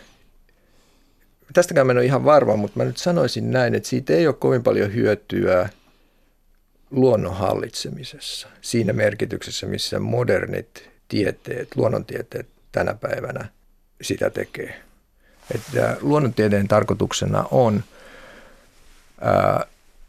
Tästäkään 1.53 1.87
mä 1.87 1.91
en 1.91 1.97
ole 1.97 2.05
ihan 2.05 2.25
varma, 2.25 2.55
mutta 2.55 2.79
mä 2.79 2.85
nyt 2.85 2.97
sanoisin 2.97 3.51
näin, 3.51 3.75
että 3.75 3.89
siitä 3.89 4.13
ei 4.13 4.27
ole 4.27 4.35
kovin 4.35 4.63
paljon 4.63 4.93
hyötyä 4.93 5.69
luonnon 6.91 7.35
hallitsemisessa. 7.35 8.47
Siinä 8.61 8.93
merkityksessä, 8.93 9.67
missä 9.67 9.99
modernit 9.99 10.89
tieteet, 11.07 11.75
luonnontieteet 11.75 12.47
tänä 12.71 12.93
päivänä 12.93 13.47
sitä 14.01 14.29
tekee. 14.29 14.81
Että 15.55 15.97
luonnontieteen 16.01 16.67
tarkoituksena 16.67 17.45
on 17.51 17.83
ää, 19.21 19.65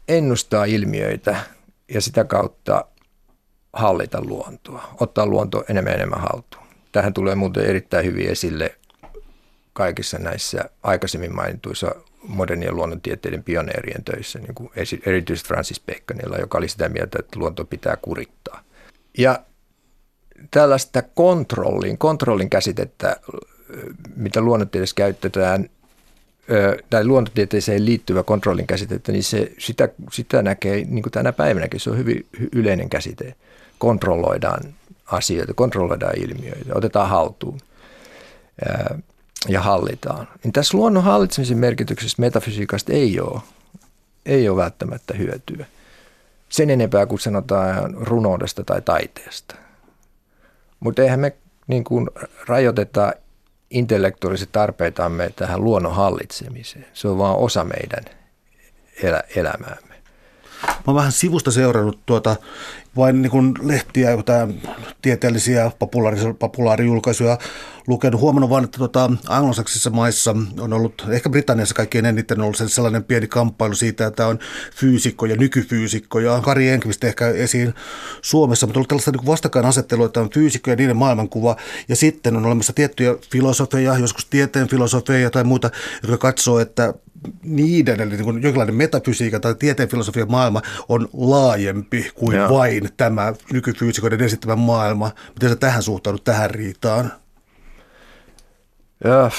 ennustaa 0.07 0.65
ilmiöitä 0.65 1.35
ja 1.87 2.01
sitä 2.01 2.23
kautta 2.23 2.85
hallita 3.73 4.21
luontoa, 4.21 4.95
ottaa 4.99 5.25
luonto 5.25 5.63
enemmän 5.69 5.91
ja 5.91 5.95
enemmän 5.95 6.21
haltuun. 6.21 6.63
Tähän 6.91 7.13
tulee 7.13 7.35
muuten 7.35 7.65
erittäin 7.65 8.05
hyvin 8.05 8.29
esille 8.29 8.75
kaikissa 9.73 10.19
näissä 10.19 10.69
aikaisemmin 10.83 11.35
mainituissa 11.35 11.95
modernien 12.23 12.75
luonnontieteiden 12.75 13.43
pioneerien 13.43 14.03
töissä, 14.03 14.39
niin 14.39 14.55
kuin 14.55 14.71
erityisesti 15.05 15.47
Francis 15.47 15.81
Baconilla, 15.85 16.37
joka 16.37 16.57
oli 16.57 16.67
sitä 16.67 16.89
mieltä, 16.89 17.17
että 17.19 17.39
luonto 17.39 17.65
pitää 17.65 17.97
kurittaa. 18.01 18.63
Ja 19.17 19.39
tällaista 20.51 21.01
kontrollin, 21.01 21.97
kontrollin 21.97 22.49
käsitettä, 22.49 23.19
mitä 24.15 24.41
luonnontieteessä 24.41 24.95
käytetään, 24.95 25.69
tai 26.89 27.05
luonnontieteeseen 27.05 27.85
liittyvä 27.85 28.23
kontrollin 28.23 28.67
käsitettä, 28.67 29.11
niin 29.11 29.23
se, 29.23 29.51
sitä, 29.57 29.89
sitä 30.11 30.41
näkee 30.41 30.75
niin 30.75 31.03
kuin 31.03 31.11
tänä 31.11 31.33
päivänäkin. 31.33 31.79
Se 31.79 31.89
on 31.89 31.97
hyvin 31.97 32.25
yleinen 32.51 32.89
käsite. 32.89 33.35
Kontrolloidaan 33.77 34.61
asioita, 35.05 35.53
kontrolloidaan 35.53 36.17
ilmiöitä, 36.17 36.71
otetaan 36.75 37.09
haltuun 37.09 37.59
ja 39.49 39.61
hallitaan. 39.61 40.27
Niin 40.43 40.53
tässä 40.53 40.77
luonnon 40.77 41.03
hallitsemisen 41.03 41.57
merkityksessä 41.57 42.21
metafysiikasta 42.21 42.93
ei 42.93 43.19
ole, 43.19 43.41
ei 44.25 44.49
ole 44.49 44.61
välttämättä 44.61 45.13
hyötyä. 45.13 45.65
Sen 46.49 46.69
enempää 46.69 47.05
kuin 47.05 47.19
sanotaan 47.19 47.93
runoudesta 47.93 48.63
tai 48.63 48.81
taiteesta. 48.81 49.55
Mutta 50.79 51.01
eihän 51.01 51.19
me 51.19 51.35
niin 51.67 51.83
kuin 51.83 52.09
rajoiteta 52.47 53.13
intellektuaaliset 53.73 54.49
tarpeitamme 54.51 55.31
tähän 55.35 55.63
luonnon 55.63 55.95
hallitsemiseen. 55.95 56.85
Se 56.93 57.07
on 57.07 57.17
vain 57.17 57.37
osa 57.37 57.63
meidän 57.63 58.05
elä, 59.03 59.23
elämäämme. 59.35 59.92
Mä 60.67 60.83
oon 60.87 60.95
vähän 60.95 61.11
sivusta 61.11 61.51
seurannut 61.51 61.99
tuota 62.05 62.35
vain 62.97 63.21
niin 63.21 63.31
kuin 63.31 63.53
lehtiä, 63.61 64.11
jotain 64.11 64.61
tieteellisiä 65.01 65.71
populaarijulkaisuja 66.39 67.37
lukenut. 67.87 68.21
Huomannut 68.21 68.49
vain, 68.49 68.63
että 68.63 68.77
tuota, 68.77 69.11
anglosaksissa 69.27 69.89
maissa 69.89 70.35
on 70.59 70.73
ollut, 70.73 71.07
ehkä 71.09 71.29
Britanniassa 71.29 71.75
kaikkein 71.75 72.05
eniten 72.05 72.41
ollut 72.41 72.57
sellainen 72.67 73.03
pieni 73.03 73.27
kamppailu 73.27 73.75
siitä, 73.75 74.07
että 74.07 74.27
on 74.27 74.39
fyysikko 74.75 75.25
ja 75.25 75.35
nykyfyysikko. 75.35 76.19
Ja 76.19 76.39
Kari 76.41 76.69
Enqvist 76.69 77.03
ehkä 77.03 77.27
esiin 77.27 77.73
Suomessa, 78.21 78.67
mutta 78.67 78.77
on 78.77 78.79
ollut 78.79 78.89
tällaista 78.89 79.11
niin 79.11 79.25
vastakkainasettelua, 79.25 80.05
että 80.05 80.21
on 80.21 80.29
fyysikko 80.29 80.69
ja 80.69 80.75
niiden 80.75 80.97
maailmankuva. 80.97 81.55
Ja 81.89 81.95
sitten 81.95 82.35
on 82.35 82.45
olemassa 82.45 82.73
tiettyjä 82.73 83.15
filosofeja, 83.31 83.97
joskus 83.97 84.25
tieteen 84.25 84.67
filosofeja 84.67 85.29
tai 85.29 85.43
muita, 85.43 85.69
jotka 86.01 86.17
katsoo, 86.17 86.59
että 86.59 86.93
niiden, 87.43 88.01
eli 88.01 88.09
niin 88.09 88.23
kuin 88.23 88.43
jonkinlainen 88.43 88.75
metafysiikan 88.75 89.41
tai 89.41 89.55
tieteen 89.55 89.89
filosofian 89.89 90.31
maailma 90.31 90.61
on 90.89 91.09
laajempi 91.13 92.11
kuin 92.15 92.37
Joo. 92.37 92.49
vain 92.49 92.89
tämä 92.97 93.33
nykyfyysikoiden 93.53 94.21
esittämä 94.21 94.55
maailma. 94.55 95.11
Miten 95.33 95.49
sä 95.49 95.55
tähän 95.55 95.83
suhtaudut, 95.83 96.23
tähän 96.23 96.51
riitaan? 96.51 97.11
Ja, 99.03 99.31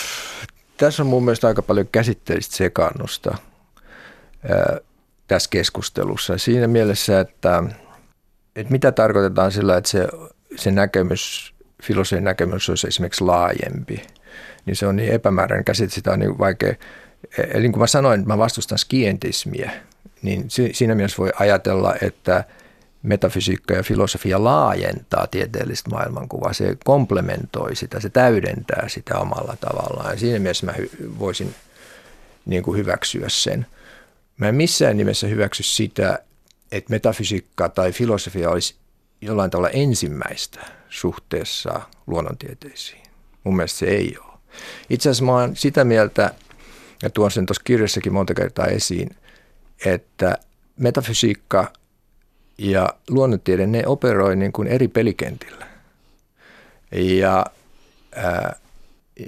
tässä 0.76 1.02
on 1.02 1.06
mun 1.06 1.24
mielestä 1.24 1.46
aika 1.46 1.62
paljon 1.62 1.88
käsitteellistä 1.92 2.56
sekannusta 2.56 3.36
ää, 4.48 4.78
tässä 5.26 5.50
keskustelussa. 5.50 6.38
Siinä 6.38 6.66
mielessä, 6.66 7.20
että, 7.20 7.62
että 8.56 8.72
mitä 8.72 8.92
tarkoitetaan 8.92 9.52
sillä, 9.52 9.76
että 9.76 9.90
se, 9.90 10.08
se 10.56 10.70
näkemys, 10.70 11.54
filosofian 11.82 12.24
näkemys 12.24 12.68
olisi 12.68 12.86
esimerkiksi 12.86 13.24
laajempi, 13.24 14.02
niin 14.66 14.76
se 14.76 14.86
on 14.86 14.96
niin 14.96 15.12
epämääräinen 15.12 15.64
käsite, 15.64 15.94
sitä 15.94 16.12
on 16.12 16.18
niin 16.18 16.38
vaikea 16.38 16.74
eli 17.38 17.62
niin 17.62 17.72
kuin 17.72 17.80
mä 17.80 17.86
sanoin, 17.86 18.26
mä 18.26 18.38
vastustan 18.38 18.78
skientismiä, 18.78 19.70
niin 20.22 20.44
siinä 20.72 20.94
mielessä 20.94 21.18
voi 21.18 21.30
ajatella, 21.38 21.94
että 22.02 22.44
metafysiikka 23.02 23.74
ja 23.74 23.82
filosofia 23.82 24.44
laajentaa 24.44 25.26
tieteellistä 25.26 25.90
maailmankuvaa. 25.90 26.52
Se 26.52 26.76
komplementoi 26.84 27.76
sitä, 27.76 28.00
se 28.00 28.08
täydentää 28.08 28.88
sitä 28.88 29.18
omalla 29.18 29.56
tavallaan. 29.60 30.10
Ja 30.10 30.18
siinä 30.18 30.38
mielessä 30.38 30.66
mä 30.66 30.74
voisin 31.18 31.54
niin 32.46 32.62
kuin 32.62 32.78
hyväksyä 32.78 33.28
sen. 33.28 33.66
Mä 34.36 34.48
en 34.48 34.54
missään 34.54 34.96
nimessä 34.96 35.26
hyväksy 35.26 35.62
sitä, 35.62 36.18
että 36.72 36.90
metafysiikka 36.90 37.68
tai 37.68 37.92
filosofia 37.92 38.50
olisi 38.50 38.74
jollain 39.20 39.50
tavalla 39.50 39.70
ensimmäistä 39.70 40.60
suhteessa 40.88 41.80
luonnontieteisiin. 42.06 43.02
Mun 43.44 43.56
mielestä 43.56 43.78
se 43.78 43.86
ei 43.86 44.16
ole. 44.24 44.32
Itse 44.90 45.08
asiassa 45.08 45.24
mä 45.24 45.32
oon 45.32 45.56
sitä 45.56 45.84
mieltä, 45.84 46.34
ja 47.02 47.10
tuon 47.10 47.30
sen 47.30 47.46
tuossa 47.46 47.62
kirjassakin 47.64 48.12
monta 48.12 48.34
kertaa 48.34 48.66
esiin, 48.66 49.10
että 49.86 50.38
metafysiikka 50.76 51.72
ja 52.58 52.88
luonnontiede, 53.10 53.66
ne 53.66 53.82
operoi 53.86 54.36
niin 54.36 54.52
kuin 54.52 54.68
eri 54.68 54.88
pelikentillä. 54.88 55.66
Ja 56.92 57.46
ää, 58.16 58.56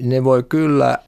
ne 0.03 0.25
voi 0.25 0.45
kyllä, 0.49 0.99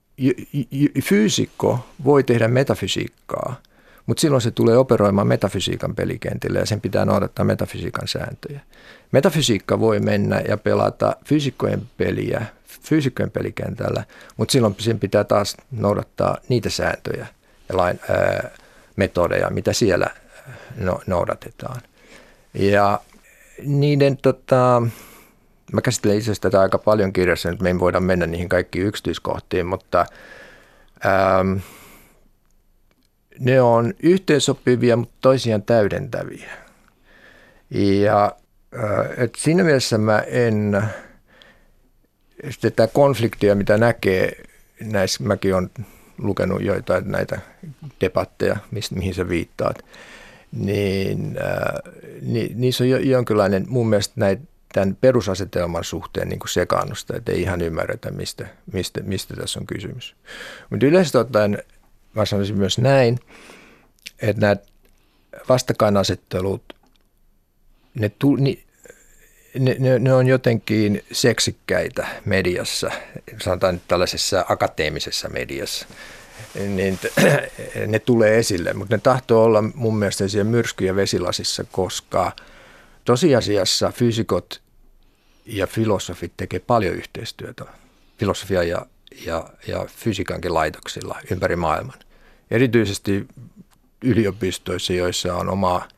fyysikko 1.03 1.87
voi 2.05 2.25
tehdä 2.25 2.49
metafysiikkaa, 2.49 3.61
mutta 4.07 4.21
silloin 4.21 4.43
se 4.43 4.51
tulee 4.51 4.79
operoimaan 4.79 5.27
metafysiikan 5.27 5.95
pelikentillä 5.95 6.59
ja 6.59 6.67
sen 6.67 6.81
pitää 6.81 7.05
noudattaa 7.05 7.45
metafysiikan 7.45 8.09
sääntöjä. 8.09 8.61
Metafysiikka 9.13 9.81
voi 9.81 10.01
mennä 10.01 10.41
ja 10.49 10.57
pelata 10.57 11.17
fyysikkojen 11.25 11.83
peliä 11.97 12.47
fyysikkojen 12.83 13.31
pelikentällä, 13.31 14.05
mutta 14.37 14.53
silloin 14.53 14.75
sen 14.79 14.99
pitää 14.99 15.25
taas 15.25 15.57
noudattaa 15.71 16.39
niitä 16.49 16.71
sääntöjä 16.71 17.27
ja 17.69 17.77
lain, 17.77 18.01
ää, 18.09 18.51
metodeja, 18.97 19.51
mitä 19.51 19.73
siellä 19.73 20.07
no, 20.77 21.01
noudatetaan. 21.07 21.81
Ja 22.55 23.01
niiden, 23.63 24.17
tota, 24.17 24.83
mä 25.73 25.81
käsittelen 25.81 26.17
itse 26.17 26.25
asiassa 26.25 26.43
tätä 26.43 26.61
aika 26.61 26.79
paljon 26.79 27.13
kirjassa, 27.13 27.51
nyt 27.51 27.61
me 27.61 27.69
ei 27.69 27.79
voida 27.79 28.01
mennä 28.01 28.27
niihin 28.27 28.49
kaikkiin 28.49 28.87
yksityiskohtiin, 28.87 29.67
mutta 29.67 30.07
ää, 31.05 31.45
ne 33.39 33.61
on 33.61 33.95
yhteensopivia, 34.03 34.97
mutta 34.97 35.15
toisiaan 35.21 35.63
täydentäviä. 35.63 36.51
Ja 37.71 38.33
et 39.17 39.35
siinä 39.35 39.65
mielessä 39.65 39.99
mä 39.99 40.19
en 40.19 40.83
sitten 42.51 42.73
tämä 42.73 42.87
konfliktia, 42.87 43.55
mitä 43.55 43.79
näkee 43.79 44.43
näissä, 44.81 45.25
mäkin 45.25 45.55
olen 45.55 45.71
lukenut 46.19 46.63
joitain 46.63 47.11
näitä 47.11 47.41
debatteja, 48.01 48.57
mihin 48.91 49.15
sä 49.15 49.29
viittaat, 49.29 49.85
niin 50.53 51.39
äh, 51.41 51.93
ni, 52.23 52.51
niissä 52.55 52.85
on 52.85 52.91
jo, 52.91 52.99
jonkinlainen 52.99 53.65
mun 53.69 53.89
mielestä 53.89 54.15
näitä 54.17 54.43
tämän 54.73 54.97
perusasetelman 55.01 55.85
suhteen 55.85 56.29
niin 56.29 56.41
sekaannusta, 56.49 57.17
että 57.17 57.33
ei 57.33 57.43
ihan 57.43 57.61
ymmärretä, 57.61 58.11
mistä, 58.11 58.49
mistä, 58.73 59.01
mistä 59.03 59.37
tässä 59.37 59.61
on 59.61 59.67
kysymys. 59.67 60.17
Mutta 60.71 60.87
yleisesti 60.87 61.19
ottaen 61.19 61.63
mä 62.15 62.25
sanoisin 62.25 62.59
myös 62.59 62.79
näin, 62.79 63.19
että 64.19 64.41
nämä 64.41 64.57
vastakkainasettelut, 65.49 66.63
ne, 67.95 68.09
tu, 68.19 68.37
ni, 68.37 68.65
ne, 69.59 69.77
ne, 69.79 69.99
ne 69.99 70.13
on 70.15 70.27
jotenkin 70.27 71.05
seksikkäitä 71.13 72.07
mediassa, 72.25 72.91
sanotaan 73.43 73.75
nyt 73.75 73.83
tällaisessa 73.89 74.45
akateemisessa 74.49 75.29
mediassa, 75.29 75.87
niin 76.55 76.99
ne 77.87 77.99
tulee 77.99 78.39
esille, 78.39 78.73
mutta 78.73 78.95
ne 78.97 79.01
tahtoo 79.03 79.45
olla 79.45 79.63
mun 79.63 79.99
mielestä 79.99 80.29
siellä 80.29 80.51
myrskyjä 80.51 80.97
vesilasissa, 80.97 81.65
koska 81.65 82.33
tosiasiassa 83.05 83.93
fyysikot 83.93 84.63
ja 85.47 85.67
filosofit 85.67 86.33
tekee 86.37 86.61
paljon 86.61 86.95
yhteistyötä, 86.95 87.65
filosofia 88.19 88.63
ja, 88.63 88.87
ja, 89.27 89.49
ja 89.67 89.87
fysiikankin 89.97 90.55
laitoksilla 90.55 91.19
ympäri 91.31 91.57
maailman. 91.57 91.99
Erityisesti 92.51 93.29
yliopistoissa, 94.05 94.93
joissa 94.93 95.35
on 95.35 95.49
oma 95.49 95.89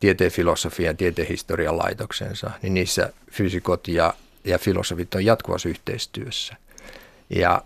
tieteen 0.00 0.30
filosofian 0.30 0.86
ja 0.86 0.94
tieteen 0.94 1.28
historian 1.28 1.78
laitoksensa, 1.78 2.50
niin 2.62 2.74
niissä 2.74 3.12
fysikot 3.30 3.88
ja, 3.88 4.14
ja 4.44 4.58
filosofit 4.58 5.14
on 5.14 5.24
jatkuvassa 5.24 5.68
yhteistyössä. 5.68 6.56
Ja 7.30 7.62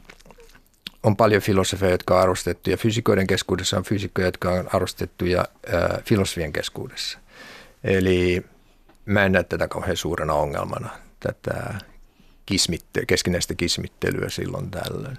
on 1.02 1.16
paljon 1.16 1.42
filosofeja, 1.42 1.90
jotka 1.92 2.14
on 2.14 2.22
arvostettu 2.22 2.70
ja 2.70 2.76
fysikoiden 2.76 3.26
keskuudessa 3.26 3.76
on 3.76 3.84
fysikkoja, 3.84 4.26
jotka 4.26 4.50
on 4.50 4.68
arvostettu 4.74 5.24
ja 5.24 5.44
ää, 5.72 6.02
filosofien 6.04 6.52
keskuudessa. 6.52 7.18
Eli 7.84 8.44
mä 9.06 9.24
en 9.24 9.32
näe 9.32 9.44
tätä 9.44 9.68
kauhean 9.68 9.96
suurena 9.96 10.34
ongelmana, 10.34 10.90
tätä 11.20 11.78
kismitte- 12.46 13.06
keskinäistä 13.06 13.54
kismittelyä 13.54 14.28
silloin 14.28 14.70
tällöin. 14.70 15.16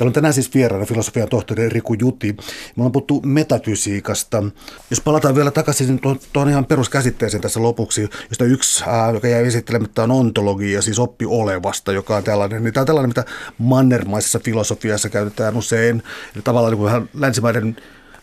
Täällä 0.00 0.10
on 0.10 0.14
tänään 0.14 0.34
siis 0.34 0.54
vieraana 0.54 0.86
filosofian 0.86 1.28
tohtori 1.28 1.68
Riku 1.68 1.94
Juti. 1.94 2.32
Me 2.32 2.42
ollaan 2.76 2.92
puhuttu 2.92 3.22
metafysiikasta. 3.24 4.42
Jos 4.90 5.00
palataan 5.00 5.34
vielä 5.34 5.50
takaisin 5.50 6.00
tuon 6.32 6.48
ihan 6.48 6.64
peruskäsitteeseen 6.64 7.40
tässä 7.40 7.62
lopuksi, 7.62 8.08
josta 8.28 8.44
yksi, 8.44 8.84
ää, 8.86 9.10
joka 9.10 9.28
jäi 9.28 9.46
esittelemättä, 9.46 10.02
on 10.02 10.10
ontologia, 10.10 10.82
siis 10.82 10.98
oppi 10.98 11.26
olevasta, 11.26 11.92
joka 11.92 12.16
on 12.16 12.24
tällainen. 12.24 12.64
Niin 12.64 12.74
tämä 12.74 12.82
on 12.82 12.86
tällainen, 12.86 13.10
mitä 13.10 13.24
mannermaisessa 13.58 14.38
filosofiassa 14.38 15.08
käytetään 15.08 15.56
usein. 15.56 16.02
Eli 16.34 16.42
tavallaan 16.42 16.72
niin 16.72 16.78
kuin 16.78 17.08
länsimaiden 17.14 17.76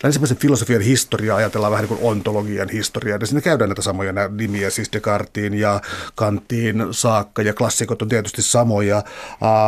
länsimäisen 0.03 0.37
filosofian 0.37 0.81
historia 0.81 1.35
ajatellaan 1.35 1.71
vähän 1.71 1.87
niin 1.87 1.97
kuin 1.97 2.11
ontologian 2.11 2.69
historiaa. 2.69 3.17
Ja 3.21 3.27
siinä 3.27 3.41
käydään 3.41 3.69
näitä 3.69 3.81
samoja 3.81 4.13
nämä 4.13 4.29
nimiä, 4.37 4.69
siis 4.69 4.93
Descartesiin 4.93 5.53
ja 5.53 5.81
Kanttiin 6.15 6.87
saakka, 6.91 7.41
ja 7.41 7.53
klassikot 7.53 8.01
on 8.01 8.09
tietysti 8.09 8.41
samoja. 8.41 9.03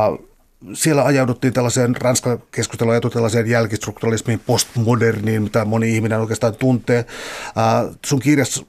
Uh, 0.10 0.29
siellä 0.74 1.04
ajauduttiin 1.04 1.54
tällaiseen, 1.54 1.96
Ranska 2.02 2.40
keskustelu 2.52 2.90
ajautui 2.90 3.12
tällaiseen 3.12 3.48
jälkistrukturalismiin, 3.48 4.40
postmoderniin, 4.40 5.44
mitä 5.44 5.66
moni 5.66 5.96
ihminen 5.96 6.20
oikeastaan 6.20 6.56
tuntee. 6.56 7.06
Uh, 7.48 7.96
sun 8.06 8.20
kirjassa 8.20 8.66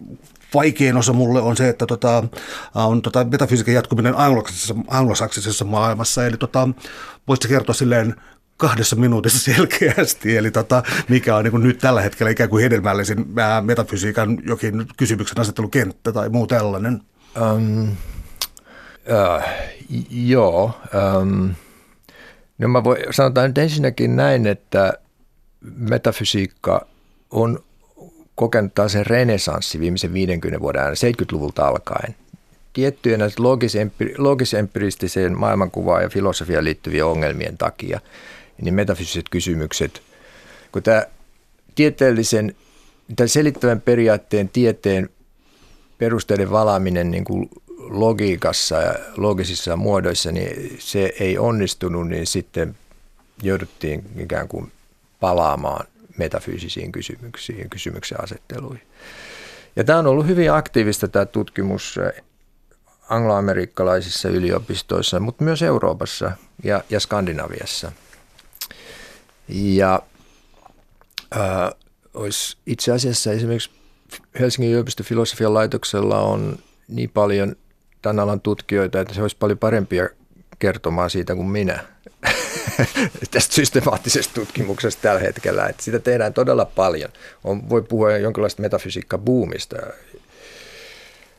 vaikein 0.54 0.96
osa 0.96 1.12
mulle 1.12 1.40
on 1.40 1.56
se, 1.56 1.68
että 1.68 1.86
tota, 1.86 2.24
on 2.74 3.02
tota 3.02 3.24
metafysiikan 3.24 3.74
jatkuminen 3.74 4.14
anglosaksisessa, 4.16 4.74
anglosaksisessa 4.88 5.64
maailmassa. 5.64 6.26
Eli 6.26 6.36
tota, 6.36 6.68
voisitko 7.28 7.48
kertoa 7.48 7.74
silleen 7.74 8.14
kahdessa 8.56 8.96
minuutissa 8.96 9.44
selkeästi, 9.54 10.36
eli 10.36 10.50
tota, 10.50 10.82
mikä 11.08 11.36
on 11.36 11.44
niin 11.44 11.62
nyt 11.62 11.78
tällä 11.78 12.00
hetkellä 12.00 12.30
ikään 12.30 12.50
kuin 12.50 12.62
hedelmällisin 12.62 13.26
ää, 13.36 13.60
metafysiikan 13.60 14.38
jokin 14.46 14.86
kysymyksen 14.96 15.40
asettelukenttä 15.40 16.12
tai 16.12 16.28
muu 16.28 16.46
tällainen? 16.46 17.00
Um, 17.40 17.88
uh, 17.88 19.42
joo. 20.10 20.80
Um, 21.20 21.54
no 22.60 22.68
mä 22.68 22.84
voin, 22.84 23.02
sanotaan 23.10 23.46
nyt 23.46 23.58
ensinnäkin 23.58 24.16
näin, 24.16 24.46
että 24.46 24.92
metafysiikka 25.76 26.86
on 27.30 27.64
kokenut 28.34 28.72
sen 28.86 29.06
renesanssi 29.06 29.80
viimeisen 29.80 30.12
50 30.12 30.60
vuoden 30.60 30.82
ajan, 30.82 30.94
70-luvulta 30.94 31.68
alkaen. 31.68 32.14
Tiettyjen 32.72 33.20
logis-empiristiseen 34.18 35.38
maailmankuvaan 35.38 36.02
ja 36.02 36.08
filosofiaan 36.08 36.64
liittyvien 36.64 37.04
ongelmien 37.04 37.58
takia– 37.58 38.00
niin 38.60 38.74
metafysiset 38.74 39.28
kysymykset, 39.30 40.02
kun 40.72 40.82
tämä 40.82 41.06
tieteellisen, 41.74 42.54
tämän 43.16 43.28
selittävän 43.28 43.80
periaatteen 43.80 44.48
tieteen 44.48 45.08
perusteiden 45.98 46.50
valaaminen 46.50 47.10
niin 47.10 47.24
kuin 47.24 47.50
logiikassa 47.90 48.76
ja 48.76 48.94
logisissa 49.16 49.76
muodoissa, 49.76 50.32
niin 50.32 50.76
se 50.78 51.12
ei 51.20 51.38
onnistunut, 51.38 52.08
niin 52.08 52.26
sitten 52.26 52.76
jouduttiin 53.42 54.04
ikään 54.18 54.48
kuin 54.48 54.72
palaamaan 55.20 55.86
metafyysisiin 56.18 56.92
kysymyksiin, 56.92 57.70
kysymyksen 57.70 58.22
asetteluihin. 58.22 58.86
Ja 59.76 59.84
tämä 59.84 59.98
on 59.98 60.06
ollut 60.06 60.26
hyvin 60.26 60.52
aktiivista 60.52 61.08
tämä 61.08 61.26
tutkimus 61.26 61.98
angloamerikkalaisissa 63.08 64.28
yliopistoissa, 64.28 65.20
mutta 65.20 65.44
myös 65.44 65.62
Euroopassa 65.62 66.32
ja, 66.64 66.84
ja 66.90 67.00
Skandinaviassa– 67.00 67.92
ja 69.50 70.02
äh, 71.36 71.70
olisi 72.14 72.56
itse 72.66 72.92
asiassa 72.92 73.32
esimerkiksi 73.32 73.70
Helsingin 74.40 74.70
yliopiston 74.70 75.06
filosofian 75.06 75.54
laitoksella 75.54 76.20
on 76.20 76.58
niin 76.88 77.10
paljon 77.10 77.56
tämän 78.02 78.20
alan 78.20 78.40
tutkijoita, 78.40 79.00
että 79.00 79.14
se 79.14 79.22
olisi 79.22 79.36
paljon 79.36 79.58
parempia 79.58 80.08
kertomaan 80.58 81.10
siitä 81.10 81.34
kuin 81.34 81.48
minä 81.48 81.84
tästä 83.30 83.54
systemaattisesta 83.54 84.34
tutkimuksesta 84.34 85.02
tällä 85.02 85.20
hetkellä. 85.20 85.66
Että 85.66 85.82
sitä 85.82 85.98
tehdään 85.98 86.34
todella 86.34 86.64
paljon. 86.64 87.10
On, 87.44 87.68
voi 87.68 87.82
puhua 87.82 88.16
jonkinlaista 88.16 88.62
metafysiikka-buumista. 88.62 89.76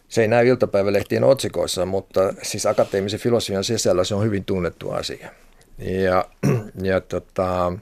Se 0.10 0.22
ei 0.22 0.28
näy 0.28 0.48
iltapäivälehtien 0.48 1.24
otsikoissa, 1.24 1.86
mutta 1.86 2.34
siis 2.42 2.66
akateemisen 2.66 3.20
filosofian 3.20 3.64
sisällä 3.64 4.04
se 4.04 4.16
on 4.16 4.24
hyvin 4.24 4.46
tunnettu 4.46 4.92
asia. 4.92 5.30
Ja, 5.78 6.26
ja 6.92 7.02
tota, 7.02 7.74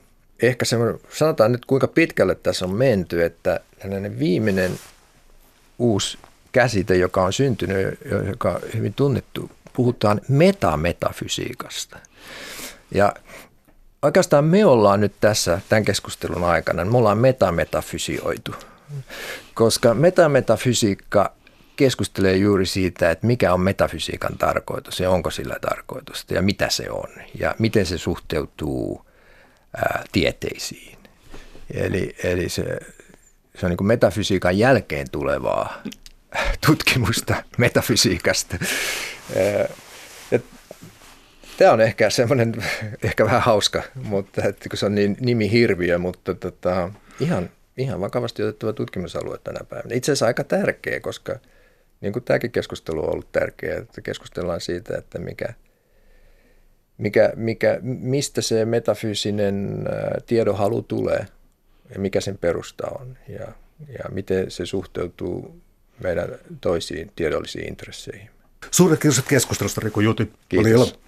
ehkä 0.42 0.66
semmoinen, 0.66 1.00
sanotaan 1.14 1.52
nyt 1.52 1.66
kuinka 1.66 1.88
pitkälle 1.88 2.36
tässä 2.36 2.66
on 2.66 2.76
menty, 2.76 3.24
että 3.24 3.60
tällainen 3.80 4.20
viimeinen 4.20 4.72
uusi 5.80 6.18
käsite, 6.52 6.96
joka 6.96 7.24
on 7.24 7.34
syntynyt, 7.34 8.00
joka 8.28 8.52
on 8.52 8.62
hyvin 8.76 8.94
tunnettu, 8.94 9.52
puhutaan 9.74 10.22
metametafysiikasta. 10.28 11.98
Ja 12.92 13.14
oikeastaan 14.02 14.46
me 14.46 14.66
ollaan 14.66 15.02
nyt 15.02 15.14
tässä 15.22 15.62
tämän 15.70 15.86
keskustelun 15.86 16.44
aikana, 16.44 16.86
me 16.86 16.98
ollaan 16.98 17.18
metametafysioitu, 17.18 18.56
koska 19.54 19.94
metametafysiikka 19.94 21.32
keskustelee 21.76 22.36
juuri 22.36 22.66
siitä, 22.66 23.12
että 23.12 23.28
mikä 23.28 23.54
on 23.54 23.62
metafysiikan 23.62 24.38
tarkoitus 24.38 25.00
ja 25.00 25.10
onko 25.10 25.32
sillä 25.32 25.56
tarkoitusta 25.62 26.34
ja 26.34 26.42
mitä 26.42 26.70
se 26.70 26.92
on 26.92 27.10
ja 27.40 27.56
miten 27.60 27.86
se 27.86 27.98
suhteutuu 27.98 29.06
ää, 29.78 30.04
tieteisiin. 30.12 30.98
Eli, 31.74 32.16
eli 32.24 32.50
se, 32.50 32.80
se 33.60 33.66
on 33.66 33.70
niin 33.70 33.88
metafysiikan 33.88 34.58
jälkeen 34.58 35.10
tulevaa 35.10 35.82
tutkimusta 36.66 37.44
metafysiikasta. 37.58 38.58
Tämä 41.58 41.72
on 41.72 41.82
ehkä 41.82 42.10
semmoinen, 42.10 42.64
ehkä 43.04 43.26
vähän 43.26 43.42
hauska, 43.42 43.84
mutta 44.04 44.44
että 44.44 44.70
kun 44.70 44.78
se 44.78 44.86
on 44.86 44.96
niin 44.96 45.18
nimi 45.20 45.52
hirviö, 45.52 45.98
mutta 45.98 46.34
tota, 46.34 46.92
ihan, 47.20 47.50
ihan 47.78 48.02
vakavasti 48.02 48.44
otettava 48.44 48.74
tutkimusalue 48.74 49.38
tänä 49.44 49.60
päivänä. 49.70 49.96
Itse 49.96 50.12
asiassa 50.12 50.26
aika 50.26 50.44
tärkeä, 50.44 51.00
koska 51.00 51.40
niin 52.02 52.14
kuin 52.14 52.24
tämäkin 52.24 52.52
keskustelu 52.52 53.04
on 53.04 53.12
ollut 53.12 53.32
tärkeä, 53.32 53.78
että 53.78 54.02
keskustellaan 54.02 54.62
siitä, 54.62 54.98
että 54.98 55.20
mikä– 55.20 55.54
mikä, 57.00 57.34
mikä, 57.36 57.80
mistä 57.82 58.42
se 58.42 58.66
metafyysinen 58.66 59.88
tiedonhalu 60.26 60.82
tulee 60.82 61.26
ja 61.94 62.00
mikä 62.00 62.22
sen 62.22 62.38
perusta 62.38 62.88
on 62.88 63.18
ja, 63.28 63.48
ja 63.88 64.10
miten 64.12 64.52
se 64.52 64.66
suhteutuu 64.66 65.62
meidän 66.04 66.30
toisiin 66.62 67.12
tiedollisiin 67.16 67.68
intresseihin. 67.68 68.30
Suuret 68.72 69.00
kiitos 69.00 69.24
keskustelusta 69.24 69.82
Riku 69.82 70.00
Juti. 70.00 70.32
Kiitos. 70.50 71.00